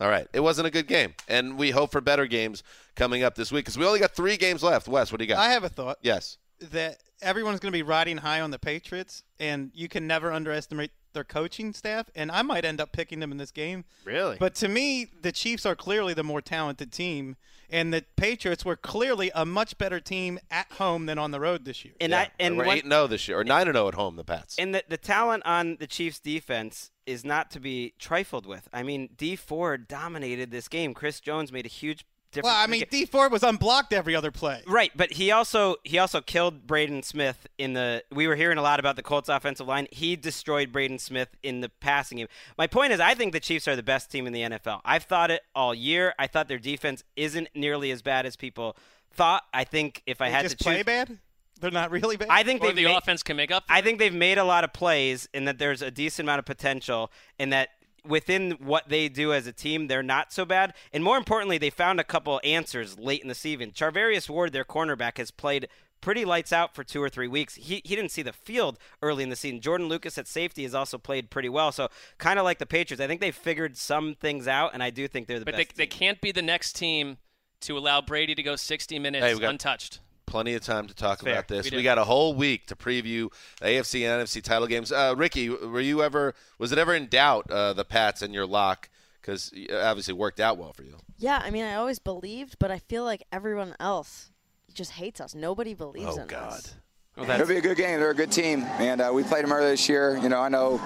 All 0.00 0.08
right, 0.08 0.26
it 0.32 0.40
wasn't 0.40 0.66
a 0.66 0.70
good 0.70 0.86
game, 0.86 1.14
and 1.28 1.58
we 1.58 1.72
hope 1.72 1.92
for 1.92 2.00
better 2.00 2.26
games 2.26 2.62
coming 2.94 3.22
up 3.22 3.34
this 3.34 3.52
week 3.52 3.66
because 3.66 3.76
we 3.76 3.84
only 3.84 3.98
got 3.98 4.12
three 4.12 4.38
games 4.38 4.62
left. 4.62 4.88
Wes, 4.88 5.12
what 5.12 5.18
do 5.18 5.24
you 5.24 5.28
got? 5.28 5.38
I 5.38 5.50
have 5.50 5.64
a 5.64 5.68
thought 5.68 5.98
yes. 6.00 6.38
that 6.70 7.02
everyone's 7.20 7.60
going 7.60 7.70
to 7.72 7.76
be 7.76 7.82
riding 7.82 8.16
high 8.16 8.40
on 8.40 8.50
the 8.50 8.58
Patriots, 8.58 9.24
and 9.38 9.70
you 9.74 9.88
can 9.88 10.06
never 10.06 10.32
underestimate 10.32 10.92
their 11.12 11.24
coaching 11.24 11.72
staff, 11.72 12.10
and 12.14 12.30
I 12.30 12.42
might 12.42 12.64
end 12.64 12.80
up 12.80 12.92
picking 12.92 13.20
them 13.20 13.32
in 13.32 13.38
this 13.38 13.50
game. 13.50 13.84
Really? 14.04 14.36
But 14.38 14.54
to 14.56 14.68
me, 14.68 15.06
the 15.22 15.32
Chiefs 15.32 15.66
are 15.66 15.74
clearly 15.74 16.14
the 16.14 16.22
more 16.22 16.40
talented 16.40 16.92
team, 16.92 17.36
and 17.68 17.92
the 17.92 18.04
Patriots 18.16 18.64
were 18.64 18.76
clearly 18.76 19.30
a 19.34 19.44
much 19.46 19.78
better 19.78 20.00
team 20.00 20.38
at 20.50 20.70
home 20.72 21.06
than 21.06 21.18
on 21.18 21.30
the 21.30 21.40
road 21.40 21.64
this 21.64 21.84
year. 21.84 21.94
And 22.00 22.14
I 22.14 22.30
and 22.38 22.56
we're 22.56 22.66
what- 22.66 22.76
eight 22.78 22.84
zero 22.84 23.02
oh 23.02 23.06
this 23.06 23.28
year, 23.28 23.38
or 23.38 23.44
nine 23.44 23.66
zero 23.66 23.84
oh 23.84 23.88
at 23.88 23.94
home. 23.94 24.16
The 24.16 24.24
Pats. 24.24 24.56
And 24.58 24.74
the, 24.74 24.84
the 24.88 24.96
talent 24.96 25.44
on 25.46 25.76
the 25.78 25.86
Chiefs 25.86 26.18
defense 26.18 26.90
is 27.06 27.24
not 27.24 27.50
to 27.50 27.60
be 27.60 27.94
trifled 27.98 28.46
with. 28.46 28.68
I 28.72 28.82
mean, 28.82 29.10
D 29.16 29.34
Ford 29.36 29.88
dominated 29.88 30.50
this 30.50 30.68
game. 30.68 30.94
Chris 30.94 31.20
Jones 31.20 31.50
made 31.52 31.66
a 31.66 31.68
huge 31.68 31.98
difference. 31.98 32.09
Well, 32.42 32.54
I 32.54 32.66
mean. 32.66 32.84
D 32.90 33.06
Ford 33.06 33.32
was 33.32 33.42
unblocked 33.42 33.92
every 33.92 34.14
other 34.14 34.30
play. 34.30 34.62
Right, 34.66 34.92
but 34.94 35.14
he 35.14 35.30
also 35.30 35.76
he 35.84 35.98
also 35.98 36.20
killed 36.20 36.66
Braden 36.66 37.02
Smith 37.02 37.46
in 37.58 37.72
the. 37.72 38.04
We 38.12 38.26
were 38.28 38.36
hearing 38.36 38.58
a 38.58 38.62
lot 38.62 38.78
about 38.80 38.96
the 38.96 39.02
Colts 39.02 39.28
offensive 39.28 39.66
line. 39.66 39.88
He 39.90 40.14
destroyed 40.16 40.70
Braden 40.72 40.98
Smith 41.00 41.28
in 41.42 41.60
the 41.60 41.68
passing 41.68 42.18
game. 42.18 42.28
My 42.56 42.66
point 42.66 42.92
is, 42.92 43.00
I 43.00 43.14
think 43.14 43.32
the 43.32 43.40
Chiefs 43.40 43.66
are 43.66 43.74
the 43.76 43.82
best 43.82 44.10
team 44.10 44.26
in 44.26 44.32
the 44.32 44.42
NFL. 44.42 44.80
I've 44.84 45.04
thought 45.04 45.30
it 45.30 45.42
all 45.54 45.74
year. 45.74 46.14
I 46.18 46.26
thought 46.26 46.46
their 46.48 46.58
defense 46.58 47.02
isn't 47.16 47.48
nearly 47.54 47.90
as 47.90 48.02
bad 48.02 48.26
as 48.26 48.36
people 48.36 48.76
thought. 49.12 49.42
I 49.52 49.64
think 49.64 50.02
if 50.06 50.20
I 50.20 50.26
They 50.28 50.32
had 50.34 50.42
just 50.42 50.58
to 50.58 50.64
choose, 50.64 50.72
play 50.74 50.82
bad. 50.84 51.18
They're 51.60 51.70
not 51.70 51.90
really 51.90 52.16
bad. 52.16 52.28
I 52.30 52.42
think 52.42 52.62
Or 52.62 52.68
they've 52.68 52.76
the 52.76 52.84
made- 52.84 52.96
offense 52.96 53.22
can 53.22 53.36
make 53.36 53.50
up. 53.50 53.66
for 53.66 53.72
I 53.72 53.80
it. 53.80 53.84
think 53.84 53.98
they've 53.98 54.14
made 54.14 54.38
a 54.38 54.44
lot 54.44 54.64
of 54.64 54.72
plays 54.72 55.28
and 55.34 55.46
that 55.48 55.58
there's 55.58 55.82
a 55.82 55.90
decent 55.90 56.24
amount 56.26 56.38
of 56.38 56.46
potential 56.46 57.10
and 57.38 57.52
that 57.52 57.68
within 58.06 58.52
what 58.52 58.88
they 58.88 59.08
do 59.08 59.32
as 59.32 59.46
a 59.46 59.52
team, 59.52 59.86
they're 59.86 60.02
not 60.02 60.32
so 60.32 60.44
bad. 60.44 60.74
And 60.92 61.02
more 61.04 61.16
importantly, 61.16 61.58
they 61.58 61.70
found 61.70 62.00
a 62.00 62.04
couple 62.04 62.40
answers 62.44 62.98
late 62.98 63.22
in 63.22 63.28
the 63.28 63.34
season. 63.34 63.70
Charvarius 63.72 64.28
Ward, 64.28 64.52
their 64.52 64.64
cornerback, 64.64 65.18
has 65.18 65.30
played 65.30 65.68
pretty 66.00 66.24
lights 66.24 66.52
out 66.52 66.74
for 66.74 66.82
two 66.82 67.02
or 67.02 67.08
three 67.08 67.28
weeks. 67.28 67.56
He, 67.56 67.82
he 67.84 67.94
didn't 67.94 68.10
see 68.10 68.22
the 68.22 68.32
field 68.32 68.78
early 69.02 69.22
in 69.22 69.28
the 69.28 69.36
season. 69.36 69.60
Jordan 69.60 69.88
Lucas 69.88 70.16
at 70.16 70.26
safety 70.26 70.62
has 70.62 70.74
also 70.74 70.96
played 70.98 71.30
pretty 71.30 71.48
well. 71.48 71.72
So 71.72 71.88
kind 72.18 72.38
of 72.38 72.44
like 72.44 72.58
the 72.58 72.66
Patriots, 72.66 73.02
I 73.02 73.06
think 73.06 73.20
they 73.20 73.30
figured 73.30 73.76
some 73.76 74.14
things 74.14 74.48
out, 74.48 74.72
and 74.72 74.82
I 74.82 74.90
do 74.90 75.06
think 75.08 75.26
they're 75.26 75.38
the 75.38 75.44
best. 75.44 75.56
But 75.56 75.76
they, 75.76 75.82
they 75.84 75.86
can't 75.86 76.20
be 76.20 76.32
the 76.32 76.42
next 76.42 76.74
team 76.74 77.18
to 77.62 77.76
allow 77.76 78.00
Brady 78.00 78.34
to 78.34 78.42
go 78.42 78.56
60 78.56 78.98
minutes 78.98 79.24
Hey, 79.24 79.38
got- 79.38 79.50
untouched. 79.50 80.00
Plenty 80.30 80.54
of 80.54 80.62
time 80.62 80.86
to 80.86 80.94
talk 80.94 81.22
Fair. 81.22 81.32
about 81.32 81.48
this. 81.48 81.68
We 81.70 81.76
We, 81.76 81.82
got 81.82 81.98
a 81.98 82.04
whole 82.04 82.34
week 82.34 82.66
to 82.68 82.76
preview 82.76 83.32
the 83.60 83.66
AFC 83.66 84.08
and 84.08 84.24
NFC 84.24 84.40
title 84.40 84.68
games. 84.68 84.92
Uh, 84.92 85.12
Ricky, 85.16 85.48
were 85.48 85.80
you 85.80 86.04
ever 86.04 86.34
was 86.56 86.70
it 86.70 86.78
ever 86.78 86.94
in 86.94 87.08
doubt 87.08 87.50
uh, 87.50 87.72
the 87.72 87.84
Pats 87.84 88.22
and 88.22 88.32
your 88.32 88.46
lock? 88.46 88.88
Because 89.20 89.52
obviously 89.72 90.14
worked 90.14 90.38
out 90.38 90.56
well 90.56 90.72
for 90.72 90.84
you. 90.84 90.94
Yeah, 91.18 91.42
I 91.44 91.50
mean, 91.50 91.64
I 91.64 91.74
always 91.74 91.98
believed, 91.98 92.60
but 92.60 92.70
I 92.70 92.78
feel 92.78 93.04
like 93.04 93.24
everyone 93.32 93.74
else 93.80 94.30
just 94.72 94.92
hates 94.92 95.20
us. 95.20 95.34
Nobody 95.34 95.74
believes 95.74 96.16
Oh 96.16 96.22
in 96.22 96.28
God. 96.28 96.52
us. 96.52 96.74
It'll 97.18 97.46
be 97.46 97.56
a 97.56 97.60
good 97.60 97.76
game. 97.76 97.98
They're 97.98 98.10
a 98.10 98.14
good 98.14 98.30
team, 98.32 98.62
and 98.78 99.00
uh, 99.00 99.10
we 99.12 99.24
played 99.24 99.44
them 99.44 99.52
earlier 99.52 99.70
this 99.70 99.88
year. 99.88 100.16
You 100.22 100.28
know, 100.28 100.40
I 100.40 100.48
know, 100.48 100.80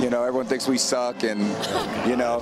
you 0.00 0.08
know, 0.08 0.22
everyone 0.22 0.46
thinks 0.46 0.68
we 0.68 0.78
suck, 0.78 1.24
and 1.24 1.40
you 2.08 2.14
know, 2.16 2.38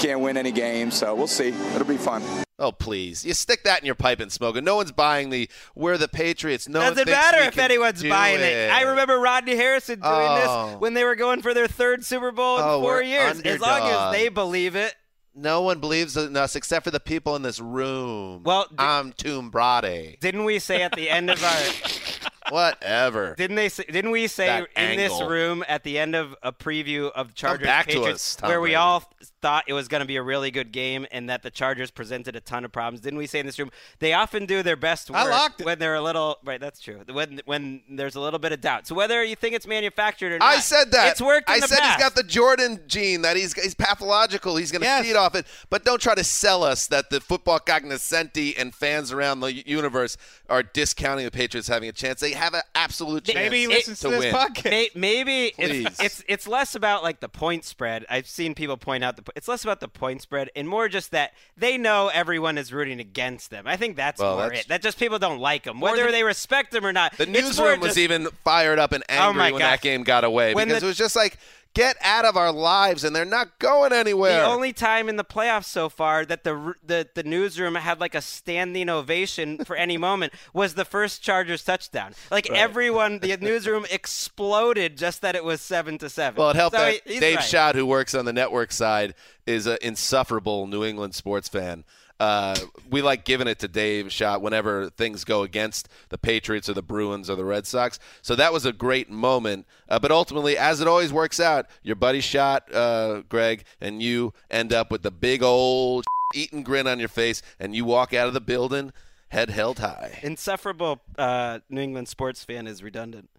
can't 0.00 0.20
win 0.20 0.38
any 0.38 0.52
games. 0.52 0.96
So 0.98 1.14
we'll 1.14 1.26
see. 1.28 1.48
It'll 1.74 1.84
be 1.84 1.98
fun. 1.98 2.22
Oh 2.60 2.72
please, 2.72 3.24
you 3.24 3.32
stick 3.32 3.64
that 3.64 3.80
in 3.80 3.86
your 3.86 3.94
pipe 3.94 4.20
and 4.20 4.30
smoke 4.30 4.54
it. 4.56 4.62
No 4.62 4.76
one's 4.76 4.92
buying 4.92 5.30
the. 5.30 5.48
We're 5.74 5.96
the 5.96 6.08
Patriots. 6.08 6.68
No 6.68 6.80
Doesn't 6.80 7.08
matter 7.08 7.38
if 7.38 7.56
anyone's 7.58 8.02
buying 8.02 8.40
it. 8.40 8.70
I 8.70 8.82
remember 8.82 9.18
Rodney 9.18 9.56
Harrison 9.56 10.00
doing 10.00 10.12
Oh. 10.14 10.66
this 10.72 10.80
when 10.80 10.92
they 10.94 11.04
were 11.04 11.14
going 11.16 11.40
for 11.40 11.54
their 11.54 11.66
third 11.66 12.04
Super 12.04 12.30
Bowl 12.30 12.58
in 12.58 12.64
Oh, 12.64 12.80
four 12.82 13.02
years. 13.02 13.40
As 13.40 13.60
long 13.60 13.80
as 13.88 14.12
they 14.12 14.28
believe 14.28 14.76
it. 14.76 14.94
No 15.34 15.62
one 15.62 15.78
believes 15.78 16.16
in 16.16 16.36
us 16.36 16.54
except 16.56 16.84
for 16.84 16.90
the 16.90 16.98
people 17.00 17.34
in 17.36 17.42
this 17.42 17.60
room. 17.60 18.42
Well, 18.42 18.66
I'm 18.76 19.12
Tomb 19.12 19.48
Brady. 19.50 20.18
Didn't 20.20 20.44
we 20.44 20.58
say 20.58 20.82
at 20.82 20.92
the 20.92 21.08
end 21.08 21.30
of 21.30 21.42
our? 21.42 21.56
Whatever. 22.50 23.34
Didn't 23.36 23.56
they? 23.56 23.68
Say, 23.68 23.84
didn't 23.84 24.10
we 24.10 24.26
say 24.26 24.46
That 24.46 24.90
in 24.90 24.96
this 24.96 25.20
room 25.22 25.64
at 25.68 25.84
the 25.84 25.98
end 25.98 26.14
of 26.14 26.34
a 26.42 26.52
preview 26.52 27.10
of 27.12 27.28
the 27.28 27.34
Chargers 27.34 27.66
back 27.66 27.86
to 27.86 27.94
Patriots, 27.94 28.36
where 28.40 28.60
we 28.60 28.74
all 28.74 29.04
thought 29.42 29.64
it 29.66 29.72
was 29.72 29.88
going 29.88 30.00
to 30.00 30.06
be 30.06 30.16
a 30.16 30.22
really 30.22 30.50
good 30.50 30.72
game 30.72 31.06
and 31.10 31.30
that 31.30 31.42
the 31.42 31.50
Chargers 31.50 31.90
presented 31.90 32.36
a 32.36 32.40
ton 32.40 32.64
of 32.64 32.72
problems? 32.72 33.00
Didn't 33.00 33.18
we 33.18 33.26
say 33.26 33.40
in 33.40 33.46
this 33.46 33.58
room 33.58 33.70
they 33.98 34.12
often 34.12 34.46
do 34.46 34.62
their 34.62 34.76
best 34.76 35.10
work 35.10 35.52
when 35.62 35.78
they're 35.78 35.94
a 35.94 36.02
little 36.02 36.38
right? 36.44 36.60
That's 36.60 36.80
true. 36.80 37.00
When 37.10 37.40
when 37.44 37.82
there's 37.88 38.14
a 38.16 38.20
little 38.20 38.38
bit 38.38 38.52
of 38.52 38.60
doubt. 38.60 38.86
So 38.86 38.94
whether 38.94 39.22
you 39.24 39.36
think 39.36 39.54
it's 39.54 39.66
manufactured 39.66 40.32
or 40.32 40.38
not, 40.38 40.48
I 40.48 40.60
said 40.60 40.90
that. 40.92 41.12
it's 41.12 41.20
worked. 41.20 41.48
I 41.48 41.60
said 41.60 41.78
past. 41.78 41.94
he's 41.94 42.02
got 42.02 42.14
the 42.14 42.22
Jordan 42.22 42.80
gene 42.86 43.22
that 43.22 43.36
he's 43.36 43.52
he's 43.54 43.74
pathological. 43.74 44.56
He's 44.56 44.72
going 44.72 44.80
to 44.82 44.86
Yes. 44.86 45.06
feed 45.06 45.16
off 45.16 45.34
it. 45.34 45.46
But 45.68 45.84
don't 45.84 46.00
try 46.00 46.14
to 46.14 46.24
sell 46.24 46.64
us 46.64 46.86
that 46.88 47.10
the 47.10 47.20
football 47.20 47.58
cognoscenti 47.60 48.56
and 48.58 48.74
fans 48.74 49.12
around 49.12 49.40
the 49.40 49.52
universe 49.68 50.16
are 50.48 50.62
discounting 50.62 51.24
the 51.24 51.30
Patriots 51.30 51.68
having 51.68 51.88
a 51.88 51.92
chance. 51.92 52.20
They 52.20 52.32
have 52.40 52.54
an 52.54 52.62
absolute 52.74 53.24
chance 53.24 53.36
Maybe 53.36 53.60
he 53.60 53.66
to 53.66 53.72
listens 53.72 54.00
to, 54.00 54.08
this 54.08 54.18
win. 54.20 54.34
podcast. 54.34 54.94
Maybe 54.96 55.52
it's, 55.58 56.00
it's 56.00 56.24
it's 56.28 56.48
less 56.48 56.74
about 56.74 57.02
like 57.02 57.20
the 57.20 57.28
point 57.28 57.64
spread. 57.64 58.04
I've 58.10 58.26
seen 58.26 58.54
people 58.54 58.76
point 58.76 59.04
out 59.04 59.16
the 59.16 59.22
po- 59.22 59.32
it's 59.36 59.46
less 59.48 59.62
about 59.62 59.80
the 59.80 59.88
point 59.88 60.22
spread 60.22 60.50
and 60.56 60.68
more 60.68 60.88
just 60.88 61.10
that 61.12 61.32
they 61.56 61.78
know 61.78 62.08
everyone 62.08 62.58
is 62.58 62.72
rooting 62.72 63.00
against 63.00 63.50
them. 63.50 63.66
I 63.66 63.76
think 63.76 63.96
that's 63.96 64.20
Well, 64.20 64.34
more 64.36 64.44
that's- 64.44 64.64
it. 64.64 64.68
That 64.68 64.82
just 64.82 64.98
people 64.98 65.18
don't 65.18 65.38
like 65.38 65.64
them, 65.64 65.80
whether 65.80 66.06
the- 66.06 66.12
they 66.12 66.24
respect 66.24 66.72
them 66.72 66.84
or 66.84 66.92
not. 66.92 67.16
The 67.16 67.24
It's 67.24 67.32
more 67.58 67.68
newsroom 67.68 67.80
was 67.80 67.98
even 67.98 68.26
fired 68.44 68.78
up 68.78 68.92
and 68.92 69.04
oh 69.08 69.12
angry 69.12 69.42
Oh 69.42 69.52
when 69.52 69.58
gosh. 69.60 69.70
that 69.70 69.80
game 69.82 70.02
got 70.02 70.24
away 70.24 70.54
When 70.54 70.68
because 70.68 70.80
the- 70.80 70.86
it 70.86 70.88
was 70.88 70.96
just 70.98 71.16
like 71.16 71.38
get 71.74 71.96
out 72.02 72.24
of 72.24 72.36
our 72.36 72.52
lives 72.52 73.04
and 73.04 73.14
they're 73.14 73.24
not 73.24 73.58
going 73.58 73.92
anywhere. 73.92 74.40
The 74.40 74.46
only 74.46 74.72
time 74.72 75.08
in 75.08 75.16
the 75.16 75.24
playoffs 75.24 75.64
so 75.66 75.88
far 75.88 76.24
that 76.26 76.44
the 76.44 76.74
the 76.84 77.08
the 77.14 77.22
newsroom 77.22 77.74
had 77.76 78.00
like 78.00 78.14
a 78.14 78.20
standing 78.20 78.88
ovation 78.88 79.58
for 79.64 79.76
any 79.76 79.96
moment 79.96 80.32
was 80.52 80.74
the 80.74 80.84
first 80.84 81.22
Chargers 81.22 81.62
touchdown. 81.64 82.12
Like 82.30 82.50
everyone, 82.50 83.20
the 83.20 83.36
newsroom 83.40 83.86
exploded 83.90 84.96
just 84.98 85.22
that 85.22 85.34
it 85.34 85.44
was 85.44 85.60
seven 85.60 85.98
to 85.98 86.08
seven. 86.08 86.38
Well, 86.40 86.50
it 86.50 86.56
helped 86.56 86.76
So 86.76 86.82
that 86.82 87.00
he- 87.06 87.20
Dave 87.20 87.36
right. 87.36 87.44
Schott, 87.44 87.74
who 87.74 87.86
works 87.86 88.14
on 88.14 88.24
the 88.24 88.32
network 88.32 88.72
side, 88.72 89.14
is 89.46 89.66
an 89.66 89.78
insufferable 89.82 90.66
New 90.66 90.84
England 90.84 91.14
sports 91.14 91.48
fan. 91.48 91.84
Uh, 92.20 92.54
we 92.90 93.00
like 93.00 93.24
giving 93.24 93.48
it 93.48 93.58
to 93.60 93.66
Dave 93.66 94.12
Schott 94.12 94.42
whenever 94.42 94.90
things 94.90 95.24
go 95.24 95.42
against 95.42 95.88
the 96.10 96.18
Patriots 96.18 96.68
or 96.68 96.74
the 96.74 96.82
Bruins 96.82 97.30
or 97.30 97.34
the 97.34 97.46
Red 97.46 97.66
Sox. 97.66 97.98
So 98.20 98.36
that 98.36 98.52
was 98.52 98.66
a 98.66 98.72
great 98.72 99.10
moment. 99.10 99.66
Uh, 99.88 99.98
but 99.98 100.12
ultimately, 100.12 100.58
as 100.58 100.82
it 100.82 100.86
always 100.86 101.12
works 101.14 101.40
out, 101.40 101.66
your 101.82 101.96
buddy 101.96 102.20
Schott, 102.20 102.72
uh, 102.74 103.22
Greg, 103.30 103.64
and 103.80 104.02
you 104.02 104.34
end 104.50 104.72
up 104.74 104.90
with 104.90 105.02
the 105.02 105.10
big 105.10 105.42
old 105.42 106.04
eating 106.34 106.62
grin 106.62 106.86
on 106.86 106.98
your 106.98 107.08
face, 107.08 107.40
and 107.58 107.74
you 107.74 107.86
walk 107.86 108.12
out 108.12 108.28
of 108.28 108.34
the 108.34 108.40
building 108.40 108.92
head 109.30 109.48
held 109.48 109.78
high. 109.78 110.18
Insufferable 110.22 111.00
uh, 111.16 111.60
New 111.70 111.80
England 111.80 112.08
sports 112.08 112.44
fan 112.44 112.66
is 112.66 112.82
redundant. 112.82 113.30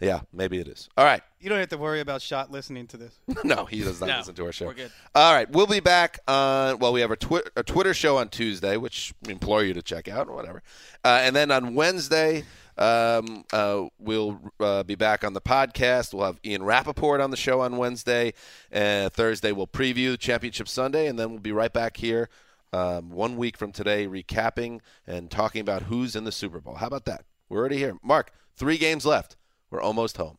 Yeah, 0.00 0.20
maybe 0.32 0.58
it 0.58 0.68
is. 0.68 0.88
All 0.96 1.04
right. 1.04 1.22
You 1.40 1.48
don't 1.48 1.58
have 1.58 1.68
to 1.70 1.78
worry 1.78 2.00
about 2.00 2.20
Schott 2.22 2.50
listening 2.50 2.86
to 2.88 2.96
this. 2.96 3.18
no, 3.44 3.64
he 3.66 3.80
does 3.82 4.00
not 4.00 4.06
No, 4.08 4.16
listen 4.18 4.34
to 4.34 4.46
our 4.46 4.52
show. 4.52 4.66
we're 4.66 4.74
good. 4.74 4.90
All 5.14 5.32
right, 5.32 5.48
we'll 5.50 5.66
be 5.66 5.80
back 5.80 6.18
on. 6.26 6.78
Well, 6.78 6.92
we 6.92 7.00
have 7.00 7.10
a, 7.10 7.16
twi- 7.16 7.42
a 7.56 7.62
Twitter 7.62 7.94
show 7.94 8.16
on 8.16 8.28
Tuesday, 8.28 8.76
which 8.76 9.14
we 9.26 9.32
implore 9.32 9.62
you 9.62 9.74
to 9.74 9.82
check 9.82 10.08
out, 10.08 10.28
or 10.28 10.34
whatever. 10.34 10.62
Uh, 11.04 11.20
and 11.22 11.36
then 11.36 11.50
on 11.50 11.74
Wednesday, 11.74 12.44
um, 12.78 13.44
uh, 13.52 13.84
we'll 13.98 14.40
uh, 14.58 14.82
be 14.82 14.94
back 14.94 15.22
on 15.22 15.32
the 15.34 15.40
podcast. 15.40 16.12
We'll 16.14 16.26
have 16.26 16.40
Ian 16.44 16.62
Rapoport 16.64 17.20
on 17.20 17.30
the 17.30 17.36
show 17.36 17.60
on 17.60 17.76
Wednesday. 17.76 18.32
Uh, 18.72 19.10
Thursday, 19.10 19.52
we'll 19.52 19.66
preview 19.68 20.10
the 20.12 20.16
Championship 20.18 20.66
Sunday, 20.68 21.06
and 21.06 21.18
then 21.18 21.30
we'll 21.30 21.40
be 21.40 21.52
right 21.52 21.72
back 21.72 21.98
here 21.98 22.30
um, 22.72 23.10
one 23.10 23.36
week 23.36 23.56
from 23.56 23.70
today, 23.70 24.06
recapping 24.08 24.80
and 25.06 25.30
talking 25.30 25.60
about 25.60 25.82
who's 25.82 26.16
in 26.16 26.24
the 26.24 26.32
Super 26.32 26.58
Bowl. 26.58 26.76
How 26.76 26.86
about 26.88 27.04
that? 27.04 27.24
We're 27.48 27.60
already 27.60 27.76
here. 27.78 27.96
Mark, 28.02 28.32
three 28.56 28.78
games 28.78 29.04
left. 29.06 29.36
We're 29.74 29.82
almost 29.82 30.16
home. 30.18 30.38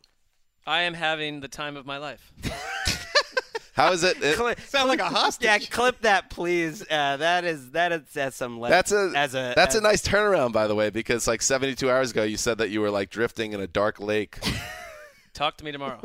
I 0.66 0.84
am 0.84 0.94
having 0.94 1.42
the 1.42 1.50
time 1.50 1.76
of 1.76 1.86
my 1.86 1.98
life. 1.98 2.32
How 3.74 3.92
is 3.92 4.02
it? 4.06 4.16
it- 4.24 4.38
Cli- 4.38 4.56
Sound 4.66 4.88
like 4.88 5.02
a 5.02 5.10
hostage. 5.10 5.44
Yeah, 5.44 5.58
clip 5.58 6.00
that, 6.04 6.30
please. 6.30 6.82
Uh, 6.90 7.18
that 7.18 7.44
is 7.44 7.72
that 7.72 7.92
is 7.92 8.04
that's 8.14 8.38
some. 8.38 8.62
Le- 8.62 8.70
That's 8.70 8.94
a 8.94 9.12
as 9.14 9.34
a 9.36 9.52
that's 9.54 9.76
as, 9.76 9.82
a 9.82 9.84
nice 9.84 10.02
turnaround, 10.02 10.54
by 10.54 10.68
the 10.68 10.76
way, 10.76 10.90
because 10.90 11.28
like 11.28 11.42
72 11.42 11.92
hours 11.92 12.12
ago, 12.12 12.24
you 12.24 12.38
said 12.38 12.60
that 12.60 12.70
you 12.70 12.80
were 12.80 12.90
like 12.90 13.10
drifting 13.10 13.52
in 13.52 13.60
a 13.60 13.68
dark 13.68 14.00
lake. 14.00 14.40
Talk 15.34 15.58
to 15.58 15.66
me 15.66 15.74
tomorrow. 15.74 16.00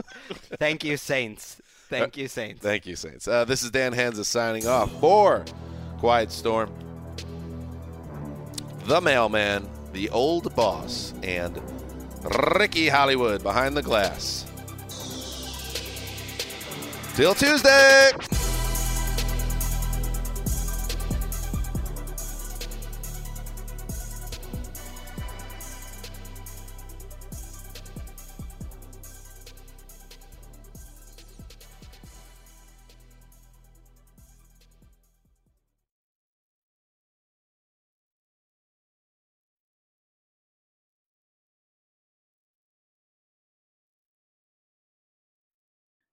Thank 0.59 0.83
you, 0.83 0.97
Saints. 0.97 1.63
Thank 1.89 2.17
you, 2.17 2.27
Saints. 2.27 2.61
Thank 2.61 2.85
you, 2.85 2.97
Saints. 2.97 3.29
Uh, 3.29 3.45
this 3.45 3.63
is 3.63 3.71
Dan 3.71 3.95
Hanzus 3.95 4.25
signing 4.25 4.67
off 4.67 4.91
for 4.99 5.45
Quiet 5.99 6.33
Storm, 6.33 6.69
the 8.87 9.01
Mailman, 9.01 9.69
the 9.93 10.11
Old 10.11 10.53
Boss, 10.57 11.15
and 11.23 11.63
Ricky 12.23 12.89
Hollywood 12.89 13.43
behind 13.43 13.77
the 13.77 13.83
glass. 13.83 14.47
Till 17.15 17.35
Tuesday. 17.35 18.13